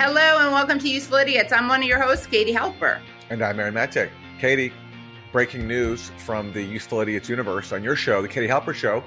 Hello 0.00 0.38
and 0.38 0.52
welcome 0.52 0.78
to 0.78 0.88
Useful 0.88 1.16
Idiots. 1.16 1.52
I'm 1.52 1.66
one 1.66 1.82
of 1.82 1.88
your 1.88 2.00
hosts, 2.00 2.24
Katie 2.24 2.52
Halper. 2.52 3.00
And 3.30 3.42
I'm 3.42 3.58
Aaron 3.58 3.74
Maté. 3.74 4.08
Katie, 4.38 4.72
breaking 5.32 5.66
news 5.66 6.12
from 6.18 6.52
the 6.52 6.62
Useful 6.62 7.00
Idiots 7.00 7.28
universe 7.28 7.72
on 7.72 7.82
your 7.82 7.96
show, 7.96 8.22
the 8.22 8.28
Katie 8.28 8.46
Halper 8.46 8.72
Show. 8.72 9.02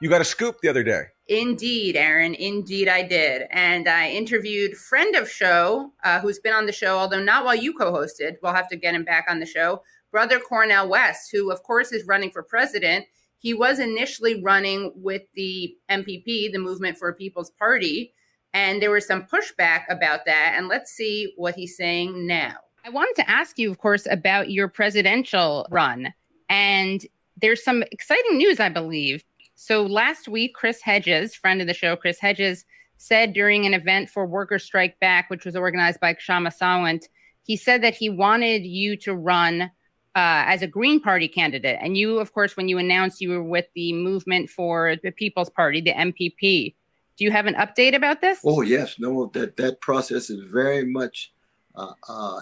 You 0.00 0.08
got 0.08 0.20
a 0.20 0.24
scoop 0.24 0.60
the 0.62 0.68
other 0.68 0.84
day. 0.84 1.06
Indeed, 1.26 1.96
Aaron. 1.96 2.34
Indeed, 2.34 2.86
I 2.86 3.02
did. 3.02 3.48
And 3.50 3.88
I 3.88 4.10
interviewed 4.10 4.76
friend 4.76 5.16
of 5.16 5.28
show 5.28 5.90
uh, 6.04 6.20
who's 6.20 6.38
been 6.38 6.54
on 6.54 6.66
the 6.66 6.72
show, 6.72 6.96
although 6.96 7.20
not 7.20 7.44
while 7.44 7.56
you 7.56 7.74
co-hosted. 7.74 8.36
We'll 8.44 8.54
have 8.54 8.68
to 8.68 8.76
get 8.76 8.94
him 8.94 9.02
back 9.02 9.26
on 9.28 9.40
the 9.40 9.44
show. 9.44 9.82
Brother 10.12 10.38
Cornel 10.38 10.88
West, 10.88 11.30
who 11.32 11.50
of 11.50 11.64
course 11.64 11.90
is 11.90 12.06
running 12.06 12.30
for 12.30 12.44
president. 12.44 13.06
He 13.38 13.54
was 13.54 13.80
initially 13.80 14.40
running 14.40 14.92
with 14.94 15.22
the 15.34 15.74
MPP, 15.90 16.52
the 16.52 16.60
Movement 16.60 16.96
for 16.96 17.08
a 17.08 17.14
People's 17.14 17.50
Party, 17.50 18.12
and 18.56 18.80
there 18.80 18.90
was 18.90 19.06
some 19.06 19.24
pushback 19.24 19.82
about 19.90 20.24
that. 20.24 20.54
And 20.56 20.66
let's 20.66 20.90
see 20.90 21.34
what 21.36 21.54
he's 21.54 21.76
saying 21.76 22.26
now. 22.26 22.54
I 22.86 22.88
wanted 22.88 23.14
to 23.16 23.30
ask 23.30 23.58
you, 23.58 23.70
of 23.70 23.76
course, 23.76 24.06
about 24.10 24.50
your 24.50 24.66
presidential 24.66 25.66
run. 25.70 26.14
And 26.48 27.04
there's 27.38 27.62
some 27.62 27.82
exciting 27.92 28.38
news, 28.38 28.58
I 28.58 28.70
believe. 28.70 29.22
So 29.56 29.84
last 29.84 30.26
week, 30.26 30.54
Chris 30.54 30.80
Hedges, 30.80 31.34
friend 31.34 31.60
of 31.60 31.66
the 31.66 31.74
show, 31.74 31.96
Chris 31.96 32.18
Hedges, 32.18 32.64
said 32.96 33.34
during 33.34 33.66
an 33.66 33.74
event 33.74 34.08
for 34.08 34.24
Worker 34.24 34.58
Strike 34.58 34.98
Back, 35.00 35.28
which 35.28 35.44
was 35.44 35.54
organized 35.54 36.00
by 36.00 36.14
Kshama 36.14 36.50
Sawant, 36.50 37.08
he 37.42 37.56
said 37.56 37.82
that 37.82 37.94
he 37.94 38.08
wanted 38.08 38.64
you 38.64 38.96
to 38.96 39.14
run 39.14 39.62
uh, 39.62 39.68
as 40.14 40.62
a 40.62 40.66
Green 40.66 40.98
Party 40.98 41.28
candidate. 41.28 41.78
And 41.82 41.98
you, 41.98 42.20
of 42.20 42.32
course, 42.32 42.56
when 42.56 42.68
you 42.68 42.78
announced 42.78 43.20
you 43.20 43.28
were 43.28 43.42
with 43.42 43.66
the 43.74 43.92
Movement 43.92 44.48
for 44.48 44.96
the 45.02 45.10
People's 45.10 45.50
Party, 45.50 45.82
the 45.82 45.92
MPP. 45.92 46.74
Do 47.16 47.24
you 47.24 47.30
have 47.30 47.46
an 47.46 47.54
update 47.54 47.94
about 47.94 48.20
this? 48.20 48.40
Oh 48.44 48.62
yes, 48.62 48.96
no, 48.98 49.30
that 49.34 49.56
that 49.56 49.80
process 49.80 50.28
is 50.30 50.40
very 50.50 50.84
much 50.84 51.32
uh, 51.74 51.92
uh, 52.08 52.40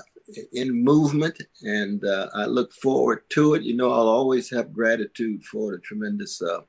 in 0.52 0.84
movement, 0.84 1.42
and 1.62 2.04
uh, 2.04 2.28
I 2.34 2.46
look 2.46 2.72
forward 2.72 3.22
to 3.30 3.54
it. 3.54 3.62
You 3.62 3.76
know, 3.76 3.92
I'll 3.92 4.08
always 4.08 4.50
have 4.50 4.72
gratitude 4.72 5.44
for 5.44 5.72
the 5.72 5.78
tremendous 5.78 6.42
uh, 6.42 6.60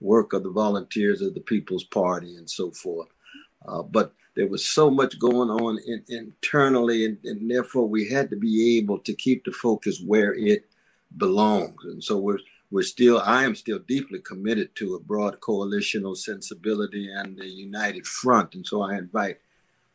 work 0.00 0.32
of 0.32 0.42
the 0.42 0.50
volunteers 0.50 1.20
of 1.20 1.34
the 1.34 1.40
People's 1.40 1.84
Party 1.84 2.36
and 2.36 2.48
so 2.48 2.70
forth. 2.70 3.08
Uh, 3.66 3.82
but 3.82 4.14
there 4.36 4.48
was 4.48 4.66
so 4.66 4.90
much 4.90 5.18
going 5.18 5.50
on 5.50 5.78
in, 5.86 6.02
internally, 6.08 7.04
and, 7.04 7.18
and 7.24 7.50
therefore 7.50 7.86
we 7.86 8.08
had 8.08 8.30
to 8.30 8.36
be 8.36 8.78
able 8.78 8.98
to 9.00 9.14
keep 9.14 9.44
the 9.44 9.52
focus 9.52 10.00
where 10.06 10.34
it 10.34 10.64
belongs. 11.16 11.84
And 11.84 12.02
so 12.02 12.16
we're 12.16 12.38
we're 12.70 12.82
still, 12.82 13.20
I 13.20 13.44
am 13.44 13.54
still 13.54 13.80
deeply 13.80 14.20
committed 14.20 14.74
to 14.76 14.94
a 14.94 15.00
broad 15.00 15.40
coalitional 15.40 16.16
sensibility 16.16 17.10
and 17.12 17.36
the 17.36 17.46
united 17.46 18.06
front. 18.06 18.54
And 18.54 18.66
so 18.66 18.82
I 18.82 18.96
invite 18.96 19.38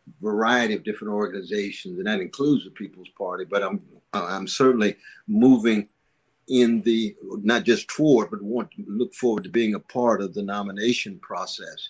a 0.07 0.23
variety 0.23 0.75
of 0.75 0.83
different 0.83 1.13
organizations, 1.13 1.97
and 1.97 2.07
that 2.07 2.19
includes 2.19 2.65
the 2.65 2.71
People's 2.71 3.09
Party. 3.17 3.45
But 3.45 3.63
I'm 3.63 3.81
I'm 4.13 4.47
certainly 4.47 4.95
moving 5.27 5.89
in 6.47 6.81
the 6.81 7.15
not 7.21 7.63
just 7.63 7.87
toward, 7.87 8.29
but 8.29 8.41
want 8.41 8.71
to 8.71 8.85
look 8.87 9.13
forward 9.13 9.43
to 9.43 9.49
being 9.49 9.73
a 9.73 9.79
part 9.79 10.21
of 10.21 10.33
the 10.33 10.43
nomination 10.43 11.19
process 11.19 11.89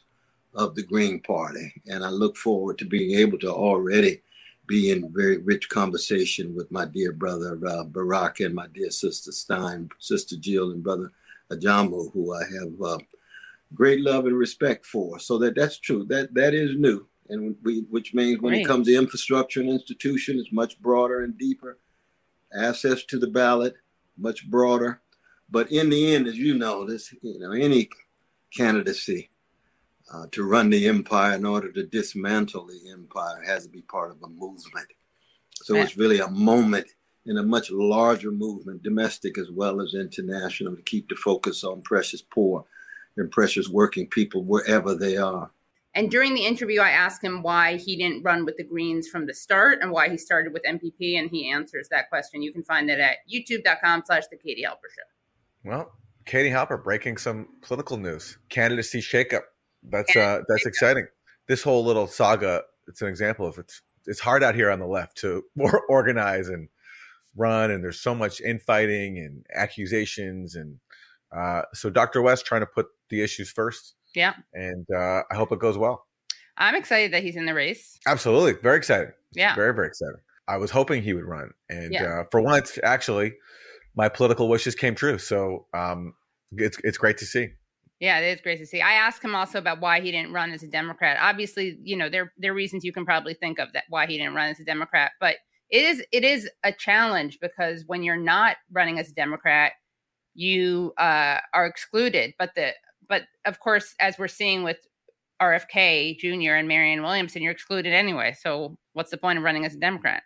of 0.54 0.76
the 0.76 0.84
Green 0.84 1.20
Party, 1.20 1.74
and 1.88 2.04
I 2.04 2.10
look 2.10 2.38
forward 2.38 2.78
to 2.78 2.86
being 2.86 3.18
able 3.20 3.38
to 3.40 3.52
already 3.52 4.22
be 4.68 4.92
in 4.92 5.12
very 5.14 5.38
rich 5.38 5.70
conversation 5.70 6.56
with 6.56 6.72
my 6.72 6.86
dear 6.86 7.12
brother 7.12 7.60
uh, 7.68 7.84
Baraka 7.84 8.46
and 8.46 8.56
my 8.56 8.68
dear 8.68 8.92
sister 8.92 9.32
Stein, 9.32 9.90
sister 10.00 10.36
Jill, 10.38 10.72
and 10.72 10.84
brother 10.84 11.12
Ajamu, 11.52 12.12
who 12.14 12.34
I 12.34 12.44
have 12.44 12.82
uh, 12.82 12.98
great 13.74 14.02
love 14.02 14.26
and 14.26 14.38
respect 14.38 14.86
for. 14.86 15.20
So 15.20 15.38
that 15.40 15.56
that's 15.56 15.80
true. 15.80 16.06
That 16.06 16.34
that 16.34 16.54
is 16.54 16.76
new, 16.76 17.08
and 17.30 17.56
we, 17.64 17.82
which 17.90 18.14
means 18.14 18.42
when 18.42 18.54
it 18.54 18.68
comes 18.68 18.88
to 18.88 18.96
infrastructure 18.96 19.62
and 19.62 19.70
institution, 19.70 20.40
it's 20.40 20.52
much 20.52 20.80
broader 20.82 21.24
and 21.24 21.38
deeper. 21.38 21.78
Access 22.58 23.04
to 23.06 23.20
the 23.20 23.28
ballot, 23.28 23.76
much 24.18 24.50
broader. 24.50 25.02
But 25.50 25.72
in 25.72 25.90
the 25.90 26.16
end, 26.16 26.28
as 26.28 26.38
you 26.38 26.58
know, 26.58 26.86
this 26.86 27.14
you 27.22 27.40
know 27.40 27.52
any 27.52 27.90
candidacy 28.56 29.30
uh, 30.12 30.28
to 30.32 30.44
run 30.44 30.70
the 30.70 30.88
empire 30.88 31.36
in 31.36 31.46
order 31.46 31.72
to 31.72 31.86
dismantle 31.86 32.68
the 32.68 32.92
empire 32.92 33.42
has 33.46 33.64
to 33.66 33.70
be 33.70 33.82
part 33.82 34.12
of 34.12 34.22
a 34.22 34.28
movement. 34.28 34.88
So 35.64 35.76
it's 35.76 35.98
really 35.98 36.20
a 36.20 36.30
moment 36.30 36.88
in 37.26 37.38
a 37.38 37.44
much 37.44 37.72
larger 37.72 38.32
movement, 38.32 38.84
domestic 38.84 39.38
as 39.38 39.50
well 39.50 39.82
as 39.82 39.96
international, 39.96 40.76
to 40.76 40.82
keep 40.84 41.10
the 41.10 41.16
focus 41.16 41.64
on 41.64 41.82
precious 41.82 42.22
poor 42.22 42.66
and 43.18 43.32
precious 43.32 43.68
working 43.68 44.08
people 44.08 44.44
wherever 44.44 44.94
they 44.94 45.18
are. 45.18 45.52
And 45.96 46.12
during 46.12 46.36
the 46.36 46.46
interview, 46.46 46.82
I 46.82 46.90
asked 46.90 47.24
him 47.24 47.42
why 47.42 47.78
he 47.78 47.96
didn't 47.96 48.24
run 48.24 48.44
with 48.46 48.58
the 48.58 48.66
Greens 48.66 49.08
from 49.08 49.26
the 49.26 49.34
start 49.34 49.80
and 49.82 49.92
why 49.92 50.10
he 50.10 50.18
started 50.18 50.52
with 50.52 50.64
MPP, 50.64 51.18
and 51.18 51.30
he 51.30 51.50
answers 51.50 51.88
that 51.90 52.10
question. 52.10 52.42
You 52.42 52.52
can 52.52 52.64
find 52.64 52.90
that 52.90 53.00
at 53.00 53.18
youtube.com 53.34 54.04
slash 54.06 54.28
the 54.30 54.38
Katie 54.38 54.66
Halper 54.68 54.92
Show. 54.94 55.70
Well, 55.70 55.94
Katie 56.26 56.50
Halper 56.50 56.84
breaking 56.84 57.18
some 57.18 57.48
political 57.62 57.96
news. 57.96 58.38
Candidacy 58.50 59.00
shakeup 59.00 59.44
that's 59.90 60.16
uh, 60.16 60.42
that's 60.48 60.66
exciting. 60.66 61.08
This 61.48 61.64
whole 61.64 61.84
little 61.84 62.08
saga, 62.08 62.64
it's 62.88 63.02
an 63.02 63.08
example 63.08 63.46
of 63.46 63.58
it's 63.58 63.82
it's 64.06 64.20
hard 64.20 64.44
out 64.44 64.56
here 64.56 64.70
on 64.72 64.80
the 64.80 64.88
left 64.88 65.18
to 65.18 65.44
organize 65.90 66.50
and 66.50 66.70
run, 67.36 67.72
and 67.72 67.84
there's 67.84 68.00
so 68.00 68.16
much 68.16 68.42
infighting 68.42 69.18
and 69.18 69.46
accusations, 69.54 70.56
and 70.56 70.78
uh, 71.36 71.64
so 71.74 71.90
Dr. 71.90 72.22
West 72.22 72.46
trying 72.46 72.62
to 72.62 72.68
put 72.68 72.88
the 73.10 73.22
issues 73.22 73.50
first. 73.50 73.96
Yeah, 74.14 74.34
and 74.54 74.86
uh, 74.96 75.24
I 75.30 75.36
hope 75.36 75.52
it 75.52 75.60
goes 75.60 75.78
well. 75.78 76.06
I'm 76.58 76.76
excited 76.76 77.12
that 77.14 77.22
he's 77.24 77.36
in 77.36 77.46
the 77.46 77.54
race. 77.54 78.00
Absolutely, 78.08 78.54
very 78.54 78.78
excited. 78.78 79.10
Yeah, 79.34 79.56
very 79.56 79.74
very 79.74 79.88
excited. 79.88 80.16
I 80.48 80.58
was 80.58 80.72
hoping 80.72 81.02
he 81.02 81.14
would 81.14 81.26
run, 81.26 81.52
and 81.70 81.92
yeah. 81.92 82.04
uh, 82.04 82.24
for 82.32 82.42
once, 82.42 82.78
actually, 82.84 83.34
my 83.96 84.10
political 84.10 84.48
wishes 84.48 84.76
came 84.76 84.96
true. 84.96 85.18
So 85.18 85.66
um, 85.74 86.14
it's 86.52 86.78
it's 86.84 86.98
great 86.98 87.18
to 87.18 87.26
see. 87.26 87.50
Yeah, 88.00 88.20
it 88.20 88.26
is 88.34 88.42
great 88.42 88.60
to 88.60 88.66
see. 88.66 88.82
I 88.82 88.94
asked 88.94 89.24
him 89.24 89.36
also 89.36 89.58
about 89.58 89.80
why 89.80 90.02
he 90.02 90.12
didn't 90.12 90.34
run 90.34 90.52
as 90.52 90.64
a 90.64 90.68
Democrat. 90.68 91.18
Obviously, 91.22 91.78
you 91.82 91.96
know, 91.96 92.10
there 92.10 92.34
there 92.38 92.52
are 92.52 92.56
reasons 92.56 92.84
you 92.84 92.92
can 92.92 93.06
probably 93.06 93.34
think 93.34 93.58
of 93.58 93.72
that 93.74 93.86
why 93.90 94.06
he 94.06 94.18
didn't 94.18 94.36
run 94.36 94.50
as 94.50 94.60
a 94.60 94.66
Democrat, 94.66 95.14
but 95.20 95.38
it 95.70 95.84
is 95.84 96.04
it 96.12 96.24
is 96.24 96.50
a 96.64 96.74
challenge 96.74 97.40
because 97.42 97.84
when 97.88 98.04
you're 98.04 98.18
not 98.18 98.58
running 98.72 99.00
as 99.00 99.10
a 99.10 99.14
Democrat, 99.14 99.74
you 100.34 100.94
uh, 100.98 101.40
are 101.54 101.66
excluded. 101.66 102.34
But 102.38 102.52
the 102.56 102.74
but 103.08 103.24
of 103.46 103.60
course, 103.60 103.96
as 104.02 104.20
we're 104.20 104.28
seeing 104.28 104.64
with 104.64 104.78
RFK 105.42 106.18
Jr. 106.20 106.56
and 106.56 106.68
Marianne 106.68 107.02
Williamson, 107.02 107.42
you're 107.42 107.54
excluded 107.54 107.94
anyway. 107.94 108.36
So 108.38 108.78
what's 108.92 109.12
the 109.12 109.18
point 109.18 109.38
of 109.38 109.44
running 109.46 109.66
as 109.66 109.74
a 109.74 109.80
Democrat? 109.80 110.24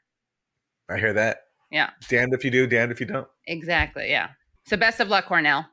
I 0.89 0.97
hear 0.97 1.13
that. 1.13 1.41
Yeah. 1.71 1.91
Damned 2.07 2.33
if 2.33 2.43
you 2.43 2.49
do, 2.49 2.65
damned 2.65 2.91
if 2.91 2.99
you 2.99 3.05
don't. 3.05 3.27
Exactly. 3.45 4.09
Yeah. 4.09 4.29
So 4.65 4.75
best 4.75 4.99
of 4.99 5.07
luck, 5.07 5.27
Cornel 5.27 5.65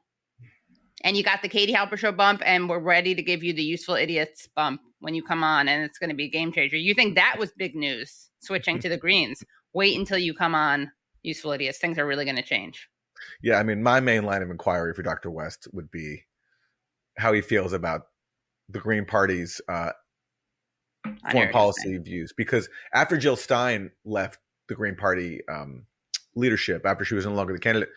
and 1.06 1.17
you 1.17 1.22
got 1.22 1.41
the 1.41 1.49
Katie 1.49 1.72
Halper 1.72 1.97
Show 1.97 2.11
bump, 2.11 2.43
and 2.44 2.69
we're 2.69 2.81
ready 2.81 3.15
to 3.15 3.22
give 3.22 3.44
you 3.44 3.53
the 3.53 3.62
Useful 3.62 3.94
Idiots 3.94 4.49
bump 4.56 4.81
when 4.99 5.15
you 5.15 5.22
come 5.22 5.44
on, 5.44 5.69
and 5.69 5.84
it's 5.84 5.99
going 5.99 6.11
to 6.11 6.17
be 6.17 6.25
a 6.25 6.28
game 6.28 6.50
changer. 6.50 6.77
You 6.77 6.94
think 6.94 7.15
that 7.15 7.37
was 7.39 7.53
big 7.56 7.77
news, 7.77 8.28
switching 8.41 8.81
to 8.81 8.89
the 8.89 8.97
greens? 8.97 9.44
Wait 9.72 9.97
until 9.97 10.19
you 10.19 10.34
come 10.34 10.56
on, 10.56 10.91
Useful 11.22 11.53
Idiots. 11.53 11.78
Things 11.78 11.97
are 11.97 12.06
really 12.06 12.25
going 12.25 12.37
to 12.37 12.43
change. 12.43 12.89
Yeah, 13.41 13.61
I 13.61 13.62
mean, 13.62 13.84
my 13.84 14.00
main 14.00 14.25
line 14.25 14.43
of 14.43 14.50
inquiry 14.50 14.94
for 14.94 15.05
Dr. 15.05 15.31
West 15.31 15.69
would 15.72 15.93
be 15.93 16.25
how 17.17 17.33
he 17.33 17.41
feels 17.41 17.73
about 17.73 18.09
the 18.69 18.81
Green 18.81 19.05
Party's 19.05 19.61
uh, 19.69 19.93
foreign 21.31 21.53
policy 21.53 21.99
views, 21.99 22.33
because 22.37 22.69
after 22.93 23.17
Jill 23.17 23.37
Stein 23.37 23.93
left 24.05 24.41
the 24.67 24.75
Green 24.75 24.97
Party 24.97 25.41
um, 25.49 25.87
leadership, 26.34 26.84
after 26.84 27.05
she 27.05 27.15
was 27.15 27.27
no 27.27 27.33
longer 27.33 27.53
the 27.53 27.61
candidate 27.61 27.91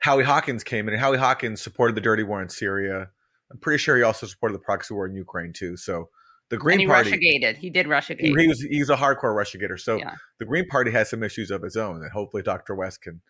Howie 0.00 0.24
Hawkins 0.24 0.62
came 0.62 0.88
in, 0.88 0.94
and 0.94 1.00
Howie 1.00 1.18
Hawkins 1.18 1.60
supported 1.60 1.96
the 1.96 2.00
dirty 2.00 2.22
war 2.22 2.42
in 2.42 2.48
Syria. 2.48 3.08
I'm 3.50 3.58
pretty 3.58 3.78
sure 3.78 3.96
he 3.96 4.02
also 4.02 4.26
supported 4.26 4.54
the 4.54 4.60
proxy 4.60 4.94
war 4.94 5.06
in 5.06 5.14
Ukraine 5.14 5.52
too. 5.52 5.76
So 5.76 6.08
the 6.50 6.56
Green 6.56 6.74
and 6.74 6.80
he 6.82 6.86
Party 6.86 7.10
Russiagated. 7.12 7.56
He 7.56 7.70
did 7.70 7.86
Russiagate. 7.86 8.20
He, 8.20 8.34
he 8.34 8.48
was 8.48 8.60
he's 8.60 8.90
a 8.90 8.96
hardcore 8.96 9.34
Russiagator. 9.34 9.78
So 9.78 9.96
yeah. 9.96 10.14
the 10.38 10.44
Green 10.44 10.66
Party 10.68 10.90
has 10.92 11.10
some 11.10 11.22
issues 11.22 11.50
of 11.50 11.64
its 11.64 11.76
own, 11.76 12.02
and 12.02 12.10
hopefully 12.12 12.42
Dr. 12.42 12.74
West 12.74 13.02
can 13.02 13.20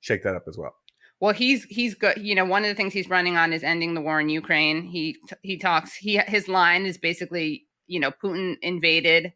shake 0.00 0.22
that 0.24 0.34
up 0.34 0.44
as 0.48 0.58
well. 0.58 0.74
Well, 1.20 1.32
he's 1.32 1.64
he's 1.64 1.94
good. 1.94 2.18
You 2.18 2.34
know, 2.34 2.44
one 2.44 2.62
of 2.64 2.68
the 2.68 2.74
things 2.74 2.92
he's 2.92 3.08
running 3.08 3.36
on 3.36 3.52
is 3.52 3.64
ending 3.64 3.94
the 3.94 4.00
war 4.00 4.20
in 4.20 4.28
Ukraine. 4.28 4.82
He 4.82 5.16
he 5.42 5.56
talks. 5.56 5.94
He 5.94 6.18
his 6.18 6.46
line 6.46 6.86
is 6.86 6.98
basically, 6.98 7.66
you 7.86 7.98
know, 8.00 8.12
Putin 8.22 8.56
invaded, 8.62 9.32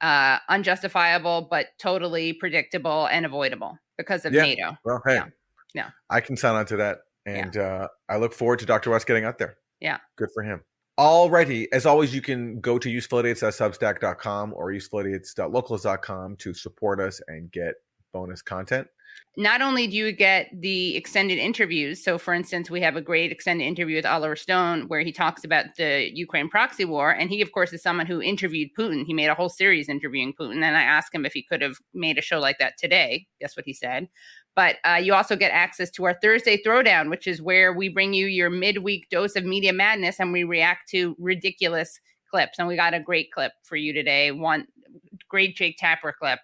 uh, 0.00 0.38
unjustifiable 0.48 1.48
but 1.50 1.68
totally 1.78 2.32
predictable 2.32 3.06
and 3.06 3.24
avoidable 3.24 3.78
because 3.96 4.24
of 4.24 4.34
yeah. 4.34 4.42
NATO. 4.42 4.76
Well, 4.84 5.00
hey, 5.06 5.14
yeah. 5.14 5.26
Yeah. 5.74 5.90
I 6.10 6.20
can 6.20 6.36
sign 6.36 6.54
on 6.54 6.66
to 6.66 6.76
that. 6.76 6.98
And 7.24 7.54
yeah. 7.54 7.62
uh, 7.62 7.88
I 8.08 8.16
look 8.16 8.32
forward 8.32 8.58
to 8.60 8.66
Dr. 8.66 8.90
West 8.90 9.06
getting 9.06 9.24
out 9.24 9.38
there. 9.38 9.56
Yeah. 9.80 9.98
Good 10.16 10.28
for 10.34 10.42
him. 10.42 10.62
Alrighty. 10.98 11.68
As 11.72 11.86
always, 11.86 12.14
you 12.14 12.20
can 12.20 12.60
go 12.60 12.78
to 12.78 12.88
usefulidiots.substack.com 12.88 14.52
or 14.54 14.70
usefulidiots.locals.com 14.72 16.36
to 16.36 16.54
support 16.54 17.00
us 17.00 17.20
and 17.28 17.50
get 17.50 17.74
bonus 18.12 18.42
content. 18.42 18.86
not 19.38 19.62
only 19.62 19.86
do 19.86 19.96
you 19.96 20.12
get 20.12 20.50
the 20.52 20.94
extended 20.94 21.38
interviews, 21.38 22.04
so 22.04 22.18
for 22.18 22.34
instance, 22.34 22.70
we 22.70 22.82
have 22.82 22.96
a 22.96 23.00
great 23.00 23.32
extended 23.32 23.64
interview 23.64 23.96
with 23.96 24.04
Oliver 24.04 24.36
Stone 24.36 24.88
where 24.88 25.00
he 25.00 25.12
talks 25.12 25.44
about 25.44 25.76
the 25.78 26.10
Ukraine 26.12 26.50
proxy 26.50 26.84
war. 26.84 27.10
And 27.10 27.30
he, 27.30 27.40
of 27.40 27.52
course, 27.52 27.72
is 27.72 27.82
someone 27.82 28.04
who 28.06 28.20
interviewed 28.20 28.70
Putin. 28.78 29.06
He 29.06 29.14
made 29.14 29.28
a 29.28 29.34
whole 29.34 29.48
series 29.48 29.88
interviewing 29.88 30.34
Putin. 30.38 30.62
And 30.62 30.76
I 30.76 30.82
asked 30.82 31.14
him 31.14 31.24
if 31.24 31.32
he 31.32 31.42
could 31.42 31.62
have 31.62 31.78
made 31.94 32.18
a 32.18 32.22
show 32.22 32.38
like 32.38 32.58
that 32.58 32.76
today. 32.78 33.26
Guess 33.40 33.56
what 33.56 33.64
he 33.64 33.72
said? 33.72 34.08
But 34.54 34.76
uh, 34.84 35.00
you 35.02 35.14
also 35.14 35.36
get 35.36 35.50
access 35.50 35.90
to 35.92 36.04
our 36.04 36.18
Thursday 36.20 36.62
Throwdown, 36.62 37.08
which 37.08 37.26
is 37.26 37.40
where 37.40 37.72
we 37.72 37.88
bring 37.88 38.12
you 38.12 38.26
your 38.26 38.50
midweek 38.50 39.08
dose 39.08 39.34
of 39.34 39.44
media 39.44 39.72
madness 39.72 40.20
and 40.20 40.32
we 40.32 40.44
react 40.44 40.90
to 40.90 41.16
ridiculous 41.18 41.98
clips. 42.30 42.58
And 42.58 42.68
we 42.68 42.76
got 42.76 42.94
a 42.94 43.00
great 43.00 43.32
clip 43.32 43.52
for 43.62 43.76
you 43.76 43.92
today. 43.92 44.30
One 44.30 44.66
great 45.28 45.56
Jake 45.56 45.78
Tapper 45.78 46.14
clip 46.18 46.40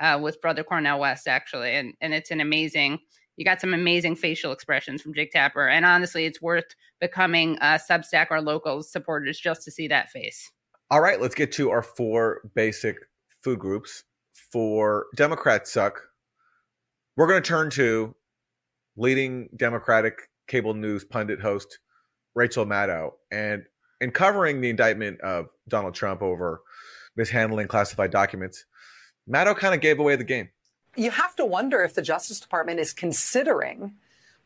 uh, 0.00 0.18
with 0.20 0.40
Brother 0.40 0.64
Cornel 0.64 0.98
West, 0.98 1.28
actually. 1.28 1.74
And, 1.74 1.94
and 2.00 2.12
it's 2.12 2.30
an 2.30 2.40
amazing, 2.40 2.98
you 3.36 3.44
got 3.44 3.60
some 3.60 3.74
amazing 3.74 4.16
facial 4.16 4.50
expressions 4.50 5.02
from 5.02 5.14
Jake 5.14 5.30
Tapper. 5.30 5.68
And 5.68 5.84
honestly, 5.84 6.24
it's 6.24 6.42
worth 6.42 6.74
becoming 7.00 7.56
a 7.60 7.78
Substack 7.78 8.26
or 8.30 8.40
local 8.40 8.82
supporters 8.82 9.38
just 9.38 9.62
to 9.62 9.70
see 9.70 9.86
that 9.88 10.10
face. 10.10 10.50
All 10.90 11.00
right, 11.00 11.20
let's 11.20 11.34
get 11.34 11.52
to 11.52 11.70
our 11.70 11.82
four 11.82 12.40
basic 12.54 12.96
food 13.42 13.58
groups. 13.58 14.04
For 14.52 15.06
Democrats 15.16 15.72
suck, 15.72 16.00
we're 17.16 17.26
going 17.26 17.42
to 17.42 17.48
turn 17.48 17.70
to 17.70 18.14
leading 18.96 19.48
Democratic 19.56 20.28
cable 20.46 20.74
news 20.74 21.04
pundit 21.04 21.40
host 21.40 21.78
Rachel 22.34 22.66
Maddow. 22.66 23.12
And 23.30 23.64
in 24.00 24.10
covering 24.10 24.60
the 24.60 24.70
indictment 24.70 25.20
of 25.22 25.46
Donald 25.68 25.94
Trump 25.94 26.22
over 26.22 26.60
mishandling 27.16 27.68
classified 27.68 28.10
documents, 28.10 28.64
Maddow 29.28 29.56
kind 29.56 29.74
of 29.74 29.80
gave 29.80 29.98
away 29.98 30.16
the 30.16 30.24
game. 30.24 30.50
You 30.94 31.10
have 31.10 31.34
to 31.36 31.44
wonder 31.44 31.82
if 31.82 31.94
the 31.94 32.02
Justice 32.02 32.40
Department 32.40 32.80
is 32.80 32.92
considering 32.92 33.94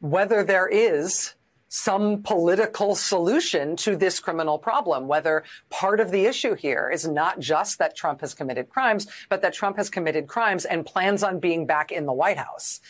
whether 0.01 0.43
there 0.43 0.67
is 0.67 1.35
some 1.71 2.21
political 2.23 2.97
solution 2.97 3.77
to 3.77 3.95
this 3.95 4.19
criminal 4.19 4.59
problem, 4.59 5.07
whether 5.07 5.45
part 5.71 6.01
of 6.01 6.11
the 6.11 6.27
issue 6.27 6.55
here 6.55 6.91
is 6.93 7.07
not 7.07 7.39
just 7.39 7.79
that 7.79 7.97
Trump 7.97 8.21
has 8.21 8.35
committed 8.35 8.69
crimes, 8.69 9.07
but 9.29 9.41
that 9.41 9.55
Trump 9.55 9.77
has 9.77 9.89
committed 9.89 10.27
crimes 10.27 10.65
and 10.65 10.85
plans 10.85 11.23
on 11.23 11.39
being 11.39 11.67
back 11.67 11.93
in 11.93 12.07
the 12.07 12.13
White 12.13 12.39
House. 12.39 12.81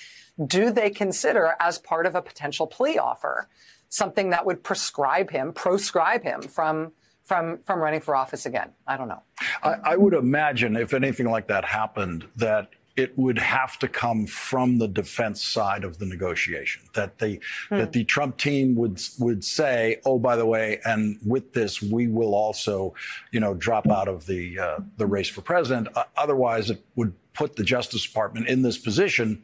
Do 0.44 0.70
they 0.70 0.88
consider 0.88 1.54
as 1.60 1.78
part 1.78 2.06
of 2.06 2.14
a 2.14 2.22
potential 2.22 2.66
plea 2.66 2.96
offer 2.96 3.48
something 3.90 4.30
that 4.30 4.46
would 4.46 4.64
prescribe 4.64 5.30
him, 5.30 5.52
proscribe 5.52 6.22
him 6.22 6.42
from 6.42 6.92
from 7.22 7.58
from 7.58 7.80
running 7.80 8.00
for 8.00 8.16
office 8.16 8.46
again? 8.46 8.70
I 8.86 8.96
don't 8.96 9.08
know. 9.08 9.22
I, 9.62 9.76
I 9.84 9.96
would 9.96 10.14
imagine 10.14 10.74
if 10.74 10.94
anything 10.94 11.28
like 11.28 11.48
that 11.48 11.66
happened, 11.66 12.26
that 12.36 12.70
it 13.00 13.16
would 13.16 13.38
have 13.38 13.78
to 13.78 13.88
come 13.88 14.26
from 14.26 14.78
the 14.78 14.86
defense 14.86 15.42
side 15.42 15.84
of 15.84 15.98
the 15.98 16.04
negotiation. 16.04 16.82
That 16.94 17.18
the 17.18 17.40
hmm. 17.68 17.78
that 17.78 17.92
the 17.92 18.04
Trump 18.04 18.36
team 18.36 18.74
would 18.76 19.00
would 19.18 19.42
say, 19.42 20.00
"Oh, 20.04 20.18
by 20.18 20.36
the 20.36 20.46
way, 20.46 20.80
and 20.84 21.18
with 21.24 21.52
this, 21.52 21.80
we 21.80 22.08
will 22.08 22.34
also, 22.34 22.94
you 23.32 23.40
know, 23.40 23.54
drop 23.54 23.88
out 23.88 24.08
of 24.08 24.26
the 24.26 24.58
uh, 24.58 24.78
the 24.98 25.06
race 25.06 25.28
for 25.28 25.40
president." 25.40 25.88
Uh, 25.96 26.04
otherwise, 26.16 26.70
it 26.70 26.84
would 26.96 27.14
put 27.32 27.56
the 27.56 27.64
Justice 27.64 28.02
Department 28.06 28.48
in 28.48 28.62
this 28.62 28.76
position 28.76 29.42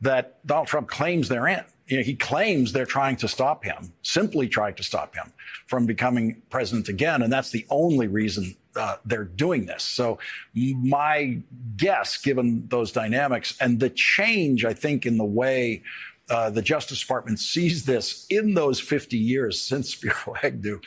that 0.00 0.46
Donald 0.46 0.68
Trump 0.68 0.88
claims 0.88 1.28
they're 1.28 1.48
in 1.48 1.64
you 1.86 1.98
know, 1.98 2.02
he 2.02 2.14
claims 2.14 2.72
they're 2.72 2.86
trying 2.86 3.16
to 3.16 3.28
stop 3.28 3.64
him, 3.64 3.92
simply 4.02 4.48
trying 4.48 4.74
to 4.74 4.82
stop 4.82 5.14
him 5.14 5.32
from 5.66 5.86
becoming 5.86 6.40
president 6.50 6.88
again. 6.88 7.22
And 7.22 7.32
that's 7.32 7.50
the 7.50 7.66
only 7.68 8.08
reason 8.08 8.56
uh, 8.76 8.96
they're 9.04 9.24
doing 9.24 9.66
this. 9.66 9.82
So, 9.82 10.18
my 10.54 11.38
guess, 11.76 12.16
given 12.16 12.66
those 12.68 12.92
dynamics 12.92 13.56
and 13.60 13.80
the 13.80 13.90
change, 13.90 14.64
I 14.64 14.72
think, 14.74 15.06
in 15.06 15.16
the 15.16 15.24
way 15.24 15.82
uh, 16.30 16.50
the 16.50 16.62
Justice 16.62 17.00
Department 17.00 17.38
sees 17.38 17.84
this 17.84 18.26
in 18.30 18.54
those 18.54 18.80
50 18.80 19.16
years 19.18 19.60
since 19.60 19.90
Spiro 19.94 20.34
Agnew, 20.42 20.80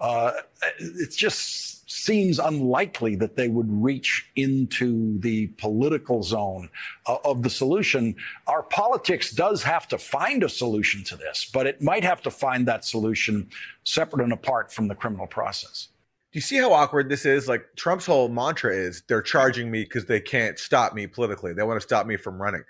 uh, 0.00 0.32
it 0.78 1.10
just 1.10 1.90
seems 1.90 2.38
unlikely 2.38 3.16
that 3.16 3.36
they 3.36 3.48
would 3.48 3.70
reach 3.70 4.30
into 4.36 5.18
the 5.20 5.46
political 5.58 6.22
zone 6.22 6.68
uh, 7.06 7.16
of 7.24 7.42
the 7.42 7.50
solution. 7.50 8.16
Our 8.46 8.62
politics 8.62 9.30
does 9.30 9.62
have 9.62 9.86
to 9.88 9.98
find 9.98 10.42
a 10.42 10.48
solution 10.48 11.04
to 11.04 11.16
this, 11.16 11.48
but 11.52 11.66
it 11.66 11.82
might 11.82 12.04
have 12.04 12.22
to 12.22 12.30
find 12.30 12.66
that 12.66 12.84
solution 12.84 13.50
separate 13.84 14.22
and 14.22 14.32
apart 14.32 14.72
from 14.72 14.88
the 14.88 14.94
criminal 14.94 15.26
process. 15.26 15.88
Do 16.32 16.38
you 16.38 16.40
see 16.40 16.56
how 16.56 16.72
awkward 16.72 17.10
this 17.10 17.26
is? 17.26 17.46
Like 17.46 17.66
Trump's 17.76 18.06
whole 18.06 18.28
mantra 18.28 18.74
is 18.74 19.02
they're 19.06 19.20
charging 19.20 19.70
me 19.70 19.84
because 19.84 20.06
they 20.06 20.20
can't 20.20 20.58
stop 20.58 20.94
me 20.94 21.06
politically. 21.06 21.52
They 21.52 21.62
want 21.62 21.78
to 21.78 21.86
stop 21.86 22.06
me 22.06 22.16
from 22.16 22.40
running. 22.40 22.62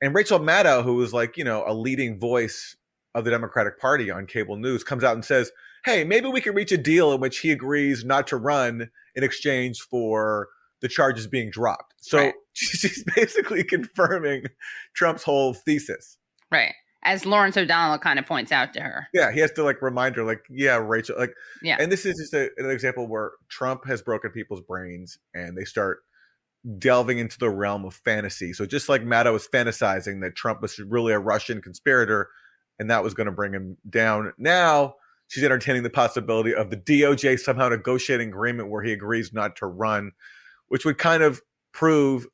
And 0.00 0.14
Rachel 0.14 0.38
Maddow, 0.38 0.84
who 0.84 0.94
was 0.94 1.12
like, 1.12 1.36
you 1.36 1.42
know, 1.42 1.64
a 1.66 1.74
leading 1.74 2.20
voice 2.20 2.76
of 3.14 3.24
the 3.24 3.30
Democratic 3.30 3.80
Party 3.80 4.10
on 4.10 4.26
cable 4.26 4.56
news, 4.56 4.84
comes 4.84 5.02
out 5.02 5.14
and 5.14 5.24
says, 5.24 5.50
hey, 5.84 6.04
maybe 6.04 6.28
we 6.28 6.40
can 6.40 6.54
reach 6.54 6.70
a 6.70 6.78
deal 6.78 7.12
in 7.12 7.20
which 7.20 7.40
he 7.40 7.50
agrees 7.50 8.04
not 8.04 8.28
to 8.28 8.36
run 8.36 8.90
in 9.16 9.24
exchange 9.24 9.80
for 9.80 10.48
the 10.80 10.88
charges 10.88 11.26
being 11.26 11.50
dropped. 11.50 11.94
So 12.00 12.18
right. 12.18 12.34
she's 12.52 13.04
basically 13.16 13.64
confirming 13.64 14.44
Trump's 14.94 15.24
whole 15.24 15.52
thesis. 15.52 16.16
Right. 16.50 16.74
As 17.02 17.24
Lawrence 17.24 17.56
O'Donnell 17.56 17.98
kind 17.98 18.18
of 18.18 18.26
points 18.26 18.52
out 18.52 18.74
to 18.74 18.80
her. 18.80 19.08
Yeah, 19.14 19.32
he 19.32 19.40
has 19.40 19.52
to 19.52 19.62
like 19.62 19.80
remind 19.80 20.16
her, 20.16 20.24
like, 20.24 20.44
yeah, 20.50 20.76
Rachel, 20.76 21.16
like, 21.18 21.32
yeah. 21.62 21.78
And 21.80 21.90
this 21.90 22.04
is 22.04 22.18
just 22.18 22.34
a, 22.34 22.50
an 22.58 22.70
example 22.70 23.08
where 23.08 23.32
Trump 23.48 23.86
has 23.86 24.02
broken 24.02 24.30
people's 24.30 24.60
brains 24.60 25.18
and 25.34 25.56
they 25.56 25.64
start 25.64 26.00
delving 26.78 27.18
into 27.18 27.38
the 27.38 27.48
realm 27.48 27.84
of 27.84 27.94
fantasy. 27.94 28.52
So 28.52 28.66
just 28.66 28.88
like 28.88 29.02
Maddow 29.02 29.32
was 29.32 29.48
fantasizing 29.48 30.20
that 30.20 30.36
Trump 30.36 30.60
was 30.60 30.78
really 30.78 31.12
a 31.12 31.18
Russian 31.18 31.62
conspirator 31.62 32.28
and 32.78 32.90
that 32.90 33.02
was 33.02 33.14
going 33.14 33.26
to 33.26 33.32
bring 33.32 33.52
him 33.52 33.76
down. 33.88 34.32
Now 34.36 34.94
she's 35.28 35.44
entertaining 35.44 35.84
the 35.84 35.90
possibility 35.90 36.54
of 36.54 36.70
the 36.70 36.76
DOJ 36.76 37.38
somehow 37.38 37.68
negotiating 37.68 38.28
agreement 38.28 38.68
where 38.68 38.82
he 38.82 38.92
agrees 38.92 39.32
not 39.32 39.56
to 39.56 39.66
run, 39.66 40.12
which 40.68 40.84
would 40.84 40.98
kind 40.98 41.22
of 41.22 41.40
prove 41.72 42.26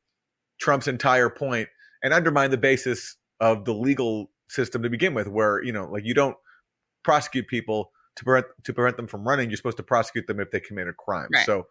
Trump's 0.60 0.88
entire 0.88 1.30
point 1.30 1.69
and 2.02 2.12
undermine 2.12 2.50
the 2.50 2.56
basis 2.56 3.16
of 3.40 3.64
the 3.64 3.74
legal 3.74 4.30
system 4.48 4.82
to 4.82 4.90
begin 4.90 5.14
with, 5.14 5.28
where 5.28 5.62
you 5.62 5.72
know, 5.72 5.88
like 5.90 6.04
you 6.04 6.14
don't 6.14 6.37
prosecute 7.04 7.46
people 7.46 7.90
to 8.16 8.25
prevent 8.25 8.46
to 8.64 8.72
prevent 8.72 8.96
them 8.96 9.06
from 9.06 9.26
running. 9.26 9.50
You're 9.50 9.56
supposed 9.56 9.76
to 9.78 9.82
prosecute 9.82 10.26
them 10.26 10.40
if 10.40 10.50
they 10.50 10.60
commit 10.60 10.88
a 10.88 10.93
crime. 10.93 11.28
Right. 11.32 11.46
So 11.46 11.66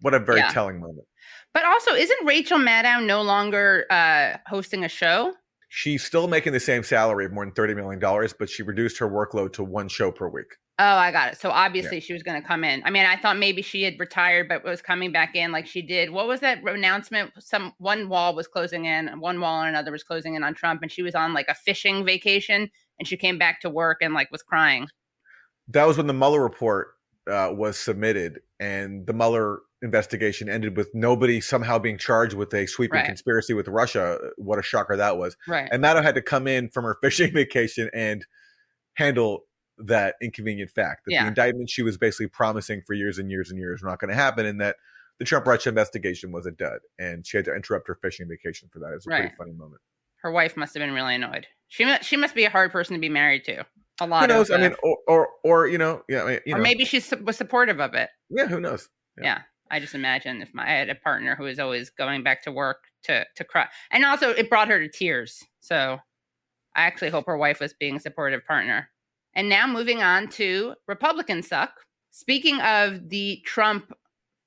what 0.00 0.14
a 0.14 0.18
very 0.18 0.38
yeah. 0.38 0.48
telling 0.48 0.80
moment. 0.80 1.06
But 1.52 1.64
also, 1.64 1.92
isn't 1.92 2.26
Rachel 2.26 2.58
Maddow 2.58 3.04
no 3.04 3.22
longer 3.22 3.86
uh, 3.90 4.38
hosting 4.46 4.84
a 4.84 4.88
show? 4.88 5.34
She's 5.72 6.02
still 6.02 6.26
making 6.26 6.52
the 6.52 6.58
same 6.58 6.82
salary 6.82 7.26
of 7.26 7.32
more 7.32 7.44
than 7.44 7.54
$30 7.54 7.76
million, 7.76 8.28
but 8.40 8.50
she 8.50 8.64
reduced 8.64 8.98
her 8.98 9.08
workload 9.08 9.52
to 9.52 9.62
one 9.62 9.86
show 9.86 10.10
per 10.10 10.28
week. 10.28 10.56
Oh, 10.80 10.84
I 10.84 11.12
got 11.12 11.32
it. 11.32 11.38
So 11.38 11.50
obviously 11.50 11.98
yeah. 11.98 12.02
she 12.02 12.12
was 12.12 12.24
going 12.24 12.42
to 12.42 12.46
come 12.46 12.64
in. 12.64 12.82
I 12.84 12.90
mean, 12.90 13.06
I 13.06 13.16
thought 13.16 13.38
maybe 13.38 13.62
she 13.62 13.84
had 13.84 14.00
retired, 14.00 14.48
but 14.48 14.64
was 14.64 14.82
coming 14.82 15.12
back 15.12 15.36
in 15.36 15.52
like 15.52 15.68
she 15.68 15.80
did. 15.80 16.10
What 16.10 16.26
was 16.26 16.40
that 16.40 16.64
announcement? 16.64 17.30
Some 17.38 17.72
one 17.78 18.08
wall 18.08 18.34
was 18.34 18.48
closing 18.48 18.86
in, 18.86 19.06
one 19.20 19.38
wall 19.40 19.60
and 19.60 19.68
another 19.68 19.92
was 19.92 20.02
closing 20.02 20.34
in 20.34 20.42
on 20.42 20.54
Trump, 20.54 20.82
and 20.82 20.90
she 20.90 21.02
was 21.02 21.14
on 21.14 21.34
like 21.34 21.46
a 21.48 21.54
fishing 21.54 22.04
vacation, 22.04 22.68
and 22.98 23.06
she 23.06 23.16
came 23.16 23.38
back 23.38 23.60
to 23.60 23.70
work 23.70 23.98
and 24.00 24.12
like 24.12 24.32
was 24.32 24.42
crying. 24.42 24.88
That 25.68 25.86
was 25.86 25.98
when 25.98 26.08
the 26.08 26.14
Mueller 26.14 26.42
report 26.42 26.94
uh, 27.30 27.52
was 27.52 27.78
submitted, 27.78 28.40
and 28.58 29.06
the 29.06 29.12
Mueller 29.12 29.60
investigation 29.82 30.48
ended 30.48 30.76
with 30.76 30.90
nobody 30.94 31.40
somehow 31.40 31.78
being 31.78 31.96
charged 31.96 32.34
with 32.34 32.52
a 32.52 32.66
sweeping 32.66 32.98
right. 32.98 33.06
conspiracy 33.06 33.54
with 33.54 33.68
Russia. 33.68 34.18
What 34.36 34.58
a 34.58 34.62
shocker 34.62 34.96
that 34.96 35.18
was! 35.18 35.36
Right. 35.46 35.68
And 35.70 35.82
Maddow 35.82 36.02
had 36.02 36.14
to 36.16 36.22
come 36.22 36.46
in 36.46 36.68
from 36.68 36.84
her 36.84 36.98
fishing 37.02 37.32
vacation 37.32 37.90
and 37.94 38.26
handle 38.94 39.44
that 39.78 40.16
inconvenient 40.20 40.70
fact 40.70 41.02
that 41.06 41.12
yeah. 41.12 41.22
the 41.22 41.28
indictment 41.28 41.70
she 41.70 41.82
was 41.82 41.96
basically 41.96 42.28
promising 42.28 42.82
for 42.86 42.92
years 42.92 43.18
and 43.18 43.30
years 43.30 43.50
and 43.50 43.58
years 43.58 43.82
were 43.82 43.88
not 43.88 43.98
going 43.98 44.10
to 44.10 44.14
happen, 44.14 44.46
and 44.46 44.60
that 44.60 44.76
the 45.18 45.24
Trump 45.24 45.46
Russia 45.46 45.68
investigation 45.68 46.32
was 46.32 46.46
a 46.46 46.50
dud, 46.50 46.80
and 46.98 47.26
she 47.26 47.36
had 47.36 47.44
to 47.46 47.54
interrupt 47.54 47.88
her 47.88 47.98
fishing 48.02 48.28
vacation 48.28 48.68
for 48.72 48.78
that. 48.80 48.90
It 48.90 48.94
was 48.94 49.06
a 49.06 49.10
right. 49.10 49.20
pretty 49.20 49.34
funny 49.36 49.52
moment. 49.52 49.80
Her 50.22 50.32
wife 50.32 50.56
must 50.56 50.74
have 50.74 50.82
been 50.82 50.92
really 50.92 51.14
annoyed. 51.14 51.46
She 51.68 51.86
she 52.02 52.16
must 52.16 52.34
be 52.34 52.44
a 52.44 52.50
hard 52.50 52.72
person 52.72 52.94
to 52.94 53.00
be 53.00 53.08
married 53.08 53.44
to. 53.44 53.64
A 54.00 54.06
lot. 54.06 54.22
Who 54.22 54.28
knows? 54.28 54.50
Of, 54.50 54.60
I 54.60 54.68
mean, 54.68 54.76
or, 54.82 54.98
or, 55.06 55.28
or 55.44 55.66
you 55.68 55.78
know, 55.78 56.02
yeah, 56.08 56.22
I 56.22 56.26
mean, 56.26 56.40
you 56.46 56.54
or 56.54 56.58
know. 56.58 56.62
maybe 56.62 56.84
she 56.84 57.02
was 57.22 57.36
supportive 57.36 57.80
of 57.80 57.94
it. 57.94 58.10
Yeah, 58.30 58.46
who 58.46 58.60
knows? 58.60 58.88
yeah. 59.18 59.24
yeah. 59.24 59.42
I 59.72 59.78
just 59.78 59.94
imagine 59.94 60.42
if 60.42 60.52
my, 60.52 60.64
I 60.64 60.72
had 60.72 60.90
a 60.90 60.96
partner 60.96 61.36
who 61.36 61.44
was 61.44 61.60
always 61.60 61.90
going 61.90 62.24
back 62.24 62.42
to 62.42 62.52
work 62.52 62.84
to 63.04 63.24
to 63.36 63.44
cry, 63.44 63.68
and 63.90 64.04
also 64.04 64.30
it 64.30 64.50
brought 64.50 64.68
her 64.68 64.80
to 64.80 64.88
tears. 64.88 65.44
So 65.60 65.98
I 66.74 66.82
actually 66.82 67.10
hope 67.10 67.26
her 67.26 67.36
wife 67.36 67.60
was 67.60 67.74
being 67.74 67.96
a 67.96 68.00
supportive 68.00 68.44
partner. 68.46 68.90
And 69.34 69.48
now 69.48 69.66
moving 69.66 70.02
on 70.02 70.28
to 70.30 70.74
Republicans 70.88 71.48
suck. 71.48 71.72
Speaking 72.10 72.60
of 72.60 73.08
the 73.10 73.40
Trump 73.44 73.92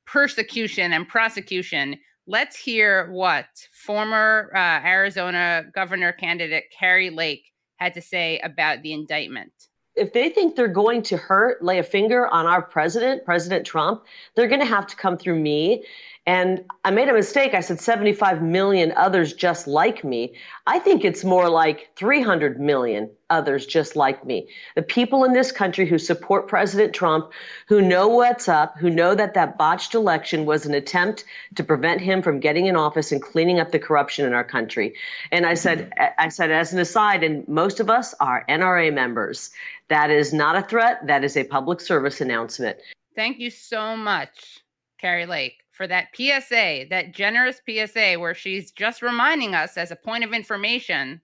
persecution 0.06 0.92
and 0.92 1.08
prosecution, 1.08 1.98
let's 2.28 2.58
hear 2.58 3.10
what 3.12 3.46
former 3.72 4.52
uh, 4.54 4.86
Arizona 4.86 5.64
governor 5.74 6.12
candidate 6.12 6.66
Kari 6.78 7.10
Lake 7.10 7.53
had 7.84 7.94
to 7.96 8.02
say 8.02 8.40
about 8.40 8.82
the 8.82 8.94
indictment 8.94 9.52
if 9.96 10.14
they 10.14 10.30
think 10.30 10.56
they're 10.56 10.68
going 10.68 11.04
to 11.04 11.18
hurt, 11.18 11.64
lay 11.64 11.78
a 11.78 11.84
finger 11.84 12.28
on 12.28 12.46
our 12.46 12.62
president, 12.62 13.26
President 13.26 13.66
Trump, 13.66 14.06
they're 14.36 14.48
going 14.48 14.62
to 14.62 14.66
have 14.66 14.88
to 14.88 14.96
come 14.96 15.18
through 15.18 15.40
me. 15.40 15.86
And 16.26 16.64
I 16.86 16.92
made 16.92 17.10
a 17.10 17.14
mistake. 17.14 17.54
I 17.54 17.60
said 17.60 17.82
75 17.82 18.42
million 18.42 18.94
others 18.96 19.34
just 19.34 19.68
like 19.68 20.06
me. 20.06 20.36
I 20.66 20.80
think 20.80 21.04
it's 21.04 21.26
more 21.26 21.50
like 21.50 21.90
300 21.98 22.62
million 22.62 23.10
others 23.30 23.66
just 23.66 23.98
like 23.98 24.26
me. 24.26 24.48
The 24.76 24.84
people 24.84 25.26
in 25.26 25.34
this 25.34 25.52
country 25.52 25.86
who 25.86 25.98
support 25.98 26.48
President 26.48 26.94
Trump, 26.94 27.34
who 27.68 27.82
know 27.82 28.08
what's 28.08 28.48
up, 28.48 28.78
who 28.78 28.90
know 28.90 29.14
that 29.14 29.34
that 29.34 29.58
botched 29.58 29.96
election 29.96 30.46
was 30.46 30.66
an 30.66 30.74
attempt 30.74 31.26
to 31.56 31.64
prevent 31.66 32.00
him 32.00 32.22
from 32.22 32.40
getting 32.40 32.68
in 32.68 32.78
office 32.78 33.12
and 33.12 33.22
cleaning 33.22 33.60
up 33.60 33.72
the 33.72 33.80
corruption 33.80 34.26
in 34.26 34.34
our 34.34 34.46
country. 34.46 34.96
And 35.30 35.46
I 35.46 35.56
said, 35.56 35.92
I 36.18 36.30
said 36.30 36.52
as 36.52 36.72
an 36.72 36.80
aside, 36.80 37.24
and 37.24 37.46
most 37.50 37.82
of 37.82 37.90
us 37.90 38.16
are 38.22 38.46
NRA 38.48 38.94
members. 38.94 39.50
That 39.90 40.10
is 40.10 40.32
not 40.34 40.56
a 40.56 40.62
threat. 40.62 41.08
That 41.08 41.26
is 41.26 41.36
a 41.36 41.44
public 41.44 41.82
service 41.82 42.22
announcement. 42.22 42.78
Thank 43.14 43.40
you 43.40 43.50
so 43.50 43.98
much, 43.98 44.64
Kari 45.00 45.26
Lake 45.26 45.63
for 45.84 45.88
that 45.88 46.16
PSA, 46.16 46.86
that 46.92 47.14
generous 47.14 47.60
PSA, 47.70 48.14
where 48.18 48.34
she's 48.34 48.72
just 48.72 49.02
reminding 49.02 49.54
us 49.54 49.76
as 49.76 49.92
a 49.92 49.98
point 49.98 50.24
of 50.24 50.32
information 50.32 51.20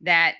that 0.00 0.36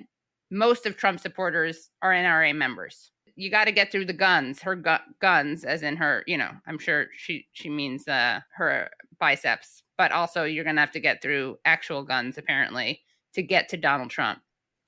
most 0.52 0.86
of 0.86 0.96
Trump 0.96 1.18
supporters 1.18 1.90
are 2.00 2.12
NRA 2.12 2.54
members. 2.54 3.10
You 3.34 3.50
got 3.50 3.64
to 3.64 3.72
get 3.72 3.90
through 3.90 4.04
the 4.04 4.12
guns, 4.12 4.62
her 4.62 4.76
gu- 4.76 5.02
guns, 5.20 5.64
as 5.64 5.82
in 5.82 5.96
her, 5.96 6.22
you 6.28 6.38
know, 6.38 6.50
I'm 6.68 6.78
sure 6.78 7.06
she 7.16 7.48
she 7.54 7.68
means 7.68 8.06
uh, 8.06 8.38
her 8.54 8.88
biceps, 9.18 9.82
but 9.98 10.12
also 10.12 10.44
you're 10.44 10.64
gonna 10.64 10.80
have 10.80 10.92
to 10.92 11.00
get 11.00 11.20
through 11.20 11.58
actual 11.64 12.04
guns 12.04 12.38
apparently 12.38 13.00
to 13.34 13.42
get 13.42 13.68
to 13.70 13.76
Donald 13.76 14.10
Trump. 14.10 14.42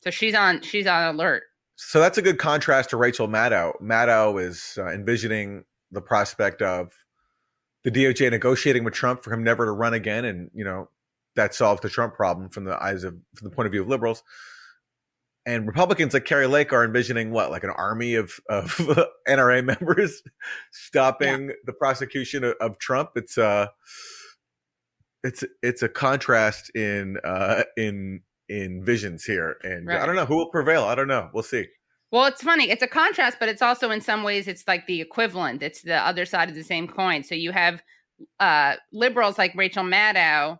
So 0.05 0.11
she's 0.11 0.37
on 0.37 0.63
she's 0.63 0.87
on 0.87 1.17
alert. 1.17 1.43
So 1.75 1.99
that's 1.99 2.17
a 2.17 2.23
good 2.23 2.39
contrast 2.39 2.91
to 2.91 2.97
Rachel 2.97 3.27
Maddow. 3.27 3.73
Maddow 3.83 4.41
is 4.41 4.79
uh, 4.79 4.87
envisioning 4.87 5.65
the 5.91 6.01
prospect 6.01 6.63
of 6.63 6.93
the 7.85 7.91
DOJ 7.91 8.31
negotiating 8.31 8.85
with 8.85 8.95
Trump 8.95 9.23
for 9.23 9.33
him 9.33 9.45
never 9.45 9.65
to 9.65 9.73
run 9.73 9.95
again, 9.95 10.25
and 10.25 10.51
you 10.55 10.65
know 10.65 10.89
that 11.37 11.55
solved 11.55 11.83
the 11.83 11.89
Trump 11.89 12.15
problem 12.15 12.49
from 12.49 12.65
the 12.65 12.83
eyes 12.83 13.05
of 13.05 13.15
from 13.35 13.49
the 13.49 13.55
point 13.55 13.67
of 13.67 13.73
view 13.73 13.83
of 13.83 13.89
liberals. 13.89 14.23
And 15.47 15.67
Republicans 15.67 16.13
like 16.13 16.27
Kari 16.27 16.47
Lake 16.47 16.75
are 16.75 16.85
envisioning 16.85 17.31
what, 17.31 17.51
like 17.51 17.65
an 17.65 17.71
army 17.71 18.17
of 18.17 18.39
of 18.51 18.73
NRA 19.29 19.65
members 19.65 20.23
stopping 20.73 21.47
yeah. 21.47 21.55
the 21.65 21.73
prosecution 21.73 22.45
of, 22.45 22.55
of, 22.61 22.79
Trump. 22.79 23.11
It's 23.15 23.39
uh 23.39 23.69
it's 25.25 25.45
it's 25.63 25.83
a 25.83 25.89
contrast 25.89 26.71
in 26.75 27.17
uh 27.25 27.63
in 27.77 28.21
in 28.49 28.85
visions 28.85 29.25
here, 29.25 29.57
and 29.63 29.87
right. 29.87 30.01
I 30.01 30.07
don't 30.07 30.17
know 30.17 30.27
who 30.27 30.37
will 30.37 30.51
prevail. 30.51 30.85
I 30.85 30.95
don't 30.95 31.09
know. 31.09 31.31
We'll 31.33 31.43
see. 31.43 31.67
Well, 32.11 32.25
it's 32.25 32.43
funny. 32.43 32.71
It's 32.71 32.83
a 32.83 32.89
contrast, 32.89 33.37
but 33.39 33.49
it's 33.49 33.61
also 33.61 33.91
in 33.91 34.01
some 34.01 34.23
ways 34.23 34.49
it's 34.49 34.67
like 34.67 34.87
the 34.87 35.01
equivalent. 35.01 35.63
It's 35.63 35.83
the 35.83 35.97
other 35.97 36.25
side 36.25 36.49
of 36.49 36.55
the 36.55 36.65
same 36.65 36.89
coin. 36.89 37.23
So 37.23 37.35
you 37.35 37.53
have 37.53 37.83
uh, 38.41 38.77
liberals 38.93 39.37
like 39.37 39.55
Rachel 39.55 39.85
Maddow 39.85 40.59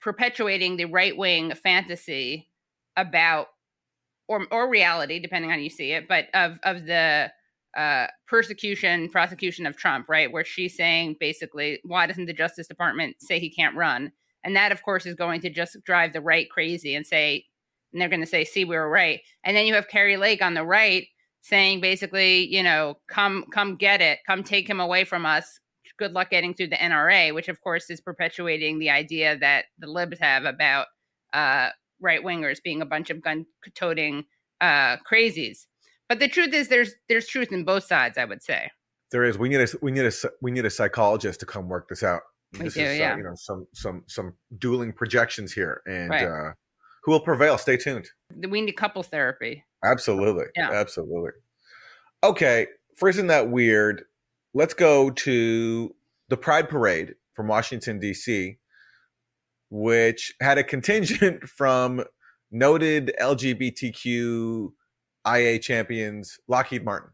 perpetuating 0.00 0.76
the 0.76 0.86
right 0.86 1.16
wing 1.16 1.52
fantasy 1.54 2.48
about 2.96 3.48
or 4.28 4.46
or 4.50 4.68
reality, 4.68 5.18
depending 5.20 5.50
on 5.50 5.58
how 5.58 5.62
you 5.62 5.70
see 5.70 5.92
it, 5.92 6.08
but 6.08 6.26
of 6.34 6.58
of 6.62 6.86
the 6.86 7.30
uh, 7.76 8.06
persecution, 8.26 9.08
prosecution 9.10 9.66
of 9.66 9.76
Trump, 9.76 10.08
right? 10.08 10.32
Where 10.32 10.44
she's 10.44 10.76
saying 10.76 11.16
basically, 11.20 11.78
why 11.84 12.06
doesn't 12.06 12.26
the 12.26 12.32
Justice 12.32 12.66
Department 12.66 13.16
say 13.20 13.38
he 13.38 13.50
can't 13.50 13.76
run? 13.76 14.12
And 14.42 14.56
that, 14.56 14.72
of 14.72 14.82
course, 14.82 15.06
is 15.06 15.14
going 15.14 15.40
to 15.42 15.50
just 15.50 15.76
drive 15.84 16.12
the 16.12 16.20
right 16.20 16.48
crazy 16.48 16.94
and 16.94 17.06
say 17.06 17.44
and 17.96 18.02
they're 18.02 18.10
going 18.10 18.20
to 18.20 18.26
say, 18.26 18.44
"See, 18.44 18.66
we 18.66 18.76
were 18.76 18.90
right." 18.90 19.20
And 19.42 19.56
then 19.56 19.64
you 19.64 19.72
have 19.72 19.88
Kari 19.88 20.18
Lake 20.18 20.42
on 20.42 20.52
the 20.52 20.64
right 20.64 21.06
saying, 21.46 21.80
basically, 21.80 22.46
you 22.48 22.62
know, 22.62 22.96
come, 23.08 23.44
come 23.52 23.76
get 23.76 24.00
it, 24.00 24.18
come 24.26 24.42
take 24.42 24.68
him 24.68 24.80
away 24.80 25.04
from 25.04 25.24
us. 25.24 25.60
Good 25.98 26.12
luck 26.12 26.28
getting 26.28 26.52
through 26.52 26.68
the 26.68 26.76
NRA, 26.76 27.32
which 27.32 27.48
of 27.48 27.60
course 27.62 27.88
is 27.88 28.02
perpetuating 28.02 28.78
the 28.78 28.90
idea 28.90 29.38
that 29.38 29.66
the 29.78 29.86
libs 29.86 30.18
have 30.18 30.44
about 30.44 30.88
uh, 31.32 31.70
right 32.02 32.22
wingers 32.22 32.62
being 32.62 32.82
a 32.82 32.86
bunch 32.86 33.08
of 33.08 33.22
gun-toting 33.22 34.24
uh, 34.60 34.96
crazies. 35.10 35.60
But 36.08 36.18
the 36.18 36.28
truth 36.28 36.52
is, 36.52 36.68
there's 36.68 36.92
there's 37.08 37.26
truth 37.26 37.50
in 37.50 37.64
both 37.64 37.84
sides. 37.84 38.18
I 38.18 38.26
would 38.26 38.42
say 38.42 38.70
there 39.10 39.24
is. 39.24 39.38
We 39.38 39.48
need 39.48 39.60
a 39.60 39.68
we 39.80 39.90
need 39.90 40.04
a 40.04 40.12
we 40.42 40.50
need 40.50 40.66
a 40.66 40.70
psychologist 40.70 41.40
to 41.40 41.46
come 41.46 41.68
work 41.68 41.88
this 41.88 42.02
out. 42.02 42.20
We 42.52 42.64
this 42.64 42.74
do, 42.74 42.82
is, 42.82 42.98
yeah. 42.98 43.14
Uh, 43.14 43.16
you 43.16 43.22
know, 43.24 43.34
some 43.34 43.66
some 43.72 44.04
some 44.06 44.34
dueling 44.58 44.92
projections 44.92 45.52
here, 45.52 45.80
and 45.86 46.10
right. 46.10 46.26
uh, 46.26 46.52
who 47.06 47.12
will 47.12 47.20
prevail? 47.20 47.56
Stay 47.56 47.76
tuned. 47.76 48.08
We 48.48 48.60
need 48.60 48.72
couples 48.72 49.06
therapy. 49.06 49.64
Absolutely. 49.84 50.46
Yeah. 50.56 50.72
Absolutely. 50.72 51.30
Okay. 52.24 52.66
For 52.96 53.08
isn't 53.08 53.28
that 53.28 53.48
weird? 53.48 54.02
Let's 54.54 54.74
go 54.74 55.10
to 55.10 55.94
the 56.28 56.36
Pride 56.36 56.68
Parade 56.68 57.14
from 57.34 57.46
Washington, 57.46 58.00
D.C., 58.00 58.58
which 59.70 60.34
had 60.40 60.58
a 60.58 60.64
contingent 60.64 61.48
from 61.48 62.02
noted 62.50 63.14
LGBTQ 63.20 64.72
IA 65.26 65.58
champions 65.60 66.40
Lockheed 66.48 66.84
Martin. 66.84 67.10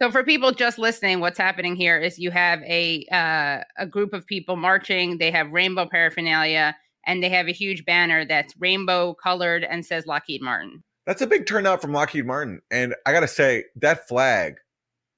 So 0.00 0.10
for 0.10 0.24
people 0.24 0.52
just 0.52 0.78
listening, 0.78 1.20
what's 1.20 1.36
happening 1.36 1.76
here 1.76 1.98
is 1.98 2.18
you 2.18 2.30
have 2.30 2.62
a 2.62 3.04
uh, 3.12 3.62
a 3.76 3.86
group 3.86 4.14
of 4.14 4.26
people 4.26 4.56
marching. 4.56 5.18
They 5.18 5.30
have 5.30 5.52
rainbow 5.52 5.86
paraphernalia, 5.86 6.74
and 7.06 7.22
they 7.22 7.28
have 7.28 7.48
a 7.48 7.52
huge 7.52 7.84
banner 7.84 8.24
that's 8.24 8.54
rainbow 8.58 9.12
colored 9.12 9.62
and 9.62 9.84
says 9.84 10.06
Lockheed 10.06 10.40
Martin. 10.40 10.82
That's 11.06 11.20
a 11.20 11.26
big 11.26 11.46
turnout 11.46 11.82
from 11.82 11.92
Lockheed 11.92 12.24
Martin, 12.24 12.62
and 12.70 12.94
I 13.04 13.12
got 13.12 13.20
to 13.20 13.28
say 13.28 13.64
that 13.76 14.08
flag, 14.08 14.56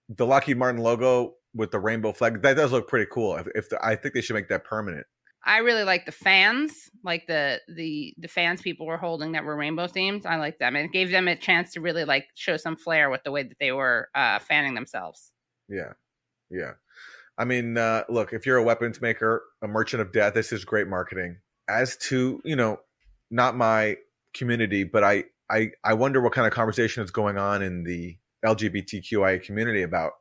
the 0.08 0.26
Lockheed 0.26 0.56
Martin 0.56 0.80
logo 0.80 1.34
with 1.54 1.70
the 1.70 1.78
rainbow 1.78 2.12
flag, 2.12 2.42
that 2.42 2.54
does 2.54 2.72
look 2.72 2.88
pretty 2.88 3.08
cool. 3.12 3.36
If, 3.36 3.46
if 3.54 3.68
the, 3.68 3.84
I 3.84 3.94
think 3.94 4.14
they 4.14 4.20
should 4.20 4.34
make 4.34 4.48
that 4.48 4.64
permanent. 4.64 5.06
I 5.44 5.58
really 5.58 5.82
like 5.82 6.06
the 6.06 6.12
fans, 6.12 6.90
like 7.02 7.26
the 7.26 7.60
the 7.68 8.14
the 8.18 8.28
fans 8.28 8.62
people 8.62 8.86
were 8.86 8.96
holding 8.96 9.32
that 9.32 9.44
were 9.44 9.56
rainbow 9.56 9.86
themed. 9.86 10.24
I 10.24 10.36
like 10.36 10.58
them, 10.58 10.76
and 10.76 10.86
it 10.86 10.92
gave 10.92 11.10
them 11.10 11.26
a 11.26 11.36
chance 11.36 11.72
to 11.72 11.80
really 11.80 12.04
like 12.04 12.28
show 12.34 12.56
some 12.56 12.76
flair 12.76 13.10
with 13.10 13.24
the 13.24 13.32
way 13.32 13.42
that 13.42 13.58
they 13.58 13.72
were 13.72 14.08
uh, 14.14 14.38
fanning 14.38 14.74
themselves. 14.74 15.32
Yeah, 15.68 15.94
yeah. 16.50 16.72
I 17.38 17.44
mean, 17.44 17.76
uh, 17.76 18.04
look, 18.08 18.32
if 18.32 18.46
you're 18.46 18.58
a 18.58 18.62
weapons 18.62 19.00
maker, 19.00 19.42
a 19.62 19.68
merchant 19.68 20.00
of 20.00 20.12
death, 20.12 20.34
this 20.34 20.52
is 20.52 20.64
great 20.64 20.86
marketing. 20.86 21.38
As 21.68 21.96
to 22.08 22.40
you 22.44 22.54
know, 22.54 22.78
not 23.30 23.56
my 23.56 23.96
community, 24.34 24.84
but 24.84 25.02
I 25.02 25.24
I 25.50 25.72
I 25.82 25.94
wonder 25.94 26.20
what 26.20 26.32
kind 26.32 26.46
of 26.46 26.52
conversation 26.52 27.02
is 27.02 27.10
going 27.10 27.36
on 27.36 27.62
in 27.62 27.82
the 27.82 28.16
LGBTQIA 28.44 29.42
community 29.42 29.82
about 29.82 30.12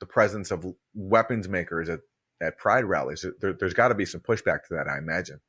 the 0.00 0.06
presence 0.06 0.50
of 0.50 0.64
weapons 0.94 1.48
makers 1.48 1.90
at 1.90 2.00
at 2.40 2.58
pride 2.58 2.84
rallies. 2.84 3.24
There, 3.40 3.56
has 3.60 3.74
got 3.74 3.88
to 3.88 3.94
be 3.94 4.04
some 4.04 4.20
pushback 4.20 4.64
to 4.64 4.74
that, 4.74 4.88
I 4.88 4.98
imagine. 4.98 5.40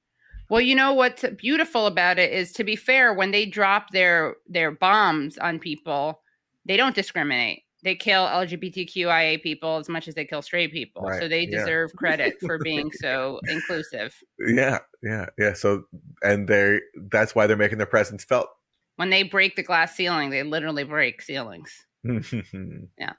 Well, 0.49 0.61
you 0.61 0.75
know 0.75 0.93
what's 0.93 1.23
beautiful 1.37 1.87
about 1.87 2.19
it 2.19 2.33
is, 2.33 2.51
to 2.53 2.63
be 2.63 2.75
fair, 2.75 3.13
when 3.13 3.31
they 3.31 3.45
drop 3.45 3.91
their 3.91 4.35
their 4.47 4.71
bombs 4.71 5.37
on 5.37 5.59
people, 5.59 6.21
they 6.65 6.75
don't 6.75 6.95
discriminate. 6.95 7.63
They 7.83 7.95
kill 7.95 8.25
LGBTQIA 8.25 9.41
people 9.41 9.77
as 9.77 9.89
much 9.89 10.07
as 10.07 10.13
they 10.13 10.25
kill 10.25 10.41
straight 10.41 10.71
people. 10.71 11.03
Right. 11.03 11.19
So 11.19 11.27
they 11.27 11.45
deserve 11.45 11.91
yeah. 11.93 11.97
credit 11.97 12.35
for 12.41 12.59
being 12.63 12.91
so 12.91 13.39
inclusive. 13.47 14.13
Yeah, 14.45 14.79
yeah, 15.01 15.27
yeah. 15.39 15.53
So 15.53 15.83
and 16.21 16.47
they 16.47 16.81
that's 17.09 17.33
why 17.33 17.47
they're 17.47 17.57
making 17.57 17.77
their 17.77 17.87
presence 17.87 18.23
felt. 18.23 18.49
When 18.97 19.09
they 19.09 19.23
break 19.23 19.55
the 19.55 19.63
glass 19.63 19.95
ceiling, 19.95 20.31
they 20.31 20.43
literally 20.43 20.83
break 20.83 21.21
ceilings. 21.21 21.71
yeah 22.03 23.13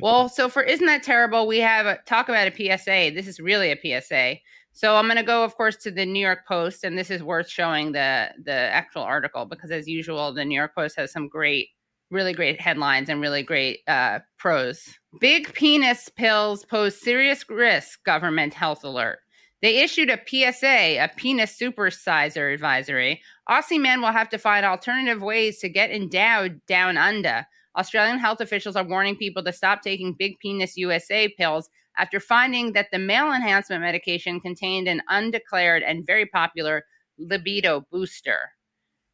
well, 0.00 0.28
so 0.28 0.48
for 0.48 0.62
Isn't 0.62 0.86
That 0.86 1.02
Terrible, 1.02 1.46
we 1.46 1.58
have 1.58 1.86
a, 1.86 1.98
talk 2.06 2.28
about 2.28 2.48
a 2.48 2.50
PSA. 2.50 3.12
This 3.14 3.26
is 3.26 3.40
really 3.40 3.70
a 3.70 4.00
PSA. 4.00 4.36
So 4.72 4.96
I'm 4.96 5.06
going 5.06 5.16
to 5.16 5.22
go, 5.22 5.42
of 5.42 5.56
course, 5.56 5.76
to 5.78 5.90
the 5.90 6.04
New 6.04 6.20
York 6.20 6.46
Post, 6.46 6.84
and 6.84 6.98
this 6.98 7.10
is 7.10 7.22
worth 7.22 7.48
showing 7.48 7.92
the 7.92 8.28
the 8.44 8.52
actual 8.52 9.02
article 9.02 9.46
because, 9.46 9.70
as 9.70 9.88
usual, 9.88 10.34
the 10.34 10.44
New 10.44 10.54
York 10.54 10.74
Post 10.74 10.96
has 10.98 11.10
some 11.10 11.28
great, 11.28 11.70
really 12.10 12.34
great 12.34 12.60
headlines 12.60 13.08
and 13.08 13.20
really 13.20 13.42
great 13.42 13.80
uh, 13.88 14.18
prose. 14.38 14.94
Big 15.18 15.52
penis 15.54 16.10
pills 16.10 16.66
pose 16.66 17.00
serious 17.00 17.48
risk. 17.48 18.04
Government 18.04 18.52
health 18.52 18.84
alert. 18.84 19.20
They 19.62 19.78
issued 19.78 20.10
a 20.10 20.20
PSA, 20.26 21.02
a 21.02 21.10
penis 21.16 21.58
supersizer 21.58 22.52
advisory. 22.52 23.22
Aussie 23.48 23.80
men 23.80 24.02
will 24.02 24.12
have 24.12 24.28
to 24.28 24.38
find 24.38 24.66
alternative 24.66 25.22
ways 25.22 25.58
to 25.60 25.68
get 25.68 25.90
endowed 25.90 26.60
down 26.66 26.98
under. 26.98 27.46
Australian 27.76 28.18
health 28.18 28.40
officials 28.40 28.76
are 28.76 28.84
warning 28.84 29.16
people 29.16 29.42
to 29.44 29.52
stop 29.52 29.82
taking 29.82 30.14
Big 30.14 30.38
Penis 30.40 30.76
USA 30.76 31.28
pills 31.28 31.68
after 31.98 32.20
finding 32.20 32.72
that 32.72 32.88
the 32.92 32.98
male 32.98 33.32
enhancement 33.32 33.82
medication 33.82 34.40
contained 34.40 34.88
an 34.88 35.02
undeclared 35.08 35.82
and 35.82 36.06
very 36.06 36.26
popular 36.26 36.84
libido 37.18 37.86
booster. 37.90 38.50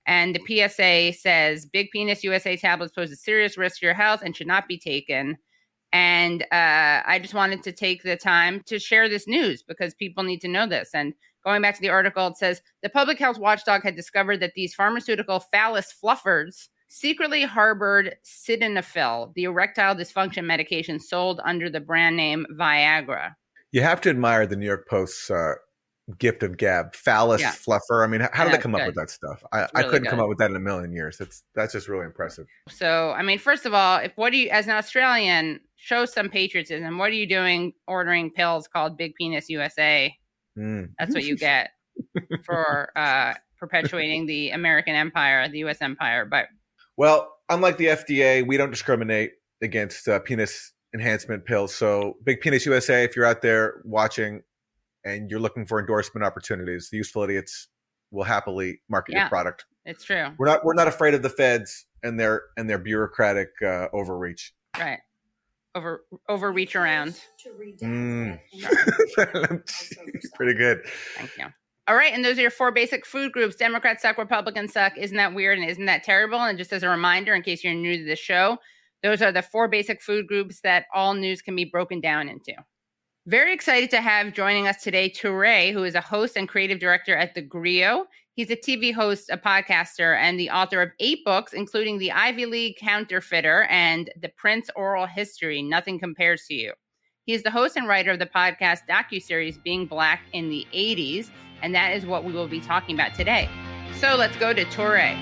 And 0.06 0.34
the 0.34 0.68
PSA 0.68 1.18
says 1.18 1.66
Big 1.66 1.88
Penis 1.92 2.24
USA 2.24 2.56
tablets 2.56 2.92
pose 2.92 3.12
a 3.12 3.16
serious 3.16 3.56
risk 3.56 3.80
to 3.80 3.86
your 3.86 3.94
health 3.94 4.20
and 4.24 4.36
should 4.36 4.48
not 4.48 4.66
be 4.66 4.78
taken. 4.78 5.38
And 5.92 6.42
uh, 6.50 7.02
I 7.06 7.18
just 7.20 7.34
wanted 7.34 7.62
to 7.64 7.72
take 7.72 8.02
the 8.02 8.16
time 8.16 8.62
to 8.66 8.78
share 8.78 9.08
this 9.08 9.28
news 9.28 9.62
because 9.62 9.94
people 9.94 10.24
need 10.24 10.40
to 10.40 10.48
know 10.48 10.66
this. 10.66 10.90
And 10.94 11.14
going 11.44 11.62
back 11.62 11.74
to 11.76 11.80
the 11.80 11.90
article, 11.90 12.26
it 12.28 12.36
says 12.36 12.62
the 12.82 12.88
public 12.88 13.18
health 13.18 13.38
watchdog 13.38 13.82
had 13.82 13.94
discovered 13.94 14.40
that 14.40 14.54
these 14.54 14.74
pharmaceutical 14.74 15.40
phallus 15.40 15.94
fluffers 16.02 16.68
secretly 16.92 17.42
harbored 17.42 18.14
sildenafil, 18.22 19.32
the 19.34 19.44
erectile 19.44 19.94
dysfunction 19.94 20.44
medication 20.44 21.00
sold 21.00 21.40
under 21.42 21.70
the 21.70 21.80
brand 21.80 22.16
name 22.16 22.44
Viagra. 22.52 23.34
You 23.70 23.80
have 23.80 24.02
to 24.02 24.10
admire 24.10 24.46
the 24.46 24.56
New 24.56 24.66
York 24.66 24.86
Post's 24.86 25.30
uh, 25.30 25.54
gift 26.18 26.42
of 26.42 26.58
gab, 26.58 26.94
phallus 26.94 27.40
yeah. 27.40 27.52
fluffer. 27.52 28.04
I 28.04 28.06
mean, 28.06 28.28
how 28.34 28.44
did 28.44 28.52
they 28.52 28.58
come 28.58 28.72
good. 28.72 28.82
up 28.82 28.86
with 28.88 28.96
that 28.96 29.08
stuff? 29.08 29.42
I, 29.52 29.60
really 29.60 29.70
I 29.74 29.82
couldn't 29.84 30.02
good. 30.02 30.10
come 30.10 30.20
up 30.20 30.28
with 30.28 30.36
that 30.38 30.50
in 30.50 30.56
a 30.56 30.60
million 30.60 30.92
years. 30.92 31.16
That's 31.16 31.42
that's 31.54 31.72
just 31.72 31.88
really 31.88 32.04
impressive. 32.04 32.46
So, 32.68 33.12
I 33.12 33.22
mean, 33.22 33.38
first 33.38 33.64
of 33.64 33.72
all, 33.72 33.96
if 33.96 34.12
what 34.16 34.30
do 34.30 34.36
you, 34.36 34.50
as 34.50 34.66
an 34.66 34.72
Australian, 34.72 35.60
show 35.76 36.04
some 36.04 36.28
patriotism. 36.28 36.98
What 36.98 37.08
are 37.08 37.14
you 37.14 37.26
doing 37.26 37.72
ordering 37.88 38.30
pills 38.30 38.68
called 38.68 38.98
Big 38.98 39.14
Penis 39.14 39.48
USA? 39.48 40.14
Mm. 40.58 40.90
That's 40.98 41.14
what 41.14 41.24
you 41.24 41.36
get 41.36 41.70
for 42.44 42.92
uh, 42.96 43.32
perpetuating 43.58 44.26
the 44.26 44.50
American 44.50 44.94
empire, 44.94 45.48
the 45.48 45.60
U.S. 45.60 45.80
empire. 45.80 46.26
But 46.26 46.48
well, 46.96 47.32
unlike 47.48 47.76
the 47.78 47.86
FDA, 47.86 48.46
we 48.46 48.56
don't 48.56 48.70
discriminate 48.70 49.32
against 49.62 50.08
uh, 50.08 50.18
penis 50.20 50.72
enhancement 50.94 51.44
pills. 51.44 51.74
So, 51.74 52.16
Big 52.24 52.40
Penis 52.40 52.66
USA, 52.66 53.04
if 53.04 53.16
you're 53.16 53.24
out 53.24 53.42
there 53.42 53.80
watching 53.84 54.42
and 55.04 55.30
you're 55.30 55.40
looking 55.40 55.66
for 55.66 55.80
endorsement 55.80 56.24
opportunities, 56.24 56.90
the 56.90 56.98
Useful 56.98 57.22
Idiots 57.22 57.68
will 58.10 58.24
happily 58.24 58.80
market 58.88 59.12
yeah, 59.12 59.20
your 59.20 59.28
product. 59.28 59.64
It's 59.84 60.04
true. 60.04 60.28
We're 60.38 60.46
not 60.46 60.64
we're 60.64 60.74
not 60.74 60.88
afraid 60.88 61.14
of 61.14 61.22
the 61.22 61.30
feds 61.30 61.86
and 62.02 62.18
their 62.20 62.44
and 62.56 62.68
their 62.68 62.78
bureaucratic 62.78 63.50
uh, 63.62 63.88
overreach. 63.92 64.52
Right. 64.78 65.00
Over 65.74 66.04
overreach 66.28 66.76
around. 66.76 67.18
Mm. 67.82 68.38
Pretty 70.34 70.54
good. 70.54 70.82
Thank 71.16 71.30
you. 71.38 71.46
All 71.88 71.96
right, 71.96 72.12
and 72.12 72.24
those 72.24 72.38
are 72.38 72.42
your 72.42 72.50
four 72.50 72.70
basic 72.70 73.04
food 73.04 73.32
groups. 73.32 73.56
Democrats 73.56 74.02
suck, 74.02 74.16
Republicans 74.16 74.72
suck. 74.72 74.96
Isn't 74.96 75.16
that 75.16 75.34
weird 75.34 75.58
and 75.58 75.68
isn't 75.68 75.86
that 75.86 76.04
terrible? 76.04 76.40
And 76.40 76.56
just 76.56 76.72
as 76.72 76.84
a 76.84 76.88
reminder, 76.88 77.34
in 77.34 77.42
case 77.42 77.64
you're 77.64 77.74
new 77.74 77.98
to 77.98 78.04
the 78.04 78.14
show, 78.14 78.58
those 79.02 79.20
are 79.20 79.32
the 79.32 79.42
four 79.42 79.66
basic 79.66 80.00
food 80.00 80.28
groups 80.28 80.60
that 80.60 80.86
all 80.94 81.14
news 81.14 81.42
can 81.42 81.56
be 81.56 81.64
broken 81.64 82.00
down 82.00 82.28
into. 82.28 82.54
Very 83.26 83.52
excited 83.52 83.90
to 83.90 84.00
have 84.00 84.32
joining 84.32 84.68
us 84.68 84.82
today 84.82 85.10
Touré, 85.10 85.72
who 85.72 85.82
is 85.82 85.96
a 85.96 86.00
host 86.00 86.36
and 86.36 86.48
creative 86.48 86.78
director 86.78 87.16
at 87.16 87.34
The 87.34 87.42
Grio. 87.42 88.06
He's 88.34 88.50
a 88.50 88.56
TV 88.56 88.94
host, 88.94 89.28
a 89.30 89.36
podcaster, 89.36 90.16
and 90.16 90.38
the 90.38 90.50
author 90.50 90.82
of 90.82 90.90
eight 91.00 91.24
books, 91.24 91.52
including 91.52 91.98
The 91.98 92.12
Ivy 92.12 92.46
League 92.46 92.76
Counterfeiter 92.78 93.64
and 93.64 94.10
The 94.20 94.30
Prince 94.30 94.70
Oral 94.76 95.06
History 95.06 95.62
Nothing 95.62 95.98
Compares 95.98 96.46
to 96.46 96.54
You. 96.54 96.72
He 97.26 97.32
is 97.34 97.42
the 97.42 97.50
host 97.50 97.76
and 97.76 97.86
writer 97.86 98.12
of 98.12 98.18
the 98.18 98.26
podcast 98.26 98.80
docuseries 98.88 99.62
Being 99.62 99.86
Black 99.86 100.22
in 100.32 100.48
the 100.48 100.66
80s, 100.72 101.30
and 101.62 101.74
that 101.74 101.96
is 101.96 102.04
what 102.04 102.24
we 102.24 102.32
will 102.32 102.48
be 102.48 102.60
talking 102.60 102.94
about 102.94 103.14
today. 103.14 103.48
So 103.94 104.16
let's 104.16 104.36
go 104.36 104.52
to 104.52 104.64
Touré. 104.66 105.16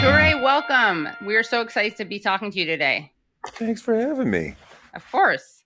Touré, 0.00 0.42
welcome. 0.42 1.08
We 1.24 1.36
are 1.36 1.42
so 1.42 1.60
excited 1.60 1.96
to 1.98 2.04
be 2.04 2.18
talking 2.18 2.50
to 2.50 2.58
you 2.58 2.64
today. 2.64 3.12
Thanks 3.50 3.80
for 3.80 3.94
having 3.94 4.30
me. 4.30 4.56
Of 4.94 5.08
course. 5.10 5.62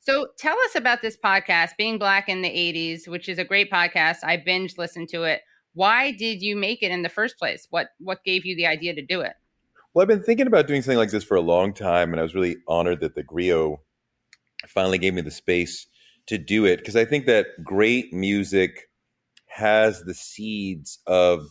So 0.00 0.28
tell 0.38 0.56
us 0.64 0.76
about 0.76 1.02
this 1.02 1.16
podcast, 1.16 1.70
Being 1.76 1.98
Black 1.98 2.28
in 2.28 2.42
the 2.42 2.48
80s, 2.48 3.08
which 3.08 3.28
is 3.28 3.38
a 3.38 3.44
great 3.44 3.70
podcast. 3.70 4.18
I 4.22 4.36
binge 4.36 4.78
listened 4.78 5.08
to 5.10 5.24
it. 5.24 5.40
Why 5.74 6.12
did 6.12 6.42
you 6.42 6.56
make 6.56 6.82
it 6.82 6.90
in 6.90 7.02
the 7.02 7.08
first 7.08 7.38
place? 7.38 7.66
What 7.70 7.88
what 7.98 8.24
gave 8.24 8.44
you 8.44 8.56
the 8.56 8.66
idea 8.66 8.94
to 8.94 9.02
do 9.02 9.20
it? 9.20 9.32
Well, 9.92 10.02
I've 10.02 10.08
been 10.08 10.22
thinking 10.22 10.46
about 10.46 10.66
doing 10.66 10.82
something 10.82 10.98
like 10.98 11.10
this 11.10 11.24
for 11.24 11.36
a 11.36 11.40
long 11.40 11.72
time, 11.72 12.12
and 12.12 12.20
I 12.20 12.22
was 12.22 12.34
really 12.34 12.56
honored 12.68 13.00
that 13.00 13.14
the 13.14 13.22
Grio 13.22 13.80
finally 14.68 14.98
gave 14.98 15.14
me 15.14 15.22
the 15.22 15.30
space 15.30 15.86
to 16.26 16.38
do 16.38 16.64
it 16.64 16.78
because 16.78 16.96
I 16.96 17.04
think 17.04 17.26
that 17.26 17.46
great 17.62 18.12
music 18.12 18.88
has 19.46 20.02
the 20.04 20.14
seeds 20.14 20.98
of 21.06 21.48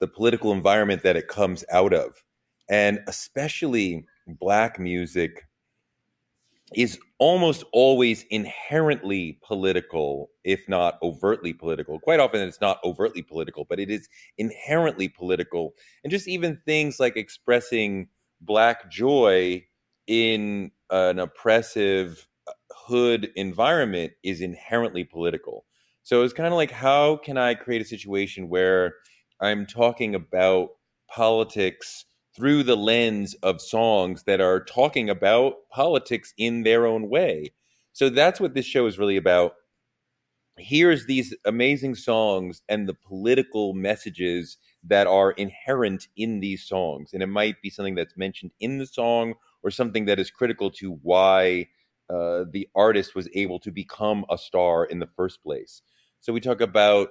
the 0.00 0.08
political 0.08 0.52
environment 0.52 1.02
that 1.02 1.16
it 1.16 1.28
comes 1.28 1.64
out 1.72 1.92
of. 1.92 2.22
And 2.70 3.00
especially 3.06 4.04
black 4.26 4.78
music 4.78 5.44
is 6.74 6.98
almost 7.18 7.64
always 7.72 8.24
inherently 8.30 9.38
political, 9.42 10.30
if 10.44 10.68
not 10.68 10.98
overtly 11.02 11.54
political. 11.54 11.98
Quite 11.98 12.20
often 12.20 12.42
it's 12.42 12.60
not 12.60 12.78
overtly 12.84 13.22
political, 13.22 13.64
but 13.64 13.80
it 13.80 13.90
is 13.90 14.08
inherently 14.36 15.08
political. 15.08 15.74
And 16.04 16.10
just 16.10 16.28
even 16.28 16.60
things 16.66 17.00
like 17.00 17.16
expressing 17.16 18.08
black 18.40 18.90
joy 18.90 19.64
in 20.06 20.70
an 20.90 21.18
oppressive 21.18 22.27
hood 22.72 23.30
environment 23.36 24.12
is 24.22 24.40
inherently 24.40 25.04
political. 25.04 25.64
So 26.02 26.22
it's 26.22 26.32
kind 26.32 26.48
of 26.48 26.54
like, 26.54 26.70
how 26.70 27.16
can 27.16 27.36
I 27.36 27.54
create 27.54 27.82
a 27.82 27.84
situation 27.84 28.48
where 28.48 28.94
I'm 29.40 29.66
talking 29.66 30.14
about 30.14 30.70
politics 31.08 32.04
through 32.34 32.62
the 32.62 32.76
lens 32.76 33.34
of 33.42 33.60
songs 33.60 34.22
that 34.24 34.40
are 34.40 34.64
talking 34.64 35.10
about 35.10 35.54
politics 35.70 36.32
in 36.38 36.62
their 36.62 36.86
own 36.86 37.08
way. 37.08 37.52
So 37.92 38.08
that's 38.08 38.40
what 38.40 38.54
this 38.54 38.64
show 38.64 38.86
is 38.86 38.98
really 38.98 39.16
about. 39.16 39.54
Here's 40.56 41.06
these 41.06 41.34
amazing 41.44 41.96
songs 41.96 42.62
and 42.68 42.88
the 42.88 42.94
political 42.94 43.74
messages 43.74 44.56
that 44.84 45.06
are 45.08 45.32
inherent 45.32 46.06
in 46.16 46.38
these 46.38 46.64
songs. 46.64 47.10
And 47.12 47.22
it 47.22 47.28
might 47.28 47.60
be 47.60 47.70
something 47.70 47.96
that's 47.96 48.16
mentioned 48.16 48.52
in 48.60 48.78
the 48.78 48.86
song 48.86 49.34
or 49.62 49.70
something 49.70 50.04
that 50.04 50.20
is 50.20 50.30
critical 50.30 50.70
to 50.72 50.92
why 51.02 51.66
uh, 52.10 52.44
the 52.50 52.68
artist 52.74 53.14
was 53.14 53.28
able 53.34 53.58
to 53.60 53.70
become 53.70 54.24
a 54.30 54.38
star 54.38 54.84
in 54.84 54.98
the 54.98 55.08
first 55.16 55.42
place. 55.42 55.82
So 56.20 56.32
we 56.32 56.40
talk 56.40 56.60
about 56.60 57.08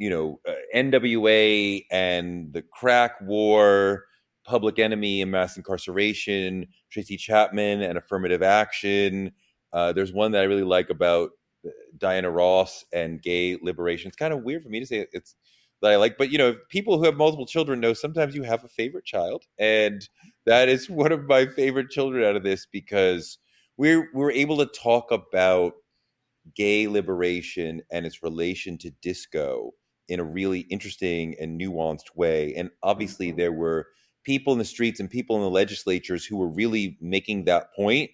you 0.00 0.08
know, 0.08 0.40
uh, 0.48 0.54
NWA 0.74 1.84
and 1.90 2.52
the 2.54 2.62
crack 2.62 3.20
war, 3.20 4.04
public 4.44 4.78
enemy 4.78 5.20
and 5.20 5.30
mass 5.30 5.58
incarceration, 5.58 6.66
Tracy 6.90 7.18
Chapman 7.18 7.82
and 7.82 7.98
affirmative 7.98 8.42
action. 8.42 9.30
Uh, 9.74 9.92
there's 9.92 10.12
one 10.12 10.32
that 10.32 10.40
I 10.40 10.46
really 10.46 10.64
like 10.64 10.88
about 10.88 11.30
uh, 11.66 11.70
Diana 11.98 12.30
Ross 12.30 12.82
and 12.94 13.20
gay 13.20 13.58
liberation. 13.62 14.08
It's 14.08 14.16
kind 14.16 14.32
of 14.32 14.42
weird 14.42 14.62
for 14.62 14.70
me 14.70 14.80
to 14.80 14.86
say 14.86 15.06
it's 15.12 15.36
that 15.82 15.92
I 15.92 15.96
like, 15.96 16.16
but 16.16 16.30
you 16.30 16.38
know, 16.38 16.56
people 16.70 16.96
who 16.96 17.04
have 17.04 17.16
multiple 17.16 17.46
children 17.46 17.78
know 17.78 17.92
sometimes 17.92 18.34
you 18.34 18.42
have 18.42 18.64
a 18.64 18.68
favorite 18.68 19.04
child, 19.04 19.44
and 19.58 20.08
that 20.46 20.70
is 20.70 20.88
one 20.90 21.12
of 21.12 21.26
my 21.26 21.44
favorite 21.44 21.90
children 21.90 22.24
out 22.24 22.36
of 22.36 22.42
this 22.42 22.66
because 22.72 23.36
we're 23.80 24.10
we're 24.12 24.30
able 24.30 24.58
to 24.58 24.66
talk 24.66 25.10
about 25.10 25.72
gay 26.54 26.86
liberation 26.86 27.80
and 27.90 28.04
its 28.04 28.22
relation 28.22 28.76
to 28.76 28.90
disco 29.00 29.70
in 30.06 30.20
a 30.20 30.24
really 30.24 30.60
interesting 30.68 31.34
and 31.40 31.58
nuanced 31.58 32.14
way. 32.14 32.52
And 32.56 32.68
obviously, 32.82 33.32
there 33.32 33.52
were 33.52 33.86
people 34.22 34.52
in 34.52 34.58
the 34.58 34.66
streets 34.66 35.00
and 35.00 35.08
people 35.08 35.36
in 35.36 35.42
the 35.42 35.48
legislatures 35.48 36.26
who 36.26 36.36
were 36.36 36.50
really 36.50 36.98
making 37.00 37.46
that 37.46 37.72
point 37.74 38.10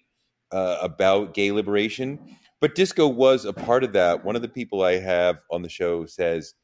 uh, 0.53 0.79
about 0.81 1.35
gay 1.35 1.51
liberation. 1.51 2.37
But 2.61 2.77
disco 2.77 3.09
was 3.09 3.45
a 3.45 3.53
part 3.53 3.83
of 3.83 3.93
that. 3.95 4.25
One 4.25 4.37
of 4.37 4.43
the 4.43 4.49
people 4.49 4.83
I 4.83 5.01
have 5.01 5.39
on 5.51 5.63
the 5.63 5.69
show 5.69 6.07
says 6.07 6.55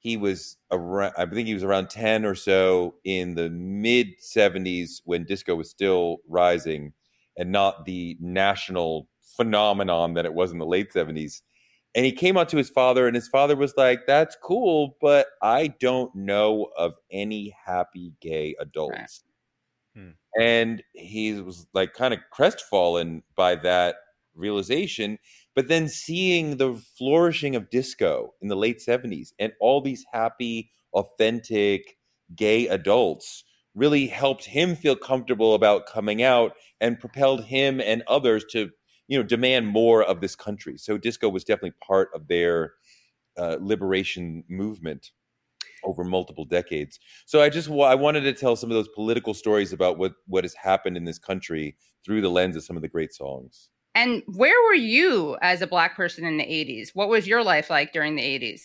he 0.00 0.18
was 0.18 0.58
around, 0.70 1.14
I 1.16 1.24
think 1.24 1.48
he 1.48 1.54
was 1.54 1.64
around 1.64 1.88
10 1.88 2.26
or 2.26 2.34
so 2.34 2.96
in 3.04 3.36
the 3.36 3.48
mid 3.48 4.20
70s 4.20 5.00
when 5.06 5.24
disco 5.24 5.54
was 5.54 5.70
still 5.70 6.18
rising 6.28 6.92
and 7.40 7.50
not 7.50 7.86
the 7.86 8.16
national 8.20 9.08
phenomenon 9.36 10.14
that 10.14 10.26
it 10.26 10.34
was 10.34 10.52
in 10.52 10.58
the 10.58 10.66
late 10.66 10.92
70s 10.92 11.40
and 11.94 12.04
he 12.04 12.12
came 12.12 12.36
out 12.36 12.48
to 12.50 12.56
his 12.56 12.68
father 12.68 13.06
and 13.06 13.16
his 13.16 13.28
father 13.28 13.56
was 13.56 13.74
like 13.76 14.00
that's 14.06 14.36
cool 14.42 14.96
but 15.00 15.26
i 15.42 15.68
don't 15.80 16.14
know 16.14 16.68
of 16.76 16.92
any 17.10 17.54
happy 17.64 18.12
gay 18.20 18.54
adults 18.60 19.24
right. 19.96 20.02
hmm. 20.02 20.10
and 20.40 20.82
he 20.92 21.32
was 21.40 21.66
like 21.72 21.94
kind 21.94 22.12
of 22.12 22.20
crestfallen 22.30 23.22
by 23.34 23.54
that 23.54 23.96
realization 24.34 25.18
but 25.56 25.68
then 25.68 25.88
seeing 25.88 26.58
the 26.58 26.74
flourishing 26.98 27.56
of 27.56 27.70
disco 27.70 28.34
in 28.42 28.48
the 28.48 28.56
late 28.56 28.82
70s 28.86 29.32
and 29.38 29.52
all 29.60 29.80
these 29.80 30.04
happy 30.12 30.70
authentic 30.92 31.96
gay 32.36 32.68
adults 32.68 33.44
really 33.74 34.06
helped 34.06 34.44
him 34.44 34.74
feel 34.74 34.96
comfortable 34.96 35.54
about 35.54 35.86
coming 35.86 36.22
out 36.22 36.52
and 36.80 36.98
propelled 36.98 37.44
him 37.44 37.80
and 37.80 38.02
others 38.08 38.44
to 38.50 38.70
you 39.08 39.18
know 39.18 39.22
demand 39.22 39.66
more 39.66 40.02
of 40.02 40.20
this 40.20 40.36
country. 40.36 40.76
So 40.78 40.98
disco 40.98 41.28
was 41.28 41.44
definitely 41.44 41.74
part 41.86 42.10
of 42.14 42.28
their 42.28 42.74
uh, 43.36 43.56
liberation 43.60 44.44
movement 44.48 45.10
over 45.84 46.04
multiple 46.04 46.44
decades. 46.44 46.98
So 47.26 47.42
I 47.42 47.48
just 47.48 47.70
I 47.70 47.94
wanted 47.94 48.22
to 48.22 48.32
tell 48.32 48.56
some 48.56 48.70
of 48.70 48.74
those 48.74 48.88
political 48.88 49.34
stories 49.34 49.72
about 49.72 49.98
what 49.98 50.12
what 50.26 50.44
has 50.44 50.54
happened 50.54 50.96
in 50.96 51.04
this 51.04 51.18
country 51.18 51.76
through 52.04 52.20
the 52.20 52.30
lens 52.30 52.56
of 52.56 52.64
some 52.64 52.76
of 52.76 52.82
the 52.82 52.88
great 52.88 53.12
songs. 53.12 53.68
And 53.94 54.22
where 54.26 54.62
were 54.68 54.74
you 54.74 55.36
as 55.42 55.62
a 55.62 55.66
black 55.66 55.96
person 55.96 56.24
in 56.24 56.36
the 56.36 56.44
80s? 56.44 56.90
What 56.94 57.08
was 57.08 57.26
your 57.26 57.42
life 57.42 57.70
like 57.70 57.92
during 57.92 58.14
the 58.14 58.22
80s? 58.22 58.60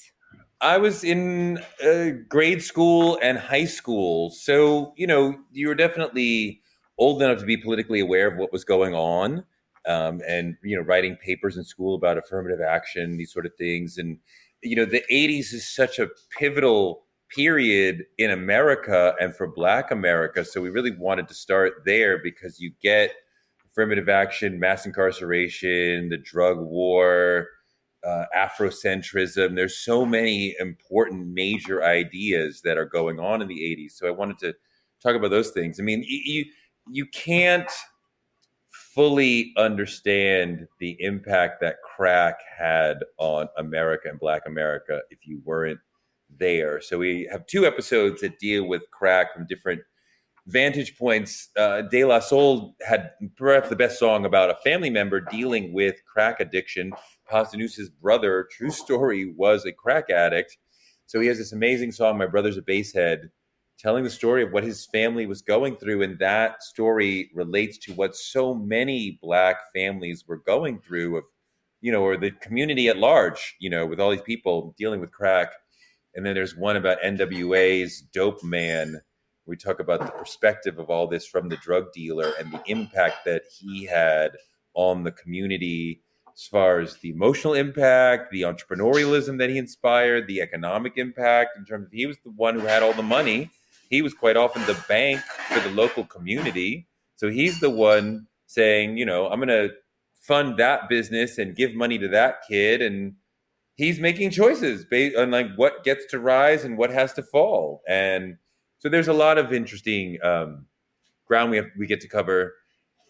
I 0.62 0.78
was 0.78 1.04
in 1.04 1.60
uh, 1.84 2.10
grade 2.28 2.64
school 2.64 3.20
and 3.22 3.38
high 3.38 3.66
school. 3.66 4.30
So, 4.32 4.94
you 4.96 5.08
know, 5.08 5.36
you 5.52 5.68
were 5.68 5.76
definitely 5.76 6.62
old 6.98 7.22
enough 7.22 7.40
to 7.40 7.46
be 7.46 7.58
politically 7.58 8.00
aware 8.00 8.28
of 8.28 8.38
what 8.38 8.52
was 8.52 8.64
going 8.64 8.94
on 8.94 9.44
um, 9.86 10.22
and 10.28 10.56
you 10.64 10.76
know 10.76 10.82
writing 10.82 11.16
papers 11.18 11.58
in 11.58 11.64
school 11.64 11.96
about 11.96 12.18
affirmative 12.18 12.60
action, 12.62 13.18
these 13.18 13.32
sort 13.32 13.46
of 13.46 13.54
things, 13.56 13.98
and 13.98 14.18
you 14.66 14.76
know, 14.76 14.86
the 14.86 15.04
80s 15.12 15.54
is 15.54 15.68
such 15.68 16.00
a 16.00 16.10
pivotal 16.38 17.04
period 17.30 18.06
in 18.18 18.32
America 18.32 19.16
and 19.20 19.36
for 19.36 19.48
Black 19.48 19.92
America. 19.92 20.44
So 20.44 20.62
we 20.62 20.70
really 20.70 20.96
wanted 20.96 21.28
to 21.28 21.34
start 21.34 21.84
there 21.86 22.18
because 22.18 22.60
you 22.60 22.72
get 22.82 23.12
affirmative 23.72 24.10
action, 24.10 24.60
mass 24.60 24.86
incarceration, 24.86 26.10
the 26.10 26.18
drug 26.18 26.60
war, 26.60 27.48
uh, 28.06 28.26
Afrocentrism. 28.36 29.56
There's 29.56 29.78
so 29.78 30.06
many 30.06 30.56
important 30.60 31.28
major 31.28 31.84
ideas 31.84 32.62
that 32.64 32.78
are 32.78 32.86
going 32.86 33.20
on 33.20 33.42
in 33.42 33.48
the 33.48 33.60
80s. 33.60 33.94
So 33.94 34.08
I 34.08 34.12
wanted 34.12 34.38
to 34.40 34.54
talk 35.02 35.16
about 35.16 35.32
those 35.32 35.52
things. 35.52 35.80
I 35.80 35.84
mean, 35.84 36.04
you 36.08 36.46
you 36.92 37.06
can't 37.08 37.72
fully 38.94 39.52
understand 39.58 40.68
the 40.80 40.96
impact 41.00 41.60
that 41.62 41.78
crack 41.96 42.40
had 42.58 43.00
on 43.18 43.48
America 43.58 44.08
and 44.10 44.20
Black 44.20 44.44
America 44.46 45.02
if 45.10 45.20
you 45.26 45.42
weren't 45.44 45.80
there. 46.38 46.82
So 46.82 46.98
we 46.98 47.28
have 47.32 47.46
two 47.48 47.66
episodes 47.66 48.22
that 48.22 48.40
deal 48.40 48.68
with 48.68 48.84
crack 48.92 49.34
from 49.34 49.46
different 49.48 49.82
vantage 50.48 50.98
points. 50.98 51.50
Uh, 51.58 51.82
De 51.84 52.04
La 52.06 52.20
Soul 52.20 52.76
had 52.88 53.12
perhaps 53.36 53.70
the 53.70 53.76
best 53.76 54.00
song 54.00 54.26
about 54.26 54.50
a 54.50 54.56
family 54.64 54.90
member 54.90 55.20
dealing 55.20 55.74
with 55.74 55.96
crack 56.06 56.40
addiction. 56.40 56.92
Posdnuos' 57.32 57.90
brother, 58.02 58.48
true 58.52 58.68
oh. 58.68 58.72
story, 58.72 59.34
was 59.36 59.66
a 59.66 59.72
crack 59.72 60.10
addict. 60.10 60.58
So 61.06 61.20
he 61.20 61.28
has 61.28 61.38
this 61.38 61.54
amazing 61.54 61.92
song, 61.92 62.18
My 62.18 62.26
Brother's 62.26 62.58
a 62.58 62.62
Basehead, 62.62 63.30
telling 63.78 64.04
the 64.04 64.10
story 64.10 64.44
of 64.44 64.52
what 64.52 64.64
his 64.64 64.86
family 64.86 65.26
was 65.26 65.42
going 65.42 65.76
through. 65.78 66.02
And 66.02 66.18
that 66.20 66.64
story 66.64 67.30
relates 67.34 67.78
to 67.80 67.94
what 67.94 68.16
so 68.16 68.54
many 68.56 69.20
black 69.22 69.58
families 69.74 70.26
were 70.28 70.38
going 70.38 70.80
through 70.80 71.18
of, 71.18 71.24
you 71.82 71.92
know, 71.92 72.02
or 72.02 72.18
the 72.18 72.32
community 72.32 72.88
at 72.88 72.98
large, 72.98 73.56
you 73.60 73.70
know, 73.70 73.86
with 73.86 74.00
all 74.00 74.12
these 74.12 74.22
people 74.22 74.74
dealing 74.78 75.00
with 75.00 75.12
crack. 75.12 75.52
And 76.16 76.26
then 76.26 76.34
there's 76.34 76.56
one 76.56 76.78
about 76.78 77.02
NWA's 77.02 78.02
Dope 78.02 78.44
Man. 78.44 79.02
We 79.46 79.58
talk 79.58 79.80
about 79.80 80.00
the 80.00 80.12
perspective 80.12 80.80
of 80.80 80.90
all 80.90 81.08
this 81.08 81.28
from 81.28 81.50
the 81.50 81.58
drug 81.58 81.92
dealer 81.94 82.32
and 82.40 82.52
the 82.52 82.64
impact 82.66 83.26
that 83.26 83.44
he 83.52 83.86
had 83.86 84.32
on 84.74 85.04
the 85.04 85.12
community 85.12 86.02
as 86.36 86.48
far 86.48 86.80
as 86.80 86.98
the 86.98 87.10
emotional 87.10 87.54
impact, 87.54 88.32
the 88.32 88.42
entrepreneurialism 88.42 89.38
that 89.38 89.50
he 89.50 89.58
inspired, 89.58 90.28
the 90.28 90.42
economic 90.42 90.94
impact 90.98 91.58
in 91.58 91.66
terms 91.66 91.86
of 91.86 91.92
he 91.92 92.06
was 92.06 92.18
the 92.24 92.32
one 92.32 92.60
who 92.60 92.66
had 92.66 92.84
all 92.84 92.94
the 92.94 93.04
money 93.04 93.50
he 93.90 94.02
was 94.02 94.14
quite 94.14 94.38
often 94.38 94.66
the 94.66 94.82
bank 94.88 95.22
for 95.22 95.60
the 95.60 95.70
local 95.70 96.06
community. 96.06 96.88
So 97.16 97.30
he's 97.30 97.60
the 97.60 97.70
one 97.70 98.28
saying, 98.48 98.98
you 98.98 99.06
know, 99.06 99.28
I'm 99.28 99.40
going 99.40 99.50
to 99.50 99.74
fund 100.20 100.58
that 100.58 100.90
business 100.90 101.38
and 101.38 101.56
give 101.56 101.76
money 101.76 101.98
to 102.00 102.08
that 102.10 102.40
kid. 102.48 102.82
And 102.82 103.14
he's 103.76 104.00
making 104.00 104.32
choices 104.32 104.86
based 104.86 105.16
on 105.16 105.32
like 105.32 105.48
what 105.56 105.84
gets 105.84 106.06
to 106.08 106.20
rise 106.20 106.64
and 106.64 106.78
what 106.78 106.90
has 106.90 107.14
to 107.14 107.24
fall. 107.24 107.82
And 107.88 108.38
so 108.80 108.90
there's 108.90 109.08
a 109.08 109.14
lot 109.14 109.38
of 109.38 109.54
interesting 109.54 110.18
um, 110.24 110.66
ground 111.28 111.52
we 111.52 111.58
have, 111.58 111.68
we 111.78 111.88
get 111.88 112.02
to 112.02 112.08
cover. 112.08 112.54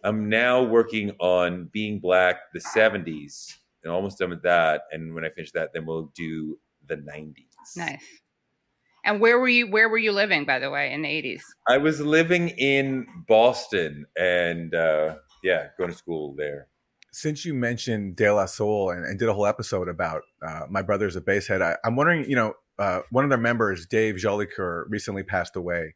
I'm 0.05 0.29
now 0.29 0.61
working 0.61 1.11
on 1.19 1.69
being 1.73 1.99
black 1.99 2.53
the 2.53 2.59
70s 2.59 3.55
and 3.83 3.91
almost 3.91 4.19
done 4.19 4.29
with 4.29 4.43
that. 4.43 4.83
And 4.91 5.15
when 5.15 5.25
I 5.25 5.29
finish 5.29 5.51
that, 5.53 5.71
then 5.73 5.85
we'll 5.85 6.11
do 6.15 6.59
the 6.87 6.97
90s. 6.97 7.33
Nice. 7.75 8.03
And 9.03 9.19
where 9.19 9.39
were 9.39 9.47
you? 9.47 9.67
Where 9.69 9.87
were 9.87 9.99
you 9.99 10.11
living, 10.11 10.45
by 10.45 10.57
the 10.57 10.71
way, 10.71 10.91
in 10.91 11.03
the 11.03 11.07
eighties? 11.07 11.43
I 11.69 11.77
was 11.77 12.01
living 12.01 12.49
in 12.49 13.05
Boston, 13.27 14.07
and 14.17 14.73
uh, 14.73 15.17
yeah, 15.43 15.67
going 15.77 15.91
to 15.91 15.95
school 15.95 16.33
there. 16.35 16.69
Since 17.13 17.45
you 17.45 17.53
mentioned 17.53 18.15
De 18.15 18.33
La 18.33 18.47
Soul 18.47 18.89
and, 18.89 19.05
and 19.05 19.19
did 19.19 19.29
a 19.29 19.33
whole 19.35 19.45
episode 19.45 19.89
about 19.89 20.23
uh, 20.45 20.61
my 20.71 20.81
brother's 20.81 21.15
a 21.15 21.21
basehead, 21.21 21.61
I, 21.61 21.77
am 21.85 21.95
wondering, 21.95 22.27
you 22.27 22.35
know, 22.35 22.55
uh, 22.79 23.01
one 23.11 23.23
of 23.23 23.29
their 23.29 23.39
members, 23.39 23.85
Dave 23.85 24.15
Jolicoeur, 24.15 24.85
recently 24.89 25.21
passed 25.21 25.55
away, 25.55 25.93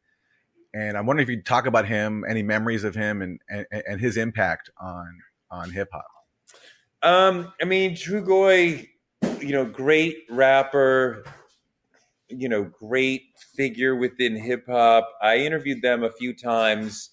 and 0.73 0.97
I'm 0.97 1.05
wondering 1.05 1.27
if 1.27 1.29
you 1.29 1.41
talk 1.41 1.65
about 1.65 1.87
him, 1.87 2.23
any 2.27 2.43
memories 2.43 2.83
of 2.83 2.95
him, 2.95 3.21
and 3.21 3.39
and, 3.49 3.65
and 3.87 3.99
his 3.99 4.17
impact 4.17 4.69
on 4.79 5.19
on 5.51 5.71
hip 5.71 5.89
hop. 5.91 6.05
Um, 7.01 7.53
I 7.61 7.65
mean, 7.65 7.95
Trugoy, 7.95 8.87
you 9.39 9.51
know, 9.51 9.65
great 9.65 10.25
rapper, 10.29 11.23
you 12.27 12.49
know, 12.49 12.63
great 12.63 13.23
figure 13.55 13.95
within 13.95 14.35
hip 14.35 14.65
hop. 14.67 15.09
I 15.21 15.37
interviewed 15.37 15.81
them 15.81 16.03
a 16.03 16.11
few 16.11 16.33
times. 16.33 17.11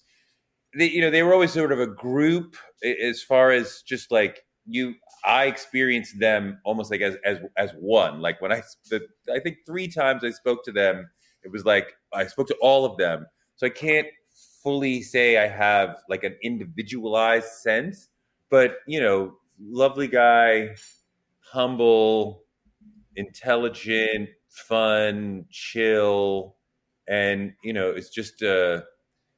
They, 0.77 0.89
you 0.89 1.01
know, 1.01 1.09
they 1.09 1.23
were 1.23 1.33
always 1.33 1.53
sort 1.53 1.71
of 1.71 1.79
a 1.79 1.87
group 1.87 2.57
as 2.83 3.23
far 3.23 3.51
as 3.51 3.81
just 3.81 4.11
like 4.11 4.43
you. 4.65 4.95
I 5.25 5.45
experienced 5.45 6.19
them 6.19 6.59
almost 6.63 6.91
like 6.91 7.01
as 7.01 7.15
as 7.25 7.39
as 7.57 7.71
one. 7.79 8.21
Like 8.21 8.41
when 8.41 8.51
I, 8.51 8.61
the, 8.89 9.07
I 9.33 9.39
think 9.39 9.59
three 9.65 9.87
times 9.87 10.23
I 10.23 10.31
spoke 10.31 10.63
to 10.65 10.71
them, 10.71 11.09
it 11.43 11.51
was 11.51 11.65
like 11.65 11.93
I 12.13 12.27
spoke 12.27 12.47
to 12.47 12.57
all 12.61 12.85
of 12.85 12.97
them. 12.97 13.25
So 13.57 13.65
I 13.67 13.71
can't 13.71 14.07
fully 14.63 15.01
say 15.01 15.37
I 15.37 15.47
have 15.47 15.97
like 16.09 16.23
an 16.23 16.37
individualized 16.43 17.47
sense, 17.47 18.09
but 18.49 18.77
you 18.87 19.01
know, 19.01 19.33
lovely 19.59 20.07
guy, 20.07 20.75
humble, 21.39 22.43
intelligent, 23.15 24.29
fun, 24.49 25.45
chill, 25.49 26.55
and 27.07 27.53
you 27.63 27.73
know, 27.73 27.89
it's 27.89 28.09
just 28.09 28.41
a 28.43 28.83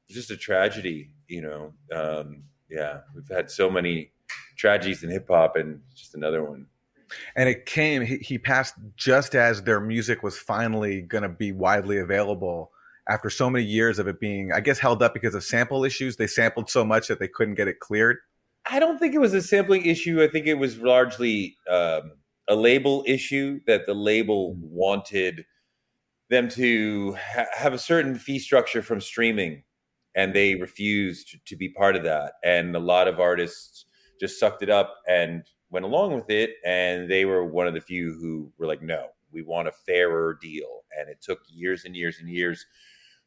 it's 0.07 0.15
just 0.15 0.31
a 0.31 0.37
tragedy. 0.37 1.11
You 1.27 1.41
know, 1.41 1.73
um, 1.95 2.43
yeah, 2.69 3.01
we've 3.15 3.29
had 3.29 3.49
so 3.49 3.69
many 3.69 4.11
tragedies 4.57 5.03
in 5.03 5.09
hip 5.09 5.27
hop, 5.29 5.55
and 5.55 5.81
just 5.95 6.13
another 6.13 6.43
one. 6.43 6.67
And 7.35 7.47
it 7.47 7.65
came. 7.65 8.01
He, 8.01 8.17
he 8.17 8.37
passed 8.37 8.75
just 8.97 9.33
as 9.33 9.63
their 9.63 9.79
music 9.79 10.23
was 10.23 10.37
finally 10.37 11.01
going 11.01 11.23
to 11.23 11.29
be 11.29 11.51
widely 11.51 11.99
available 11.99 12.71
after 13.09 13.29
so 13.29 13.49
many 13.49 13.65
years 13.65 13.99
of 13.99 14.07
it 14.07 14.19
being, 14.19 14.51
I 14.53 14.59
guess, 14.59 14.79
held 14.79 15.01
up 15.01 15.13
because 15.13 15.35
of 15.35 15.43
sample 15.43 15.83
issues. 15.83 16.17
They 16.17 16.27
sampled 16.27 16.69
so 16.69 16.85
much 16.85 17.07
that 17.07 17.19
they 17.19 17.27
couldn't 17.27 17.55
get 17.55 17.67
it 17.67 17.79
cleared. 17.79 18.17
I 18.69 18.79
don't 18.79 18.99
think 18.99 19.15
it 19.15 19.19
was 19.19 19.33
a 19.33 19.41
sampling 19.41 19.85
issue. 19.85 20.21
I 20.21 20.27
think 20.27 20.45
it 20.45 20.55
was 20.55 20.77
largely 20.77 21.55
um, 21.69 22.11
a 22.49 22.55
label 22.55 23.03
issue 23.07 23.59
that 23.67 23.85
the 23.85 23.93
label 23.93 24.55
mm-hmm. 24.55 24.75
wanted 24.75 25.45
them 26.29 26.49
to 26.49 27.15
ha- 27.15 27.45
have 27.55 27.73
a 27.73 27.79
certain 27.79 28.15
fee 28.15 28.39
structure 28.39 28.81
from 28.81 28.99
streaming 28.99 29.63
and 30.15 30.33
they 30.33 30.55
refused 30.55 31.37
to 31.45 31.55
be 31.55 31.69
part 31.69 31.95
of 31.95 32.03
that 32.03 32.33
and 32.43 32.75
a 32.75 32.79
lot 32.79 33.07
of 33.07 33.19
artists 33.19 33.85
just 34.19 34.39
sucked 34.39 34.63
it 34.63 34.69
up 34.69 34.95
and 35.07 35.43
went 35.71 35.85
along 35.85 36.13
with 36.13 36.29
it 36.29 36.51
and 36.65 37.09
they 37.09 37.25
were 37.25 37.45
one 37.45 37.67
of 37.67 37.73
the 37.73 37.81
few 37.81 38.13
who 38.13 38.51
were 38.57 38.67
like 38.67 38.81
no 38.81 39.07
we 39.31 39.41
want 39.41 39.67
a 39.67 39.71
fairer 39.71 40.37
deal 40.41 40.81
and 40.97 41.09
it 41.09 41.21
took 41.21 41.39
years 41.47 41.85
and 41.85 41.95
years 41.95 42.17
and 42.19 42.29
years 42.29 42.65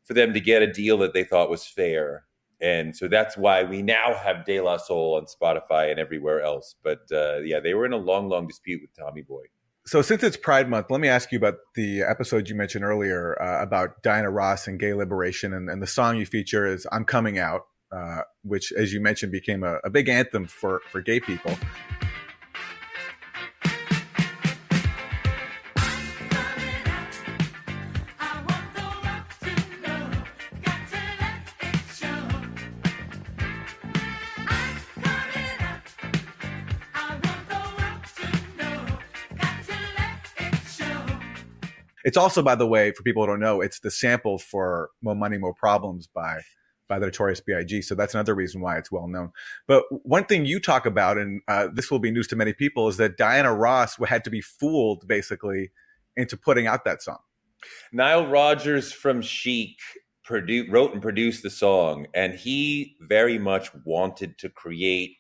for 0.05 0.15
them 0.15 0.33
to 0.35 0.41
get 0.41 0.63
a 0.63 0.73
deal 0.73 0.99
that 0.99 1.13
they 1.13 1.25
thought 1.25 1.51
was 1.51 1.67
fair 1.67 2.25
and 2.63 2.97
so 2.97 3.09
that's 3.09 3.37
why 3.37 3.65
we 3.65 3.83
now 3.83 4.15
have 4.15 4.45
De 4.45 4.61
La 4.61 4.77
Soul 4.77 5.17
on 5.17 5.27
Spotify 5.27 5.91
and 5.91 5.99
everywhere 5.99 6.41
else. 6.41 6.77
But 6.83 7.01
uh, 7.11 7.41
yeah, 7.41 7.59
they 7.59 7.75
were 7.75 7.85
in 7.85 7.93
a 7.93 7.99
long, 7.99 8.29
long 8.29 8.47
dispute 8.47 8.81
with 8.81 8.97
Tommy 8.97 9.23
Boy. 9.23 9.43
So 9.85 10.01
since 10.01 10.23
it's 10.23 10.37
Pride 10.37 10.71
Month, 10.71 10.87
let 10.89 11.01
me 11.01 11.09
ask 11.09 11.33
you 11.33 11.39
about 11.39 11.57
the 11.75 12.03
episode 12.03 12.49
you 12.49 12.55
mentioned 12.55 12.85
earlier 12.85 13.37
uh, 13.43 13.61
about 13.61 14.01
Diana 14.05 14.31
Ross 14.31 14.69
and 14.69 14.79
gay 14.79 14.95
liberation, 14.95 15.53
and, 15.53 15.69
and, 15.69 15.83
the 15.83 15.89
song 15.89 16.17
you 16.17 16.25
feature 16.25 16.65
is 16.65 16.87
"I'm 16.93 17.05
Coming 17.05 17.37
Out," 17.41 17.63
uh, 17.91 18.21
which, 18.45 18.71
as 18.71 18.93
you 18.93 19.01
mentioned, 19.01 19.33
became 19.33 19.65
a, 19.65 19.79
a 19.83 19.91
big 19.91 20.09
anthem 20.09 20.47
for 20.47 20.83
for 20.93 21.01
gay 21.01 21.19
people. 21.19 21.57
It's 42.05 42.17
also, 42.17 42.43
by 42.43 42.55
the 42.55 42.67
way, 42.67 42.93
for 42.93 43.03
people 43.03 43.23
who 43.23 43.29
don't 43.29 43.41
know, 43.41 43.61
it's 43.61 43.81
the 43.81 43.91
sample 43.91 44.39
for 44.39 44.91
"More 45.03 45.15
Money, 45.15 45.39
More 45.39 45.55
Problems" 45.55 46.07
by 46.07 46.43
by 46.89 46.99
the 46.99 47.07
Notorious 47.07 47.41
B.I.G. 47.41 47.81
So 47.83 47.95
that's 47.95 48.13
another 48.13 48.35
reason 48.35 48.61
why 48.61 48.77
it's 48.77 48.93
well 48.93 49.09
known. 49.09 49.33
But 49.67 49.85
one 50.07 50.25
thing 50.25 50.45
you 50.45 50.61
talk 50.61 50.85
about, 50.85 51.17
and 51.17 51.41
uh, 51.49 51.69
this 51.73 51.91
will 51.91 52.01
be 52.01 52.11
news 52.11 52.29
to 52.29 52.37
many 52.37 52.53
people, 52.53 52.89
is 52.89 52.99
that 52.99 53.17
Diana 53.17 53.55
Ross 53.55 53.97
had 54.07 54.25
to 54.25 54.31
be 54.31 54.43
fooled 54.43 55.09
basically 55.09 55.71
into 56.17 56.37
putting 56.37 56.67
out 56.67 56.85
that 56.85 57.03
song. 57.03 57.19
Nile 57.93 58.27
Rodgers 58.27 58.93
from 58.93 59.23
Chic 59.23 59.79
produ- 60.29 60.71
wrote 60.71 60.93
and 60.93 61.01
produced 61.01 61.43
the 61.43 61.51
song, 61.51 62.09
and 62.13 62.35
he 62.35 62.97
very 63.01 63.39
much 63.39 63.71
wanted 63.85 64.37
to 64.39 64.51
create 64.51 65.17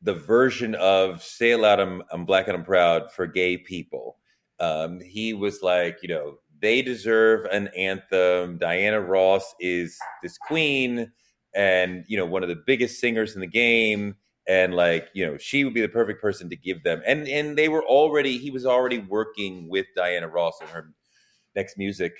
the 0.00 0.14
version 0.14 0.74
of 0.74 1.22
"Say 1.22 1.52
It 1.52 1.58
Loud, 1.58 1.80
I'm, 1.80 2.02
I'm 2.12 2.24
Black 2.24 2.46
and 2.46 2.56
I'm 2.56 2.64
Proud" 2.64 3.10
for 3.10 3.26
gay 3.26 3.56
people 3.56 4.18
um, 4.60 5.00
he 5.00 5.34
was 5.34 5.62
like, 5.62 5.98
you 6.02 6.08
know, 6.08 6.36
they 6.60 6.82
deserve 6.82 7.46
an 7.46 7.68
anthem. 7.76 8.58
Diana 8.58 9.00
Ross 9.00 9.54
is 9.60 9.98
this 10.22 10.38
queen 10.38 11.12
and, 11.54 12.04
you 12.08 12.16
know, 12.16 12.26
one 12.26 12.42
of 12.42 12.48
the 12.48 12.62
biggest 12.66 13.00
singers 13.00 13.34
in 13.34 13.40
the 13.40 13.46
game. 13.46 14.16
and 14.46 14.74
like 14.74 15.08
you 15.14 15.24
know 15.26 15.38
she 15.38 15.64
would 15.64 15.72
be 15.72 15.80
the 15.80 15.88
perfect 15.88 16.20
person 16.20 16.50
to 16.50 16.56
give 16.56 16.82
them 16.82 17.00
and 17.06 17.26
and 17.28 17.56
they 17.56 17.68
were 17.68 17.84
already 17.84 18.36
he 18.36 18.50
was 18.50 18.66
already 18.66 18.98
working 18.98 19.70
with 19.70 19.86
diana 19.96 20.28
ross 20.28 20.58
and 20.60 20.68
her 20.68 20.90
next 21.56 21.78
music 21.78 22.12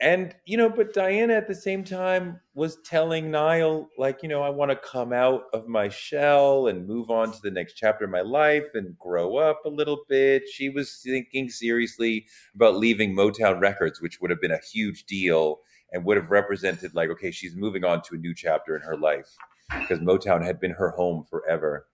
and 0.00 0.34
you 0.46 0.56
know 0.56 0.68
but 0.68 0.94
diana 0.94 1.34
at 1.34 1.46
the 1.46 1.54
same 1.54 1.84
time 1.84 2.40
was 2.54 2.78
telling 2.84 3.30
Nile 3.30 3.88
like 3.98 4.22
you 4.22 4.28
know 4.28 4.42
i 4.42 4.48
want 4.48 4.70
to 4.70 4.76
come 4.76 5.12
out 5.12 5.44
of 5.52 5.68
my 5.68 5.88
shell 5.88 6.66
and 6.68 6.86
move 6.86 7.10
on 7.10 7.32
to 7.32 7.38
the 7.42 7.50
next 7.50 7.74
chapter 7.74 8.04
of 8.04 8.10
my 8.10 8.22
life 8.22 8.64
and 8.74 8.98
grow 8.98 9.36
up 9.36 9.60
a 9.64 9.68
little 9.68 10.04
bit. 10.08 10.48
She 10.48 10.68
was 10.68 11.00
thinking 11.04 11.48
seriously 11.48 12.26
about 12.54 12.76
leaving 12.76 13.14
motown 13.14 13.60
records 13.60 14.00
which 14.00 14.20
would 14.20 14.30
have 14.30 14.40
been 14.40 14.50
a 14.50 14.60
huge 14.72 15.04
deal 15.04 15.60
and 15.92 16.04
would 16.04 16.16
have 16.16 16.30
represented 16.30 16.94
like 16.94 17.10
okay 17.10 17.30
she's 17.30 17.54
moving 17.56 17.84
on 17.84 18.02
to 18.02 18.14
a 18.14 18.18
new 18.18 18.34
chapter 18.34 18.74
in 18.76 18.82
her 18.82 18.96
life 18.96 19.36
because 19.70 19.98
motown 20.00 20.44
had 20.44 20.58
been 20.58 20.72
her 20.72 20.90
home 20.90 21.24
forever. 21.28 21.86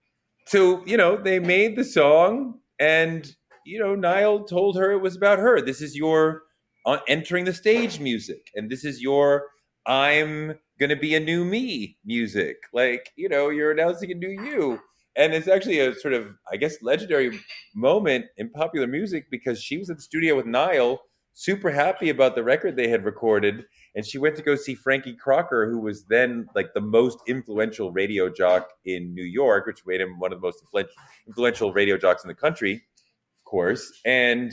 So 0.47 0.85
you 0.87 0.97
know 0.97 1.17
they 1.17 1.39
made 1.39 1.77
the 1.77 1.85
song 1.85 2.61
and 2.79 3.31
you 3.65 3.81
know 3.81 3.95
Nile 3.95 4.45
told 4.45 4.77
her 4.77 4.93
it 4.93 5.01
was 5.01 5.17
about 5.17 5.39
her. 5.39 5.61
This 5.61 5.81
is 5.81 5.97
your 5.97 6.46
entering 7.09 7.45
the 7.45 7.55
stage 7.55 8.01
music. 8.01 8.51
And 8.55 8.71
this 8.71 8.85
is 8.85 9.03
your 9.03 9.47
i'm 9.87 10.59
going 10.81 10.91
to 10.91 10.97
be 10.97 11.15
a 11.15 11.21
new 11.21 11.45
me 11.45 11.97
music. 12.05 12.57
Like 12.73 13.13
you 13.17 13.29
know 13.29 13.51
you're 13.51 13.73
announcing 13.73 14.11
a 14.11 14.15
new 14.15 14.31
you. 14.31 14.81
And 15.19 15.33
it's 15.33 15.49
actually 15.49 15.81
a 15.81 15.95
sort 15.95 16.15
of 16.15 16.29
i 16.53 16.57
guess 16.57 16.83
legendary 16.83 17.41
moment 17.75 18.27
in 18.37 18.51
popular 18.51 18.87
music 18.87 19.27
because 19.31 19.61
she 19.63 19.79
was 19.79 19.91
at 19.91 19.97
the 19.97 20.03
studio 20.03 20.37
with 20.37 20.47
Nile 20.47 21.01
super 21.39 21.71
happy 21.71 22.09
about 22.09 22.35
the 22.35 22.43
record 22.43 22.77
they 22.77 22.89
had 22.89 23.05
recorded. 23.05 23.65
And 23.95 24.07
she 24.07 24.19
went 24.19 24.37
to 24.37 24.43
go 24.43 24.57
see 24.57 24.75
frankie 24.75 25.17
crocker 25.17 25.71
who 25.71 25.79
was 25.81 26.05
then 26.07 26.47
like 26.55 26.73
the 26.75 26.81
most 26.81 27.19
influential 27.27 27.93
radio 27.93 28.29
jock 28.31 28.69
in 28.85 29.15
new 29.15 29.25
york 29.25 29.67
which 29.67 29.83
made 29.87 30.01
him 30.01 30.19
one 30.19 30.33
of 30.33 30.41
the 30.41 30.47
most 30.47 30.63
influential 31.27 31.73
radio 31.73 31.97
jocks 31.97 32.25
in 32.25 32.29
the 32.29 32.35
country 32.35 32.83
of 33.47 33.51
course. 33.51 34.01
And 34.05 34.53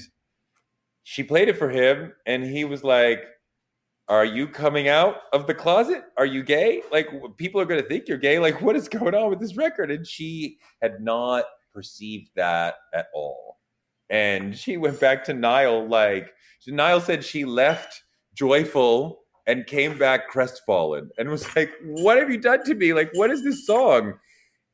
she 1.04 1.24
played 1.24 1.50
it 1.50 1.58
for 1.58 1.70
him 1.70 2.14
and 2.26 2.44
he 2.44 2.66
was 2.66 2.84
like 2.84 3.24
are 4.10 4.26
you 4.26 4.48
coming 4.48 4.88
out 4.90 5.22
of 5.32 5.48
the 5.48 5.54
closet? 5.54 6.04
Are 6.18 6.26
you 6.26 6.44
gay? 6.44 6.82
Like 6.92 7.08
people 7.38 7.62
are 7.62 7.66
going 7.66 7.82
to 7.82 7.88
think 7.88 8.08
you're 8.08 8.18
gay. 8.18 8.38
Like 8.38 8.62
what 8.62 8.76
is 8.76 8.88
going 8.90 9.16
on 9.16 9.30
with 9.30 9.40
this 9.40 9.56
record? 9.56 9.92
And 9.92 10.06
she 10.06 10.58
had 10.82 11.02
not 11.02 11.46
perceived 11.74 12.30
that 12.36 12.76
at 12.94 13.08
all. 13.14 13.60
And 14.10 14.58
she 14.58 14.78
went 14.78 15.00
back 15.00 15.24
to 15.26 15.34
Nile 15.34 15.88
like 15.88 16.34
Nile 16.68 17.02
said 17.02 17.24
she 17.24 17.46
left 17.46 18.04
joyful 18.36 19.22
and 19.48 19.66
came 19.66 19.98
back 19.98 20.30
crestfallen 20.30 21.10
and 21.18 21.30
was 21.30 21.54
like 21.56 21.72
what 21.84 22.18
have 22.18 22.30
you 22.30 22.38
done 22.38 22.64
to 22.66 22.76
me? 22.76 22.94
Like 22.94 23.10
what 23.14 23.32
is 23.32 23.44
this 23.44 23.66
song? 23.66 24.14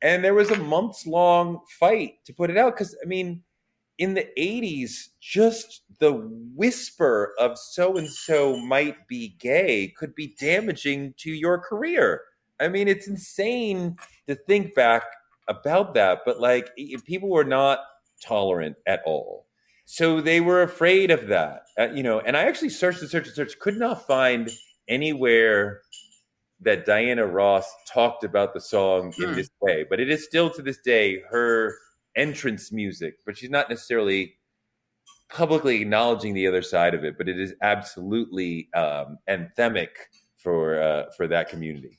And 0.02 0.24
there 0.24 0.34
was 0.34 0.50
a 0.50 0.56
months 0.56 1.06
long 1.06 1.60
fight 1.78 2.14
to 2.24 2.32
put 2.32 2.50
it 2.50 2.56
out 2.56 2.74
because 2.74 2.96
i 3.02 3.06
mean 3.06 3.42
in 4.00 4.14
the 4.14 4.26
80s, 4.36 5.10
just 5.20 5.82
the 5.98 6.12
whisper 6.56 7.34
of 7.38 7.58
so 7.58 7.98
and 7.98 8.08
so 8.08 8.56
might 8.56 9.06
be 9.06 9.36
gay 9.38 9.92
could 9.94 10.14
be 10.14 10.34
damaging 10.40 11.12
to 11.18 11.30
your 11.30 11.58
career. 11.58 12.22
I 12.58 12.68
mean, 12.68 12.88
it's 12.88 13.08
insane 13.08 13.96
to 14.26 14.34
think 14.34 14.74
back 14.74 15.04
about 15.48 15.92
that, 15.94 16.20
but 16.24 16.40
like 16.40 16.70
people 17.04 17.28
were 17.28 17.44
not 17.44 17.80
tolerant 18.24 18.76
at 18.86 19.02
all. 19.04 19.46
So 19.84 20.22
they 20.22 20.40
were 20.40 20.62
afraid 20.62 21.10
of 21.10 21.26
that, 21.26 21.64
uh, 21.78 21.88
you 21.90 22.02
know. 22.02 22.20
And 22.20 22.38
I 22.38 22.44
actually 22.44 22.70
searched 22.70 23.02
and 23.02 23.10
searched 23.10 23.26
and 23.26 23.36
searched, 23.36 23.58
could 23.58 23.76
not 23.76 24.06
find 24.06 24.48
anywhere 24.88 25.82
that 26.60 26.86
Diana 26.86 27.26
Ross 27.26 27.70
talked 27.92 28.24
about 28.24 28.54
the 28.54 28.60
song 28.60 29.12
in 29.18 29.30
hmm. 29.30 29.34
this 29.34 29.50
way. 29.60 29.84
But 29.88 30.00
it 30.00 30.08
is 30.08 30.24
still 30.24 30.48
to 30.50 30.62
this 30.62 30.78
day 30.78 31.20
her 31.30 31.74
entrance 32.16 32.72
music, 32.72 33.14
but 33.24 33.36
she's 33.36 33.50
not 33.50 33.70
necessarily 33.70 34.36
publicly 35.30 35.80
acknowledging 35.80 36.34
the 36.34 36.46
other 36.46 36.62
side 36.62 36.94
of 36.94 37.04
it. 37.04 37.16
But 37.16 37.28
it 37.28 37.38
is 37.38 37.54
absolutely 37.62 38.68
um, 38.74 39.18
anthemic 39.28 39.88
for 40.36 40.80
uh, 40.80 41.04
for 41.16 41.26
that 41.28 41.48
community. 41.48 41.98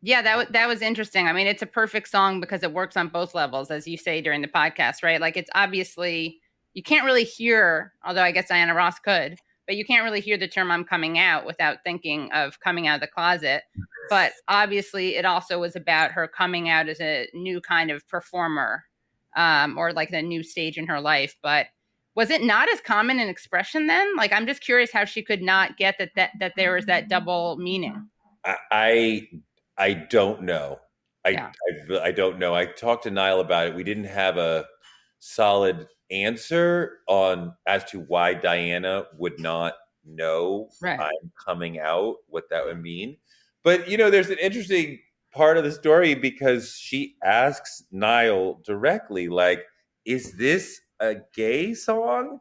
Yeah, 0.00 0.22
that 0.22 0.32
w- 0.32 0.52
that 0.52 0.68
was 0.68 0.80
interesting. 0.80 1.26
I 1.26 1.32
mean, 1.32 1.46
it's 1.46 1.62
a 1.62 1.66
perfect 1.66 2.08
song 2.08 2.40
because 2.40 2.62
it 2.62 2.72
works 2.72 2.96
on 2.96 3.08
both 3.08 3.34
levels, 3.34 3.70
as 3.70 3.86
you 3.88 3.96
say 3.96 4.20
during 4.20 4.42
the 4.42 4.48
podcast, 4.48 5.02
right? 5.02 5.20
Like, 5.20 5.36
it's 5.36 5.50
obviously 5.54 6.40
you 6.74 6.82
can't 6.82 7.04
really 7.04 7.24
hear, 7.24 7.92
although 8.04 8.22
I 8.22 8.30
guess 8.30 8.48
Diana 8.48 8.74
Ross 8.74 8.98
could, 9.00 9.38
but 9.66 9.76
you 9.76 9.84
can't 9.84 10.04
really 10.04 10.20
hear 10.20 10.38
the 10.38 10.46
term 10.46 10.70
"I'm 10.70 10.84
coming 10.84 11.18
out" 11.18 11.44
without 11.46 11.78
thinking 11.84 12.30
of 12.32 12.60
coming 12.60 12.86
out 12.86 12.96
of 12.96 13.00
the 13.00 13.08
closet. 13.08 13.62
But 14.08 14.32
obviously, 14.46 15.16
it 15.16 15.24
also 15.24 15.58
was 15.58 15.74
about 15.76 16.12
her 16.12 16.28
coming 16.28 16.68
out 16.68 16.88
as 16.88 17.00
a 17.00 17.28
new 17.34 17.60
kind 17.60 17.90
of 17.90 18.06
performer 18.08 18.84
um, 19.36 19.78
or 19.78 19.92
like 19.92 20.10
the 20.10 20.22
new 20.22 20.42
stage 20.42 20.78
in 20.78 20.86
her 20.86 21.00
life. 21.00 21.36
But 21.42 21.66
was 22.14 22.30
it 22.30 22.42
not 22.42 22.68
as 22.72 22.80
common 22.80 23.20
an 23.20 23.28
expression 23.28 23.86
then? 23.86 24.16
Like, 24.16 24.32
I'm 24.32 24.46
just 24.46 24.60
curious 24.60 24.92
how 24.92 25.04
she 25.04 25.22
could 25.22 25.42
not 25.42 25.76
get 25.76 25.96
that 25.98 26.10
that 26.16 26.30
that 26.40 26.52
there 26.56 26.74
was 26.74 26.86
that 26.86 27.08
double 27.08 27.56
meaning. 27.58 28.08
I 28.44 29.28
I 29.76 29.94
don't 29.94 30.42
know. 30.42 30.80
I, 31.24 31.30
yeah. 31.30 31.52
I, 31.90 31.98
I 32.04 32.12
don't 32.12 32.38
know. 32.38 32.54
I 32.54 32.66
talked 32.66 33.04
to 33.04 33.10
Nile 33.10 33.40
about 33.40 33.68
it. 33.68 33.74
We 33.74 33.84
didn't 33.84 34.04
have 34.04 34.36
a 34.38 34.66
solid 35.18 35.86
answer 36.10 36.98
on 37.06 37.54
as 37.66 37.84
to 37.84 38.00
why 38.00 38.34
Diana 38.34 39.04
would 39.16 39.38
not 39.38 39.74
know 40.04 40.70
right. 40.80 40.98
I'm 40.98 41.30
coming 41.44 41.78
out, 41.78 42.16
what 42.28 42.48
that 42.50 42.64
would 42.64 42.80
mean. 42.80 43.16
But 43.62 43.88
you 43.88 43.96
know, 43.96 44.10
there's 44.10 44.30
an 44.30 44.38
interesting 44.40 44.98
part 45.32 45.56
of 45.56 45.64
the 45.64 45.72
story 45.72 46.14
because 46.14 46.76
she 46.76 47.16
asks 47.24 47.84
Nile 47.90 48.60
directly, 48.64 49.28
like, 49.28 49.64
is 50.04 50.36
this 50.36 50.80
a 51.00 51.16
gay 51.34 51.74
song? 51.74 52.40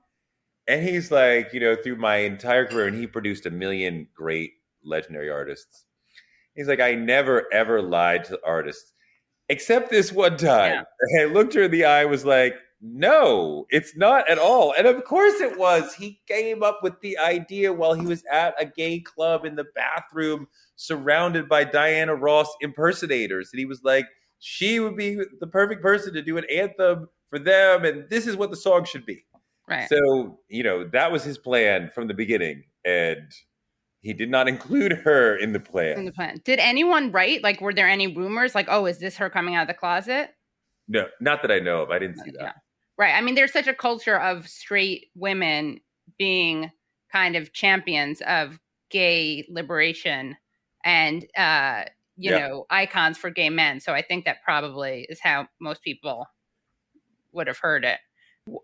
And 0.68 0.84
he's 0.84 1.12
like, 1.12 1.54
you 1.54 1.60
know, 1.60 1.76
through 1.76 1.98
my 1.98 2.18
entire 2.18 2.66
career, 2.66 2.88
and 2.88 2.98
he 2.98 3.08
produced 3.08 3.46
a 3.46 3.52
million 3.52 4.08
great 4.16 4.52
legendary 4.84 5.30
artists. 5.30 5.86
He's 6.56 6.68
like, 6.68 6.80
I 6.80 6.96
never 6.96 7.46
ever 7.54 7.82
lied 7.82 8.26
to 8.26 8.40
artists, 8.46 8.94
except 9.50 9.90
this 9.90 10.12
one 10.12 10.38
time. 10.38 10.84
Yeah. 11.14 11.22
I 11.22 11.26
looked 11.26 11.54
her 11.54 11.64
in 11.64 11.72
the 11.72 11.86
eye, 11.86 12.06
was 12.06 12.26
like, 12.26 12.56
no, 12.82 13.66
it's 13.70 13.96
not 13.98 14.30
at 14.30 14.38
all. 14.38 14.74
And 14.78 14.86
of 14.86 15.04
course 15.04 15.42
it 15.42 15.58
was. 15.58 15.96
He 15.96 16.22
came 16.28 16.62
up 16.62 16.80
with 16.84 17.00
the 17.02 17.18
idea 17.18 17.74
while 17.74 17.94
he 17.94 18.06
was 18.06 18.24
at 18.32 18.54
a 18.62 18.66
gay 18.66 19.00
club 19.00 19.46
in 19.46 19.56
the 19.56 19.66
bathroom, 19.76 20.48
surrounded 20.76 21.50
by 21.50 21.64
Diana 21.64 22.14
Ross 22.16 22.54
impersonators. 22.62 23.50
And 23.52 23.60
he 23.60 23.66
was 23.66 23.84
like, 23.84 24.06
she 24.40 24.80
would 24.80 24.96
be 24.96 25.20
the 25.40 25.48
perfect 25.48 25.82
person 25.82 26.14
to 26.14 26.22
do 26.22 26.38
an 26.38 26.46
anthem 26.54 27.10
for 27.30 27.40
them. 27.40 27.84
And 27.84 28.08
this 28.10 28.28
is 28.28 28.36
what 28.36 28.52
the 28.52 28.56
song 28.56 28.86
should 28.86 29.06
be. 29.06 29.26
Right. 29.68 29.90
So, 29.90 30.40
you 30.48 30.64
know, 30.64 30.88
that 30.94 31.12
was 31.12 31.24
his 31.24 31.38
plan 31.38 31.90
from 31.94 32.08
the 32.08 32.14
beginning. 32.14 32.64
And 32.86 33.32
he 34.02 34.14
did 34.14 34.30
not 34.30 34.48
include 34.48 34.94
her 34.94 35.36
in 35.36 35.52
the 35.52 35.60
plan. 35.60 35.98
In 35.98 36.06
the 36.06 36.12
plan. 36.12 36.40
Did 36.46 36.60
anyone 36.60 37.12
write? 37.12 37.42
Like, 37.42 37.60
were 37.60 37.74
there 37.74 37.90
any 37.90 38.16
rumors 38.16 38.54
like, 38.54 38.68
oh, 38.70 38.86
is 38.86 39.00
this 39.00 39.18
her 39.18 39.30
coming 39.30 39.56
out 39.56 39.64
of 39.64 39.68
the 39.68 39.74
closet? 39.74 40.30
No, 40.88 41.08
not 41.20 41.42
that 41.42 41.52
I 41.52 41.60
know 41.60 41.82
of. 41.82 41.90
I 41.90 42.00
didn't 42.00 42.18
see 42.20 42.32
that. 42.32 42.42
Yeah. 42.42 42.54
Right. 42.98 43.14
I 43.14 43.22
mean, 43.22 43.36
there's 43.36 43.54
such 43.54 43.68
a 43.68 43.74
culture 43.74 44.20
of 44.20 44.48
straight 44.48 45.08
women 45.16 45.82
being 46.18 46.72
kind 47.12 47.36
of 47.36 47.54
champions 47.54 48.22
of 48.22 48.60
gay 48.90 49.46
liberation 49.50 50.36
and 50.84 51.26
uh, 51.38 51.84
you 52.18 52.32
yeah. 52.32 52.48
know, 52.48 52.66
icons 52.70 53.18
for 53.18 53.30
gay 53.30 53.50
men. 53.50 53.80
So 53.80 53.94
I 53.94 54.02
think 54.02 54.26
that 54.26 54.44
probably 54.44 55.06
is 55.10 55.20
how 55.20 55.48
most 55.62 55.84
people 55.84 56.26
would 57.34 57.48
have 57.48 57.60
heard 57.60 57.86
it. 57.86 58.00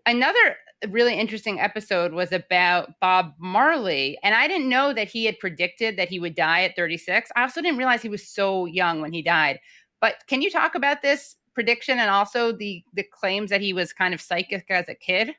Another 0.06 0.56
really 0.88 1.18
interesting 1.18 1.60
episode 1.60 2.12
was 2.12 2.32
about 2.32 2.98
Bob 3.00 3.34
Marley. 3.38 4.18
And 4.22 4.34
I 4.34 4.48
didn't 4.48 4.68
know 4.68 4.92
that 4.92 5.08
he 5.08 5.24
had 5.24 5.38
predicted 5.38 5.96
that 5.96 6.08
he 6.08 6.18
would 6.18 6.34
die 6.34 6.64
at 6.64 6.76
36. 6.76 7.30
I 7.36 7.42
also 7.42 7.62
didn't 7.62 7.78
realize 7.78 8.02
he 8.02 8.08
was 8.08 8.28
so 8.28 8.66
young 8.66 9.00
when 9.00 9.12
he 9.12 9.22
died. 9.22 9.60
But 10.00 10.16
can 10.26 10.42
you 10.42 10.50
talk 10.50 10.74
about 10.74 11.02
this 11.02 11.36
prediction 11.54 11.98
and 11.98 12.10
also 12.10 12.52
the 12.52 12.84
the 12.92 13.04
claims 13.04 13.50
that 13.50 13.60
he 13.60 13.72
was 13.72 13.92
kind 13.92 14.14
of 14.14 14.20
psychic 14.20 14.66
as 14.70 14.88
a 14.88 14.94
kid? 14.94 15.34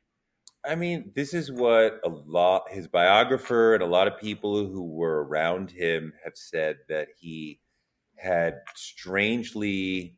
I 0.66 0.76
mean, 0.76 1.12
this 1.16 1.34
is 1.34 1.52
what 1.52 2.00
a 2.04 2.10
lot 2.10 2.70
his 2.70 2.88
biographer 2.88 3.76
and 3.76 3.84
a 3.84 3.88
lot 3.88 4.08
of 4.08 4.20
people 4.20 4.66
who 4.66 4.84
were 4.84 5.24
around 5.26 5.70
him 5.72 6.14
have 6.24 6.36
said 6.36 6.78
that 6.90 7.10
he 7.20 7.60
had 8.18 8.62
strangely 8.76 10.18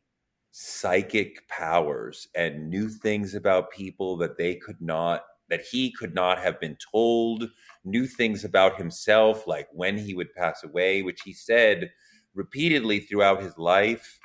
psychic 0.50 1.46
powers 1.48 2.28
and 2.34 2.70
knew 2.70 2.88
things 2.88 3.34
about 3.34 3.70
people 3.70 4.16
that 4.16 4.38
they 4.38 4.54
could 4.54 4.80
not 4.80 5.22
that 5.50 5.62
he 5.62 5.90
could 5.92 6.14
not 6.14 6.38
have 6.38 6.58
been 6.60 6.76
told 6.92 7.48
knew 7.84 8.06
things 8.06 8.44
about 8.44 8.76
himself 8.76 9.46
like 9.46 9.68
when 9.72 9.96
he 9.96 10.14
would 10.14 10.32
pass 10.34 10.64
away 10.64 11.02
which 11.02 11.20
he 11.24 11.32
said 11.32 11.90
repeatedly 12.34 12.98
throughout 13.00 13.42
his 13.42 13.56
life 13.56 14.18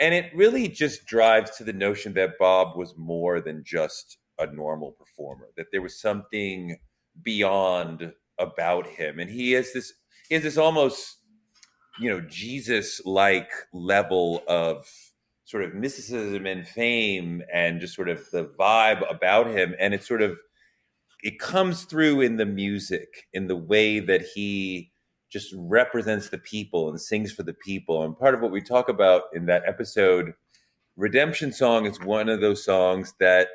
and 0.00 0.14
it 0.14 0.30
really 0.34 0.68
just 0.68 1.06
drives 1.06 1.56
to 1.56 1.64
the 1.64 1.72
notion 1.72 2.14
that 2.14 2.38
Bob 2.38 2.76
was 2.76 2.94
more 2.96 3.40
than 3.40 3.62
just 3.64 4.18
a 4.38 4.46
normal 4.46 4.92
performer, 4.92 5.48
that 5.56 5.66
there 5.70 5.82
was 5.82 6.00
something 6.00 6.76
beyond 7.22 8.12
about 8.38 8.86
him. 8.86 9.18
And 9.18 9.30
he 9.30 9.52
has 9.52 9.72
this 9.72 9.92
has 10.30 10.42
this 10.42 10.58
almost, 10.58 11.18
you 12.00 12.10
know, 12.10 12.20
Jesus 12.22 13.00
like 13.04 13.50
level 13.72 14.42
of 14.48 14.86
sort 15.44 15.64
of 15.64 15.74
mysticism 15.74 16.46
and 16.46 16.66
fame 16.66 17.42
and 17.52 17.80
just 17.80 17.94
sort 17.94 18.08
of 18.08 18.28
the 18.30 18.46
vibe 18.58 19.08
about 19.10 19.46
him. 19.46 19.74
And 19.78 19.94
it 19.94 20.02
sort 20.02 20.22
of, 20.22 20.38
it 21.22 21.38
comes 21.38 21.84
through 21.84 22.22
in 22.22 22.36
the 22.36 22.46
music, 22.46 23.26
in 23.32 23.46
the 23.46 23.56
way 23.56 24.00
that 24.00 24.22
he 24.22 24.90
just 25.34 25.52
represents 25.58 26.28
the 26.28 26.38
people 26.38 26.88
and 26.88 27.00
sings 27.00 27.32
for 27.32 27.42
the 27.42 27.54
people. 27.54 28.04
And 28.04 28.16
part 28.16 28.34
of 28.34 28.40
what 28.40 28.52
we 28.52 28.60
talk 28.60 28.88
about 28.88 29.24
in 29.34 29.46
that 29.46 29.64
episode, 29.66 30.32
Redemption 30.96 31.52
Song, 31.52 31.86
is 31.86 32.00
one 32.00 32.28
of 32.28 32.40
those 32.40 32.64
songs 32.64 33.14
that 33.18 33.48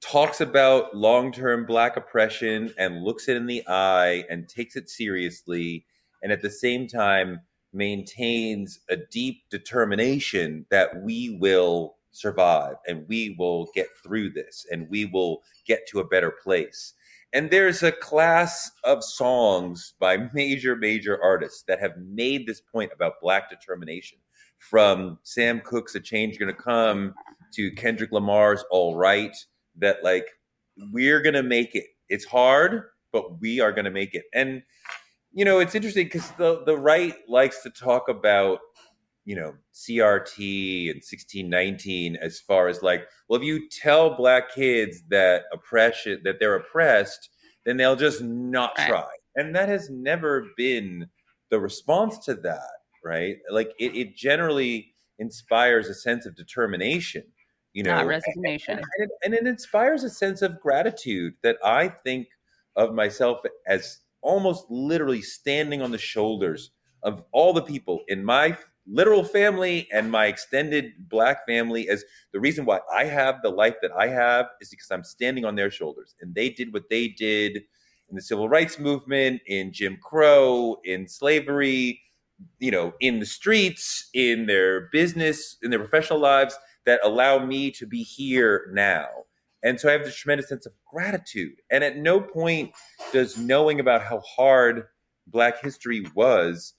talks 0.00 0.40
about 0.40 0.96
long 0.96 1.30
term 1.30 1.66
Black 1.66 1.98
oppression 1.98 2.72
and 2.78 3.04
looks 3.04 3.28
it 3.28 3.36
in 3.36 3.44
the 3.44 3.62
eye 3.68 4.24
and 4.30 4.48
takes 4.48 4.76
it 4.76 4.88
seriously. 4.88 5.84
And 6.22 6.32
at 6.32 6.40
the 6.40 6.48
same 6.48 6.88
time, 6.88 7.40
maintains 7.74 8.80
a 8.88 8.96
deep 8.96 9.42
determination 9.50 10.64
that 10.70 11.02
we 11.02 11.36
will 11.38 11.96
survive 12.12 12.76
and 12.88 13.06
we 13.08 13.36
will 13.38 13.68
get 13.74 13.88
through 14.02 14.30
this 14.30 14.64
and 14.70 14.88
we 14.88 15.04
will 15.04 15.42
get 15.66 15.86
to 15.88 16.00
a 16.00 16.08
better 16.08 16.30
place. 16.30 16.94
And 17.32 17.50
there's 17.50 17.82
a 17.82 17.92
class 17.92 18.70
of 18.82 19.04
songs 19.04 19.94
by 20.00 20.28
major, 20.32 20.74
major 20.74 21.22
artists 21.22 21.62
that 21.68 21.78
have 21.78 21.96
made 21.98 22.46
this 22.46 22.60
point 22.60 22.90
about 22.92 23.20
Black 23.20 23.48
determination. 23.48 24.18
From 24.58 25.18
Sam 25.22 25.60
Cooke's 25.60 25.94
A 25.94 26.00
Change 26.00 26.38
Gonna 26.38 26.52
Come 26.52 27.14
to 27.54 27.70
Kendrick 27.72 28.12
Lamar's 28.12 28.62
All 28.70 28.94
Right, 28.94 29.34
that 29.76 30.04
like, 30.04 30.26
we're 30.92 31.22
gonna 31.22 31.42
make 31.42 31.74
it. 31.74 31.86
It's 32.08 32.24
hard, 32.24 32.84
but 33.12 33.40
we 33.40 33.60
are 33.60 33.72
gonna 33.72 33.90
make 33.90 34.14
it. 34.14 34.24
And 34.34 34.62
you 35.32 35.44
know, 35.44 35.60
it's 35.60 35.74
interesting 35.74 36.06
because 36.06 36.30
the 36.32 36.62
the 36.64 36.76
right 36.76 37.14
likes 37.28 37.62
to 37.62 37.70
talk 37.70 38.08
about 38.08 38.58
you 39.24 39.36
know 39.36 39.54
CRT 39.74 40.90
and 40.90 40.96
1619 40.96 42.16
as 42.16 42.40
far 42.40 42.68
as 42.68 42.82
like, 42.82 43.06
well, 43.28 43.40
if 43.40 43.46
you 43.46 43.68
tell 43.68 44.16
black 44.16 44.54
kids 44.54 45.02
that 45.08 45.44
oppression 45.52 46.20
that 46.24 46.36
they're 46.40 46.56
oppressed, 46.56 47.30
then 47.64 47.76
they'll 47.76 47.96
just 47.96 48.22
not 48.22 48.76
try, 48.76 49.08
and 49.36 49.54
that 49.54 49.68
has 49.68 49.90
never 49.90 50.46
been 50.56 51.06
the 51.50 51.60
response 51.60 52.18
to 52.18 52.34
that, 52.34 52.70
right? 53.04 53.36
Like 53.50 53.72
it, 53.78 53.96
it 53.96 54.16
generally 54.16 54.94
inspires 55.18 55.88
a 55.88 55.94
sense 55.94 56.26
of 56.26 56.34
determination 56.36 57.24
you 57.72 57.84
know, 57.84 57.94
Not 57.94 58.06
resignation, 58.06 58.78
and, 58.78 58.86
and, 58.98 59.10
and, 59.24 59.34
it 59.34 59.46
inspires 59.46 60.02
a 60.02 60.10
sense 60.10 60.42
of 60.42 60.60
gratitude 60.60 61.34
that 61.42 61.56
I 61.64 61.88
think 61.88 62.26
of 62.76 62.94
myself 62.94 63.40
as 63.66 64.00
almost 64.22 64.66
literally 64.68 65.22
standing 65.22 65.80
on 65.80 65.92
the 65.92 65.98
shoulders 65.98 66.72
of 67.02 67.22
all 67.32 67.52
the 67.52 67.62
people 67.62 68.00
in 68.08 68.24
my 68.24 68.56
literal 68.86 69.24
family 69.24 69.88
and 69.92 70.10
my 70.10 70.26
extended 70.26 70.92
black 71.08 71.46
family 71.46 71.88
as 71.88 72.04
the 72.32 72.40
reason 72.40 72.64
why 72.64 72.80
I 72.92 73.04
have 73.04 73.36
the 73.42 73.50
life 73.50 73.76
that 73.82 73.92
I 73.92 74.08
have 74.08 74.46
is 74.60 74.70
because 74.70 74.90
I'm 74.90 75.04
standing 75.04 75.44
on 75.44 75.54
their 75.54 75.70
shoulders 75.70 76.14
and 76.20 76.34
they 76.34 76.50
did 76.50 76.72
what 76.72 76.88
they 76.90 77.08
did 77.08 77.56
in 78.08 78.16
the 78.16 78.22
civil 78.22 78.48
rights 78.48 78.78
movement, 78.78 79.40
in 79.46 79.72
Jim 79.72 79.96
Crow, 80.02 80.78
in 80.84 81.06
slavery, 81.06 82.00
you 82.58 82.70
know, 82.70 82.92
in 83.00 83.20
the 83.20 83.26
streets, 83.26 84.08
in 84.14 84.46
their 84.46 84.88
business, 84.92 85.56
in 85.62 85.70
their 85.70 85.78
professional 85.78 86.18
lives 86.18 86.58
that 86.86 87.00
allow 87.04 87.44
me 87.44 87.70
to 87.70 87.86
be 87.86 88.02
here 88.02 88.70
now. 88.72 89.06
And 89.62 89.78
so 89.78 89.88
I 89.88 89.92
have 89.92 90.04
this 90.04 90.16
tremendous 90.16 90.48
sense 90.48 90.66
of 90.66 90.72
gratitude. 90.90 91.56
And 91.70 91.84
at 91.84 91.98
no 91.98 92.20
point 92.20 92.72
does 93.12 93.36
knowing 93.36 93.78
about 93.78 94.02
how 94.02 94.20
hard 94.20 94.84
Black 95.26 95.62
history 95.62 96.04
was 96.14 96.74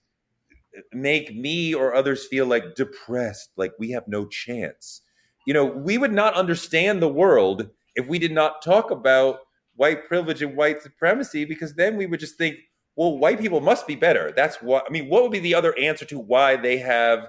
make 0.93 1.35
me 1.35 1.73
or 1.73 1.93
others 1.93 2.27
feel 2.27 2.45
like 2.45 2.75
depressed, 2.75 3.49
like 3.57 3.71
we 3.79 3.91
have 3.91 4.07
no 4.07 4.25
chance. 4.25 5.01
You 5.45 5.53
know, 5.53 5.65
we 5.65 5.97
would 5.97 6.13
not 6.13 6.35
understand 6.35 7.01
the 7.01 7.09
world 7.09 7.69
if 7.95 8.07
we 8.07 8.19
did 8.19 8.31
not 8.31 8.61
talk 8.61 8.91
about 8.91 9.39
white 9.75 10.07
privilege 10.07 10.41
and 10.41 10.55
white 10.55 10.81
supremacy, 10.81 11.45
because 11.45 11.73
then 11.75 11.97
we 11.97 12.05
would 12.05 12.19
just 12.19 12.37
think, 12.37 12.57
well, 12.95 13.17
white 13.17 13.39
people 13.39 13.61
must 13.61 13.87
be 13.87 13.95
better. 13.95 14.31
That's 14.35 14.61
what 14.61 14.85
I 14.87 14.91
mean. 14.91 15.09
What 15.09 15.23
would 15.23 15.31
be 15.31 15.39
the 15.39 15.55
other 15.55 15.77
answer 15.77 16.05
to 16.05 16.19
why 16.19 16.55
they 16.57 16.77
have 16.77 17.25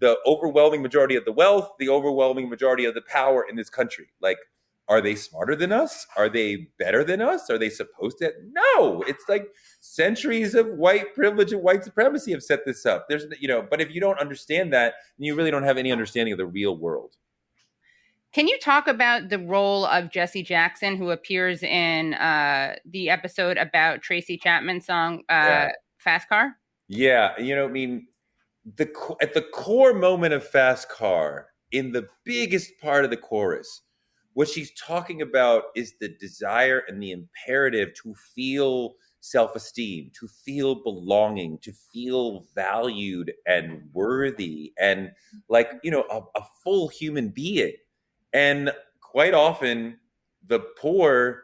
the 0.00 0.16
overwhelming 0.26 0.82
majority 0.82 1.16
of 1.16 1.24
the 1.24 1.32
wealth, 1.32 1.70
the 1.78 1.88
overwhelming 1.88 2.48
majority 2.48 2.84
of 2.84 2.94
the 2.94 3.02
power 3.02 3.46
in 3.48 3.56
this 3.56 3.70
country? 3.70 4.08
Like, 4.20 4.38
are 4.88 5.00
they 5.00 5.14
smarter 5.14 5.56
than 5.56 5.72
us? 5.72 6.06
Are 6.16 6.28
they 6.28 6.68
better 6.78 7.04
than 7.04 7.22
us? 7.22 7.48
Are 7.48 7.58
they 7.58 7.70
supposed 7.70 8.18
to? 8.18 8.32
No, 8.52 9.02
it's 9.06 9.24
like 9.28 9.48
centuries 9.80 10.54
of 10.54 10.66
white 10.68 11.14
privilege 11.14 11.52
and 11.52 11.62
white 11.62 11.84
supremacy 11.84 12.32
have 12.32 12.42
set 12.42 12.66
this 12.66 12.84
up. 12.84 13.06
There's, 13.08 13.24
you 13.40 13.48
know, 13.48 13.62
but 13.62 13.80
if 13.80 13.94
you 13.94 14.00
don't 14.00 14.18
understand 14.18 14.72
that, 14.74 14.94
then 15.18 15.24
you 15.24 15.34
really 15.34 15.50
don't 15.50 15.62
have 15.62 15.78
any 15.78 15.90
understanding 15.90 16.32
of 16.32 16.38
the 16.38 16.46
real 16.46 16.76
world. 16.76 17.16
Can 18.34 18.46
you 18.48 18.58
talk 18.58 18.88
about 18.88 19.28
the 19.30 19.38
role 19.38 19.86
of 19.86 20.10
Jesse 20.10 20.42
Jackson, 20.42 20.96
who 20.96 21.10
appears 21.10 21.62
in 21.62 22.14
uh, 22.14 22.74
the 22.84 23.08
episode 23.08 23.56
about 23.56 24.02
Tracy 24.02 24.36
Chapman's 24.36 24.86
song 24.86 25.20
uh, 25.30 25.32
yeah. 25.32 25.68
"Fast 25.98 26.28
Car"? 26.28 26.56
Yeah, 26.88 27.40
you 27.40 27.54
know, 27.54 27.64
I 27.64 27.68
mean, 27.68 28.08
the 28.76 28.92
at 29.22 29.34
the 29.34 29.42
core 29.42 29.94
moment 29.94 30.34
of 30.34 30.44
"Fast 30.44 30.88
Car," 30.88 31.46
in 31.70 31.92
the 31.92 32.08
biggest 32.24 32.72
part 32.80 33.04
of 33.04 33.10
the 33.10 33.16
chorus 33.16 33.82
what 34.34 34.48
she's 34.48 34.72
talking 34.72 35.22
about 35.22 35.64
is 35.74 35.94
the 36.00 36.08
desire 36.08 36.82
and 36.88 37.02
the 37.02 37.12
imperative 37.12 37.94
to 38.02 38.14
feel 38.14 38.94
self 39.20 39.56
esteem, 39.56 40.10
to 40.20 40.28
feel 40.28 40.82
belonging, 40.82 41.58
to 41.62 41.72
feel 41.72 42.44
valued 42.54 43.32
and 43.46 43.82
worthy 43.92 44.72
and 44.78 45.10
like, 45.48 45.70
you 45.82 45.90
know, 45.90 46.04
a, 46.10 46.20
a 46.38 46.44
full 46.62 46.88
human 46.88 47.30
being. 47.30 47.72
And 48.32 48.70
quite 49.00 49.32
often, 49.32 49.98
the 50.46 50.60
poor 50.78 51.42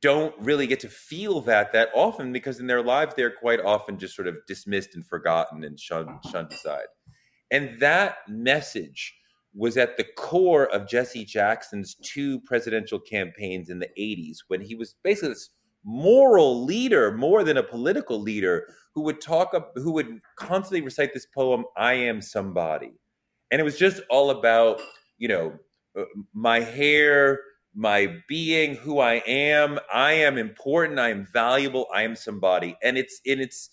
don't 0.00 0.34
really 0.38 0.66
get 0.66 0.80
to 0.80 0.88
feel 0.88 1.40
that 1.42 1.72
that 1.72 1.88
often 1.94 2.32
because 2.32 2.58
in 2.58 2.66
their 2.66 2.82
lives 2.82 3.14
they're 3.14 3.30
quite 3.30 3.60
often 3.60 3.98
just 3.98 4.16
sort 4.16 4.28
of 4.28 4.36
dismissed 4.46 4.94
and 4.94 5.06
forgotten 5.06 5.64
and 5.64 5.78
shunned, 5.78 6.18
shunned 6.30 6.52
aside. 6.52 6.86
And 7.50 7.78
that 7.80 8.18
message 8.28 9.14
was 9.54 9.76
at 9.76 9.96
the 9.96 10.04
core 10.16 10.66
of 10.74 10.88
Jesse 10.88 11.24
Jackson's 11.24 11.94
two 12.02 12.40
presidential 12.40 12.98
campaigns 12.98 13.70
in 13.70 13.78
the 13.78 13.88
80s 13.98 14.38
when 14.48 14.60
he 14.60 14.74
was 14.74 14.96
basically 15.04 15.30
this 15.30 15.50
moral 15.84 16.64
leader 16.64 17.12
more 17.12 17.44
than 17.44 17.58
a 17.58 17.62
political 17.62 18.20
leader 18.20 18.66
who 18.94 19.02
would 19.02 19.20
talk 19.20 19.54
up 19.54 19.72
who 19.76 19.92
would 19.92 20.20
constantly 20.36 20.80
recite 20.80 21.12
this 21.12 21.26
poem 21.26 21.64
I 21.76 21.94
am 21.94 22.20
somebody. 22.20 22.92
And 23.50 23.60
it 23.60 23.64
was 23.64 23.78
just 23.78 24.00
all 24.10 24.30
about, 24.30 24.80
you 25.18 25.28
know, 25.28 25.52
uh, 25.96 26.04
my 26.32 26.60
hair, 26.60 27.38
my 27.74 28.16
being, 28.28 28.74
who 28.76 28.98
I 28.98 29.22
am, 29.26 29.78
I 29.92 30.12
am 30.12 30.38
important, 30.38 30.98
I 30.98 31.10
am 31.10 31.26
valuable, 31.32 31.86
I 31.94 32.02
am 32.02 32.16
somebody. 32.16 32.76
And 32.82 32.96
it's 32.96 33.20
it's 33.24 33.70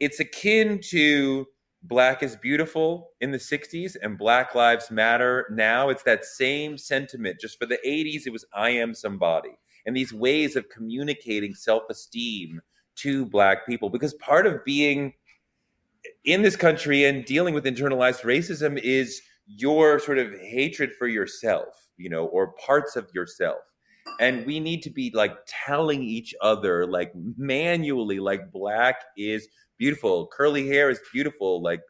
it's 0.00 0.20
akin 0.20 0.80
to 0.90 1.46
Black 1.82 2.22
is 2.22 2.36
beautiful 2.36 3.10
in 3.20 3.30
the 3.30 3.38
60s 3.38 3.96
and 4.02 4.18
Black 4.18 4.54
Lives 4.54 4.90
Matter 4.90 5.46
now. 5.50 5.90
It's 5.90 6.02
that 6.02 6.24
same 6.24 6.76
sentiment. 6.76 7.40
Just 7.40 7.58
for 7.58 7.66
the 7.66 7.78
80s, 7.86 8.26
it 8.26 8.32
was 8.32 8.44
I 8.52 8.70
am 8.70 8.94
somebody. 8.94 9.56
And 9.86 9.96
these 9.96 10.12
ways 10.12 10.56
of 10.56 10.68
communicating 10.68 11.54
self 11.54 11.84
esteem 11.88 12.60
to 12.96 13.24
Black 13.26 13.66
people. 13.66 13.90
Because 13.90 14.14
part 14.14 14.46
of 14.46 14.64
being 14.64 15.14
in 16.24 16.42
this 16.42 16.56
country 16.56 17.04
and 17.04 17.24
dealing 17.24 17.54
with 17.54 17.64
internalized 17.64 18.22
racism 18.22 18.78
is 18.82 19.22
your 19.46 19.98
sort 19.98 20.18
of 20.18 20.32
hatred 20.40 20.90
for 20.98 21.06
yourself, 21.06 21.88
you 21.96 22.10
know, 22.10 22.26
or 22.26 22.52
parts 22.52 22.96
of 22.96 23.08
yourself. 23.14 23.58
And 24.20 24.44
we 24.46 24.58
need 24.58 24.82
to 24.82 24.90
be 24.90 25.12
like 25.14 25.36
telling 25.46 26.02
each 26.02 26.34
other, 26.42 26.86
like 26.86 27.12
manually, 27.36 28.18
like 28.18 28.50
Black 28.50 28.96
is 29.16 29.48
beautiful. 29.78 30.26
Curly 30.26 30.66
hair 30.68 30.90
is 30.90 31.00
beautiful. 31.12 31.62
Like 31.62 31.80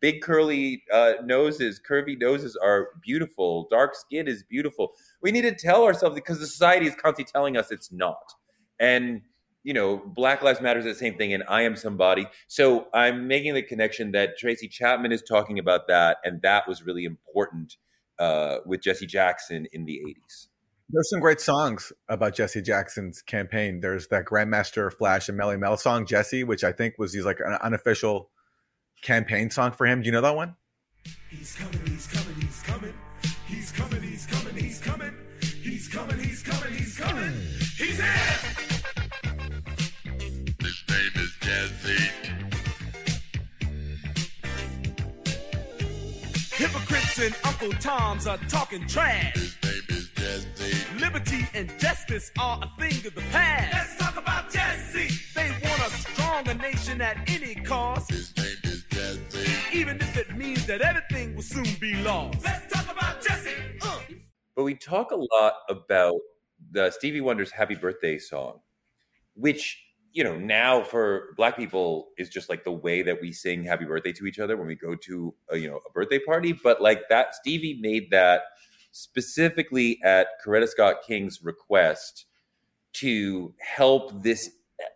big 0.00 0.22
curly 0.22 0.82
uh, 0.92 1.14
noses, 1.24 1.80
curvy 1.86 2.18
noses 2.18 2.56
are 2.56 2.88
beautiful. 3.02 3.68
Dark 3.70 3.94
skin 3.94 4.26
is 4.28 4.42
beautiful. 4.42 4.92
We 5.22 5.32
need 5.32 5.42
to 5.42 5.54
tell 5.54 5.84
ourselves 5.84 6.14
because 6.14 6.40
the 6.40 6.46
society 6.46 6.86
is 6.86 6.94
constantly 6.94 7.30
telling 7.30 7.56
us 7.56 7.70
it's 7.70 7.92
not. 7.92 8.32
And 8.80 9.22
you 9.62 9.72
know, 9.72 9.96
Black 9.96 10.42
Lives 10.42 10.60
Matter 10.60 10.78
is 10.78 10.84
the 10.84 10.94
same 10.94 11.16
thing, 11.16 11.32
and 11.32 11.42
I 11.48 11.62
am 11.62 11.74
somebody. 11.74 12.26
So 12.48 12.88
I'm 12.92 13.26
making 13.26 13.54
the 13.54 13.62
connection 13.62 14.12
that 14.12 14.36
Tracy 14.36 14.68
Chapman 14.68 15.10
is 15.10 15.22
talking 15.22 15.58
about 15.58 15.88
that, 15.88 16.18
and 16.22 16.40
that 16.42 16.68
was 16.68 16.84
really 16.84 17.06
important 17.06 17.78
uh, 18.18 18.58
with 18.66 18.82
Jesse 18.82 19.06
Jackson 19.06 19.66
in 19.72 19.86
the 19.86 20.02
'80s. 20.06 20.48
There's 20.90 21.08
some 21.10 21.20
great 21.20 21.40
songs 21.40 21.92
about 22.08 22.34
Jesse 22.34 22.60
Jackson's 22.60 23.22
campaign. 23.22 23.80
There's 23.80 24.08
that 24.08 24.26
Grandmaster 24.26 24.92
Flash 24.92 25.28
and 25.28 25.38
Melle 25.38 25.58
Mel 25.58 25.76
song, 25.76 26.04
Jesse, 26.06 26.44
which 26.44 26.62
I 26.62 26.72
think 26.72 26.94
was 26.98 27.14
he's 27.14 27.24
like 27.24 27.40
an 27.40 27.54
unofficial 27.62 28.30
campaign 29.02 29.50
song 29.50 29.72
for 29.72 29.86
him. 29.86 30.02
Do 30.02 30.06
you 30.06 30.12
know 30.12 30.20
that 30.20 30.36
one? 30.36 30.56
He's 31.30 31.56
coming, 31.56 31.80
he's 31.86 32.06
coming, 32.06 32.40
he's 32.40 32.62
coming. 32.62 32.94
He's 33.46 33.72
coming, 33.72 34.02
he's 34.02 34.26
coming, 34.26 34.56
he's 34.56 34.80
coming. 34.80 35.14
He's 35.40 35.88
coming, 35.88 36.18
he's 36.18 36.42
coming, 36.42 36.72
he's 36.74 36.98
coming. 36.98 37.32
He's 37.78 38.00
here! 38.00 38.38
His 40.60 40.84
name 40.88 41.14
is 41.16 41.36
Jesse. 41.40 42.10
Hypocrites 46.56 47.18
and 47.20 47.34
Uncle 47.44 47.72
Tom's 47.80 48.26
are 48.26 48.38
talking 48.48 48.86
trash. 48.86 49.58
Liberty 50.98 51.46
and 51.52 51.68
justice 51.78 52.32
are 52.38 52.58
a 52.62 52.80
thing 52.80 53.06
of 53.06 53.14
the 53.14 53.20
past. 53.30 53.74
Let's 53.74 53.96
talk 53.98 54.16
about 54.16 54.50
Jesse. 54.50 55.14
They 55.34 55.50
want 55.50 55.80
a 55.80 55.90
stronger 55.90 56.54
nation 56.54 57.02
at 57.02 57.18
any 57.28 57.54
cost. 57.56 58.10
Even 59.70 60.00
if 60.00 60.16
it 60.16 60.34
means 60.34 60.66
that 60.66 60.80
everything 60.80 61.34
will 61.34 61.42
soon 61.42 61.66
be 61.78 61.94
lost. 61.96 62.42
Let's 62.42 62.72
talk 62.72 62.90
about 62.90 63.22
Jesse. 63.22 63.50
Uh. 63.82 63.98
But 64.56 64.64
we 64.64 64.74
talk 64.74 65.10
a 65.10 65.16
lot 65.16 65.54
about 65.68 66.18
the 66.70 66.90
Stevie 66.90 67.20
Wonder's 67.20 67.50
Happy 67.50 67.74
Birthday 67.74 68.18
song, 68.18 68.60
which 69.34 69.78
you 70.12 70.24
know 70.24 70.38
now 70.38 70.82
for 70.82 71.34
black 71.36 71.54
people 71.54 72.08
is 72.16 72.30
just 72.30 72.48
like 72.48 72.64
the 72.64 72.72
way 72.72 73.02
that 73.02 73.20
we 73.20 73.30
sing 73.30 73.62
happy 73.62 73.84
birthday 73.84 74.12
to 74.12 74.26
each 74.26 74.38
other 74.38 74.56
when 74.56 74.68
we 74.68 74.76
go 74.76 74.94
to 74.94 75.34
a, 75.50 75.56
you 75.58 75.68
know 75.68 75.80
a 75.86 75.92
birthday 75.92 76.20
party 76.20 76.52
but 76.52 76.80
like 76.80 77.08
that 77.08 77.34
stevie 77.34 77.80
made 77.82 78.08
that 78.12 78.42
specifically 78.94 79.98
at 80.04 80.28
coretta 80.44 80.68
scott 80.68 80.96
king's 81.06 81.42
request 81.42 82.26
to 82.92 83.52
help 83.58 84.22
this 84.22 84.50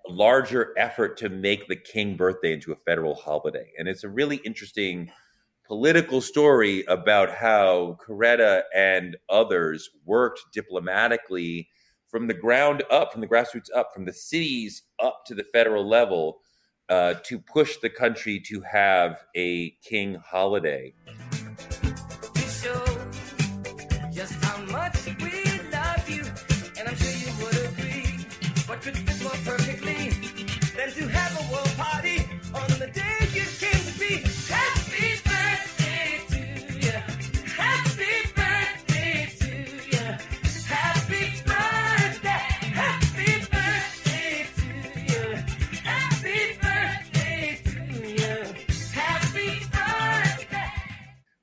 larger 0.09 0.73
effort 0.77 1.17
to 1.17 1.29
make 1.29 1.67
the 1.69 1.77
king 1.77 2.17
birthday 2.17 2.53
into 2.53 2.73
a 2.73 2.77
federal 2.87 3.15
holiday 3.15 3.71
and 3.79 3.89
it's 3.89 4.05
a 4.05 4.09
really 4.09 4.37
interesting 4.45 5.11
political 5.67 6.21
story 6.21 6.85
about 6.89 7.31
how 7.31 7.99
coretta 8.05 8.63
and 8.75 9.17
others 9.29 9.91
worked 10.07 10.41
diplomatically 10.53 11.69
from 12.09 12.27
the 12.27 12.35
ground 12.35 12.83
up, 12.91 13.13
from 13.13 13.21
the 13.21 13.29
grassroots 13.29 13.69
up, 13.77 13.93
from 13.93 14.07
the 14.07 14.13
cities 14.13 14.83
up 14.99 15.25
to 15.27 15.35
the 15.35 15.45
federal 15.53 15.87
level 15.87 16.39
uh, 16.89 17.15
to 17.23 17.39
push 17.39 17.77
the 17.77 17.91
country 17.91 18.41
to 18.41 18.63
have 18.63 19.23
a 19.37 19.71
king 19.83 20.15
holiday. 20.15 20.95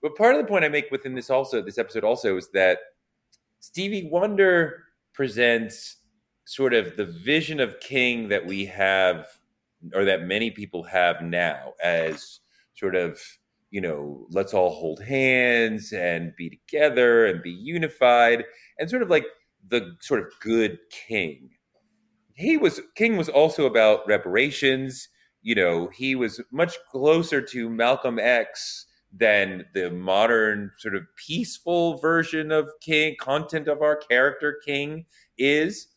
But 0.06 0.16
part 0.16 0.36
of 0.36 0.42
the 0.42 0.48
point 0.48 0.64
I 0.64 0.70
make 0.70 0.92
within 0.92 1.16
this 1.16 1.32
also, 1.32 1.64
this 1.64 1.80
episode 1.80 2.04
also, 2.04 2.38
is 2.38 2.50
that 2.50 2.78
Stevie 3.60 4.08
Wonder 4.12 4.84
presents 5.14 5.98
sort 6.46 6.76
of 6.76 6.96
the 6.96 7.06
vision 7.06 7.60
of 7.60 7.80
king 7.80 8.28
that 8.30 8.46
we 8.46 8.66
have 8.66 9.28
or 9.94 10.06
that 10.06 10.24
many 10.24 10.52
people 10.52 10.84
have 10.84 11.22
now 11.22 11.74
as 11.84 12.40
sort 12.76 12.96
of 12.96 13.20
you 13.72 13.82
know 13.82 14.26
let's 14.32 14.54
all 14.54 14.70
hold 14.72 15.04
hands 15.04 15.92
and 15.92 16.34
be 16.38 16.50
together 16.50 17.26
and 17.26 17.44
be 17.44 17.52
unified 17.52 18.46
and 18.80 18.90
sort 18.90 19.02
of 19.02 19.10
like 19.10 19.26
the 19.68 19.96
sort 20.02 20.20
of 20.20 20.28
good 20.40 20.78
king. 21.08 21.50
He 22.36 22.58
was 22.58 22.82
king 22.96 23.18
was 23.18 23.30
also 23.30 23.66
about 23.66 24.08
reparations. 24.08 25.10
You 25.42 25.56
know 25.56 25.90
he 25.94 26.16
was 26.16 26.42
much 26.52 26.78
closer 26.92 27.42
to 27.42 27.70
malcolm 27.70 28.20
x 28.20 28.88
than 29.18 29.66
the 29.74 29.90
modern 29.90 30.72
sort 30.78 30.96
of 30.96 31.04
peaceful 31.16 31.98
version 31.98 32.52
of 32.52 32.70
king 32.82 33.16
content 33.20 33.68
of 33.68 33.82
our 33.82 33.96
character 33.96 34.60
king 34.66 35.06
is. 35.38 35.88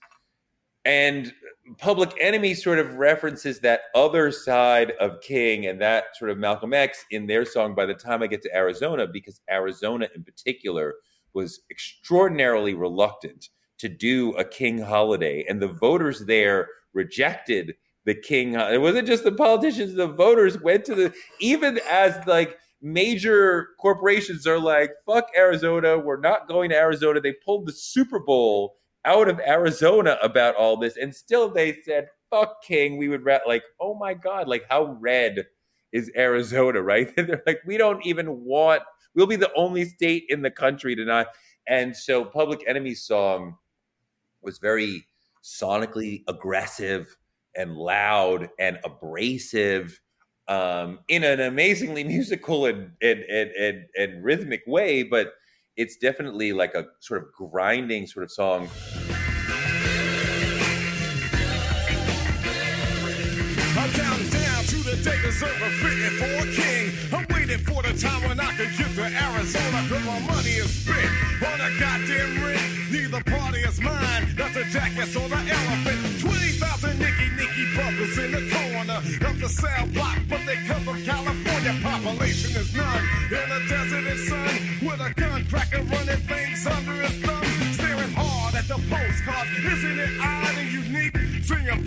And 0.84 1.32
Public 1.76 2.14
Enemy 2.20 2.54
sort 2.54 2.78
of 2.78 2.94
references 2.94 3.60
that 3.60 3.82
other 3.94 4.32
side 4.32 4.92
of 5.00 5.20
King 5.20 5.66
and 5.66 5.80
that 5.80 6.16
sort 6.16 6.30
of 6.30 6.38
Malcolm 6.38 6.72
X 6.72 7.04
in 7.10 7.26
their 7.26 7.44
song 7.44 7.74
By 7.74 7.86
the 7.86 7.94
Time 7.94 8.22
I 8.22 8.26
Get 8.26 8.42
to 8.42 8.56
Arizona, 8.56 9.06
because 9.06 9.40
Arizona 9.50 10.08
in 10.14 10.24
particular 10.24 10.94
was 11.34 11.60
extraordinarily 11.70 12.74
reluctant 12.74 13.48
to 13.78 13.88
do 13.88 14.32
a 14.32 14.44
King 14.44 14.78
holiday. 14.78 15.44
And 15.48 15.60
the 15.60 15.68
voters 15.68 16.26
there 16.26 16.68
rejected 16.94 17.74
the 18.04 18.14
King. 18.14 18.54
It 18.54 18.80
wasn't 18.80 19.06
just 19.06 19.24
the 19.24 19.32
politicians, 19.32 19.94
the 19.94 20.08
voters 20.08 20.60
went 20.60 20.84
to 20.86 20.94
the, 20.94 21.12
even 21.40 21.78
as 21.90 22.26
like, 22.26 22.56
major 22.80 23.70
corporations 23.80 24.46
are 24.46 24.60
like, 24.60 24.92
fuck 25.04 25.26
Arizona. 25.36 25.98
We're 25.98 26.20
not 26.20 26.46
going 26.46 26.70
to 26.70 26.76
Arizona. 26.76 27.20
They 27.20 27.34
pulled 27.44 27.66
the 27.66 27.72
Super 27.72 28.20
Bowl 28.20 28.76
out 29.04 29.28
of 29.28 29.40
Arizona 29.40 30.18
about 30.22 30.56
all 30.56 30.76
this, 30.76 30.96
and 30.96 31.14
still 31.14 31.50
they 31.50 31.80
said, 31.84 32.08
"Fuck 32.30 32.62
King." 32.62 32.96
We 32.98 33.08
would 33.08 33.24
re-, 33.24 33.40
like, 33.46 33.62
oh 33.80 33.94
my 33.94 34.14
god, 34.14 34.48
like 34.48 34.64
how 34.68 34.96
red 35.00 35.46
is 35.92 36.10
Arizona, 36.16 36.82
right? 36.82 37.14
They're 37.16 37.42
like, 37.46 37.60
we 37.66 37.76
don't 37.76 38.04
even 38.06 38.44
want. 38.44 38.82
We'll 39.14 39.26
be 39.26 39.36
the 39.36 39.52
only 39.56 39.84
state 39.84 40.24
in 40.28 40.42
the 40.42 40.50
country 40.50 40.94
to 40.94 41.04
not. 41.04 41.28
And 41.66 41.96
so, 41.96 42.24
Public 42.24 42.64
Enemy's 42.66 43.02
song 43.02 43.56
was 44.42 44.58
very 44.58 45.04
sonically 45.42 46.22
aggressive 46.28 47.16
and 47.56 47.76
loud 47.76 48.48
and 48.58 48.78
abrasive 48.84 50.00
um, 50.46 51.00
in 51.08 51.24
an 51.24 51.40
amazingly 51.40 52.04
musical 52.14 52.66
and 52.66 52.92
and, 53.02 53.20
and 53.20 53.50
and 53.50 53.84
and 53.96 54.24
rhythmic 54.24 54.62
way, 54.66 55.02
but 55.02 55.32
it's 55.78 55.96
definitely 55.96 56.52
like 56.52 56.74
a 56.74 56.88
sort 56.98 57.22
of 57.22 57.32
grinding 57.32 58.04
sort 58.06 58.24
of 58.24 58.32
song. 58.32 58.68
I'm 63.78 63.90
down, 63.94 64.18
down 64.28 64.64
to 64.64 64.78
the 64.82 64.98
day 65.04 65.18
deserve 65.22 65.54
fitting 65.78 66.18
for 66.18 66.34
a 66.42 66.52
king. 66.52 66.90
I'm 67.14 67.26
waiting 67.32 67.64
for 67.64 67.80
the 67.80 67.94
time 67.96 68.28
when 68.28 68.40
I 68.40 68.50
can 68.56 68.68
get 68.76 68.90
to 68.96 69.02
Arizona, 69.06 69.86
cause 69.88 70.04
my 70.04 70.18
money 70.26 70.58
is 70.58 70.82
spent 70.82 71.46
on 71.46 71.60
a 71.60 71.70
goddamn. 71.78 72.28
Neither 72.90 73.22
party 73.30 73.60
is 73.60 73.80
mine, 73.80 74.24
or 75.14 75.28
the 75.28 75.36
elephant. 75.36 76.20
20,000 76.20 76.98
Nicky 76.98 77.28
Nicky 77.36 77.74
brothers 77.76 78.18
in 78.18 78.32
the 78.32 78.50
corner 78.50 78.98
of 79.30 79.40
the 79.40 79.48
cell 79.48 79.86
block, 79.94 80.18
but 80.28 80.40
they 80.44 80.56
come 80.66 80.82
from 80.82 81.04
California. 81.04 81.47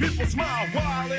People 0.01 0.25
smile 0.25 0.67
while 0.69 1.09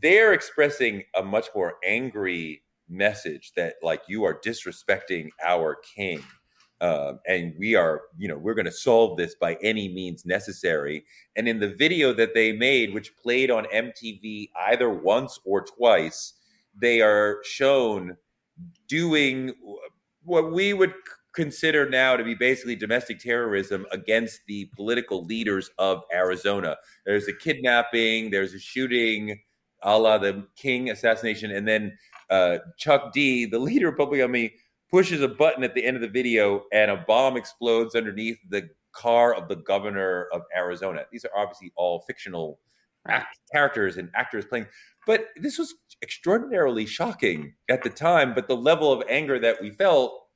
they're 0.00 0.32
expressing 0.32 1.02
a 1.16 1.22
much 1.22 1.48
more 1.54 1.74
angry 1.84 2.62
message 2.88 3.52
that 3.56 3.74
like 3.82 4.02
you 4.08 4.24
are 4.24 4.40
disrespecting 4.40 5.30
our 5.44 5.76
king. 5.96 6.22
Uh, 6.80 7.14
and 7.26 7.52
we 7.58 7.74
are 7.74 8.02
you 8.16 8.28
know 8.28 8.38
we're 8.38 8.54
going 8.54 8.64
to 8.64 8.72
solve 8.72 9.18
this 9.18 9.34
by 9.34 9.58
any 9.62 9.88
means 9.92 10.24
necessary. 10.24 11.04
And 11.36 11.48
in 11.48 11.58
the 11.58 11.74
video 11.74 12.12
that 12.14 12.34
they 12.34 12.52
made 12.52 12.94
which 12.94 13.16
played 13.16 13.50
on 13.50 13.64
mtv 13.66 14.48
either 14.68 14.88
once 14.88 15.38
or 15.44 15.62
twice 15.62 16.34
they 16.80 17.02
are 17.02 17.40
shown 17.44 18.16
doing 18.88 19.52
what 20.22 20.52
we 20.52 20.72
would 20.72 20.94
consider 21.34 21.88
now 21.88 22.16
to 22.16 22.24
be 22.24 22.34
basically 22.34 22.76
domestic 22.76 23.18
terrorism 23.20 23.86
against 23.92 24.40
the 24.46 24.66
political 24.76 25.24
leaders 25.24 25.70
of 25.78 26.02
Arizona. 26.12 26.76
There's 27.06 27.28
a 27.28 27.32
kidnapping, 27.32 28.30
there's 28.30 28.54
a 28.54 28.58
shooting, 28.58 29.40
a 29.82 29.98
la 29.98 30.18
the 30.18 30.46
King 30.56 30.90
assassination, 30.90 31.50
and 31.50 31.66
then 31.66 31.96
uh, 32.30 32.58
Chuck 32.78 33.12
D, 33.12 33.46
the 33.46 33.58
leader 33.70 33.88
of 33.88 33.96
Public 33.96 34.20
Enemy, 34.20 34.54
pushes 34.90 35.22
a 35.22 35.28
button 35.28 35.62
at 35.62 35.74
the 35.74 35.84
end 35.84 35.96
of 35.96 36.02
the 36.02 36.08
video, 36.08 36.64
and 36.72 36.90
a 36.90 36.96
bomb 36.96 37.36
explodes 37.36 37.94
underneath 37.94 38.38
the 38.48 38.68
car 38.92 39.32
of 39.34 39.48
the 39.48 39.56
governor 39.56 40.26
of 40.32 40.42
Arizona. 40.56 41.04
These 41.12 41.24
are 41.24 41.30
obviously 41.36 41.72
all 41.76 42.00
fictional 42.08 42.58
act- 43.06 43.38
characters 43.52 43.96
and 43.96 44.10
actors 44.16 44.44
playing, 44.46 44.66
but 45.06 45.28
this 45.36 45.58
was 45.58 45.74
extraordinarily 46.02 46.86
shocking 46.86 47.54
at 47.68 47.82
the 47.82 47.90
time. 47.90 48.34
But 48.34 48.48
the 48.48 48.56
level 48.56 48.92
of 48.92 49.02
anger 49.08 49.38
that 49.38 49.62
we 49.62 49.70
felt 49.70 50.26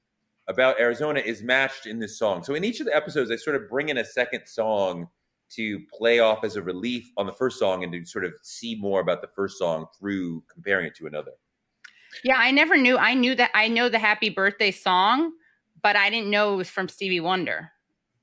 about 0.48 0.78
Arizona 0.78 1.20
is 1.20 1.42
matched 1.42 1.86
in 1.86 1.98
this 1.98 2.18
song. 2.18 2.44
So 2.44 2.54
in 2.54 2.64
each 2.64 2.80
of 2.80 2.86
the 2.86 2.94
episodes, 2.94 3.30
I 3.30 3.36
sort 3.36 3.56
of 3.56 3.68
bring 3.68 3.88
in 3.88 3.98
a 3.98 4.04
second 4.04 4.46
song 4.46 5.08
to 5.50 5.80
play 5.96 6.18
off 6.18 6.44
as 6.44 6.56
a 6.56 6.62
relief 6.62 7.10
on 7.16 7.26
the 7.26 7.32
first 7.32 7.58
song 7.58 7.84
and 7.84 7.92
to 7.92 8.04
sort 8.04 8.24
of 8.24 8.32
see 8.42 8.74
more 8.74 9.00
about 9.00 9.20
the 9.20 9.28
first 9.28 9.58
song 9.58 9.86
through 9.98 10.42
comparing 10.52 10.86
it 10.86 10.94
to 10.96 11.06
another. 11.06 11.32
Yeah, 12.22 12.36
I 12.38 12.50
never 12.50 12.76
knew. 12.76 12.96
I 12.96 13.14
knew 13.14 13.34
that 13.34 13.50
I 13.54 13.68
know 13.68 13.88
the 13.88 13.98
happy 13.98 14.30
birthday 14.30 14.70
song, 14.70 15.32
but 15.82 15.96
I 15.96 16.10
didn't 16.10 16.30
know 16.30 16.54
it 16.54 16.56
was 16.56 16.70
from 16.70 16.88
Stevie 16.88 17.20
Wonder. 17.20 17.70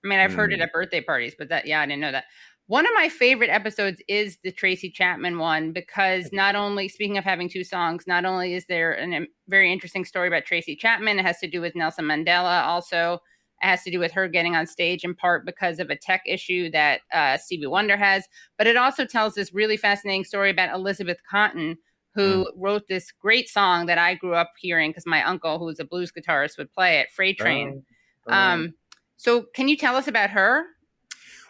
I 0.04 0.08
mean, 0.08 0.20
I've 0.20 0.32
mm. 0.32 0.36
heard 0.36 0.54
it 0.54 0.58
hmm. 0.58 0.64
at 0.64 0.74
birthday 0.74 1.02
parties, 1.02 1.36
but 1.38 1.50
that, 1.50 1.68
yeah, 1.68 1.82
I 1.82 1.86
didn't 1.86 2.02
know 2.02 2.12
that. 2.12 2.26
One 2.68 2.86
of 2.86 2.92
my 2.96 3.10
favorite 3.10 3.50
episodes 3.50 4.02
is 4.08 4.38
the 4.44 4.52
Tracy 4.52 4.90
Chapman 4.90 5.38
one 5.38 5.74
because 5.74 6.30
not 6.32 6.56
only, 6.56 6.88
speaking 6.88 7.18
of 7.18 7.26
having 7.26 7.50
two 7.50 7.66
songs, 7.66 8.08
not 8.08 8.24
only 8.24 8.54
is 8.54 8.66
there 8.68 8.94
a 8.94 9.28
very 9.50 9.72
interesting 9.72 10.06
story 10.06 10.30
about 10.30 10.46
Tracy 10.46 10.76
Chapman, 10.76 11.20
it 11.20 11.26
has 11.26 11.40
to 11.40 11.50
do 11.50 11.60
with 11.60 11.76
Nelson 11.76 12.06
Mandela. 12.06 12.64
Also, 12.64 13.16
it 13.62 13.66
has 13.66 13.84
to 13.84 13.92
do 13.92 14.00
with 14.00 14.14
her 14.14 14.28
getting 14.30 14.56
on 14.56 14.66
stage 14.68 15.04
in 15.04 15.14
part 15.14 15.46
because 15.46 15.80
of 15.80 15.90
a 15.90 15.98
tech 15.98 16.22
issue 16.26 16.72
that 16.72 17.02
uh, 17.12 17.38
Stevie 17.38 17.68
Wonder 17.68 17.98
has. 17.98 18.26
But 18.58 18.68
it 18.68 18.78
also 18.78 19.06
tells 19.06 19.34
this 19.34 19.54
really 19.54 19.78
fascinating 19.78 20.24
story 20.24 20.50
about 20.50 20.74
Elizabeth 20.74 21.18
Cotten, 21.30 21.76
who 22.16 22.46
mm. 22.46 22.46
wrote 22.56 22.88
this 22.88 23.12
great 23.12 23.50
song 23.50 23.86
that 23.88 23.98
I 23.98 24.16
grew 24.16 24.34
up 24.34 24.52
hearing 24.58 24.92
because 24.92 25.06
my 25.06 25.24
uncle, 25.24 25.60
who 25.60 25.66
was 25.66 25.80
a 25.80 25.86
blues 25.86 26.12
guitarist, 26.12 26.58
would 26.58 26.72
play 26.72 27.00
it, 27.00 27.12
Freight 27.12 27.38
Train. 27.38 27.84
Oh. 28.28 28.32
Oh. 28.32 28.34
Um, 28.34 28.74
so, 29.18 29.46
can 29.54 29.68
you 29.68 29.78
tell 29.78 29.96
us 29.96 30.08
about 30.08 30.30
her? 30.30 30.66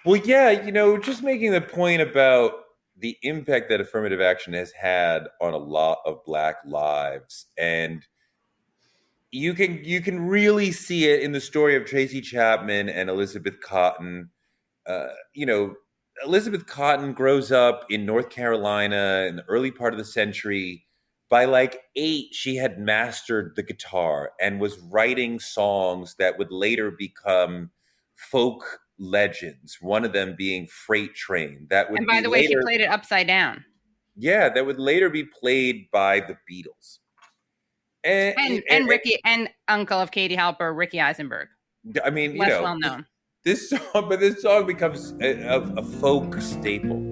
Well, 0.06 0.18
yeah, 0.18 0.50
you 0.50 0.72
know, 0.72 0.98
just 0.98 1.24
making 1.24 1.52
the 1.52 1.62
point 1.62 2.02
about 2.02 2.54
the 2.98 3.18
impact 3.24 3.70
that 3.70 3.82
affirmative 3.82 4.22
action 4.22 4.54
has 4.54 4.72
had 4.72 5.28
on 5.40 5.54
a 5.54 5.58
lot 5.58 6.00
of 6.06 6.24
black 6.26 6.58
lives 6.66 7.48
and 7.58 8.06
you 9.32 9.54
can 9.54 9.84
you 9.84 10.02
can 10.02 10.28
really 10.28 10.72
see 10.72 11.06
it 11.06 11.22
in 11.22 11.32
the 11.32 11.40
story 11.40 11.76
of 11.76 11.86
Tracy 11.86 12.22
Chapman 12.22 12.90
and 12.90 13.10
Elizabeth 13.10 13.56
Cotten. 13.66 14.30
Uh, 14.86 15.08
you 15.34 15.46
know, 15.46 15.76
Elizabeth 16.26 16.66
Cotten 16.66 17.16
grows 17.16 17.52
up 17.52 17.86
in 17.90 18.06
North 18.06 18.30
Carolina 18.30 19.26
in 19.30 19.38
the 19.38 19.46
early 19.48 19.72
part 19.72 19.94
of 19.94 20.00
the 20.00 20.06
century. 20.06 20.86
By 21.30 21.46
like 21.46 21.80
eight, 21.96 22.34
she 22.34 22.58
had 22.58 22.78
mastered 22.78 23.54
the 23.56 23.64
guitar 23.64 24.34
and 24.42 24.60
was 24.60 24.80
writing 24.80 25.40
songs 25.40 26.16
that 26.20 26.38
would 26.38 26.52
later 26.52 26.92
become 26.92 27.72
folk 28.16 28.81
legends. 29.02 29.78
One 29.82 30.06
of 30.06 30.14
them 30.14 30.36
being 30.38 30.68
Freight 30.68 31.16
Train. 31.16 31.68
That 31.70 31.90
would. 31.90 32.00
And 32.00 32.08
by 32.08 32.22
the 32.22 32.30
way, 32.30 32.42
later, 32.42 32.62
she 32.62 32.64
played 32.64 32.82
it 32.82 32.90
upside 32.90 33.28
down. 33.28 33.66
Yeah, 34.16 34.50
that 34.50 34.66
would 34.66 34.80
later 34.80 35.10
be 35.10 35.26
played 35.26 35.88
by 35.92 36.20
the 36.20 36.38
Beatles. 36.50 37.00
And 38.04 38.36
and, 38.38 38.54
and, 38.54 38.64
and 38.70 38.88
Ricky 38.88 39.20
and 39.26 39.50
uncle 39.68 40.00
of 40.00 40.12
Katie 40.12 40.38
Halper, 40.38 40.76
Ricky 40.76 41.02
Eisenberg. 41.02 41.50
I 42.04 42.10
mean, 42.10 42.38
less 42.38 42.50
you 42.50 42.56
know, 42.56 42.64
well 42.64 42.80
known. 42.80 43.06
This 43.44 43.70
song, 43.92 44.08
but 44.08 44.20
this 44.20 44.42
song 44.42 44.66
becomes 44.68 45.14
a, 45.22 45.42
a, 45.42 45.62
a 45.76 45.84
folk 45.84 46.40
staple. 46.42 47.11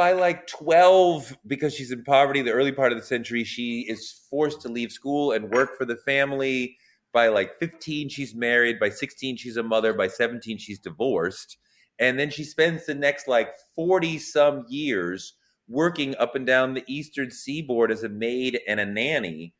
By 0.00 0.12
like 0.12 0.46
12 0.46 1.36
because 1.46 1.74
she's 1.74 1.92
in 1.92 2.02
poverty 2.02 2.40
the 2.40 2.50
early 2.50 2.72
part 2.72 2.90
of 2.90 2.98
the 2.98 3.04
century 3.04 3.44
she 3.44 3.80
is 3.80 4.22
forced 4.30 4.62
to 4.62 4.68
leave 4.70 4.90
school 4.90 5.32
and 5.32 5.50
work 5.50 5.76
for 5.76 5.84
the 5.84 5.94
family. 5.94 6.78
By 7.12 7.28
like 7.28 7.58
15 7.58 8.08
she's 8.08 8.34
married. 8.34 8.80
By 8.80 8.88
16 8.88 9.36
she's 9.36 9.58
a 9.58 9.62
mother. 9.62 9.92
By 9.92 10.08
17 10.08 10.56
she's 10.56 10.78
divorced. 10.78 11.58
And 11.98 12.18
then 12.18 12.30
she 12.30 12.44
spends 12.44 12.86
the 12.86 12.94
next 12.94 13.28
like 13.28 13.50
40 13.76 14.16
some 14.20 14.64
years 14.70 15.34
working 15.68 16.16
up 16.16 16.34
and 16.34 16.46
down 16.46 16.72
the 16.72 16.84
eastern 16.86 17.30
seaboard 17.30 17.92
as 17.92 18.02
a 18.02 18.08
maid 18.08 18.58
and 18.66 18.80
a 18.80 18.86
nanny. 18.86 19.52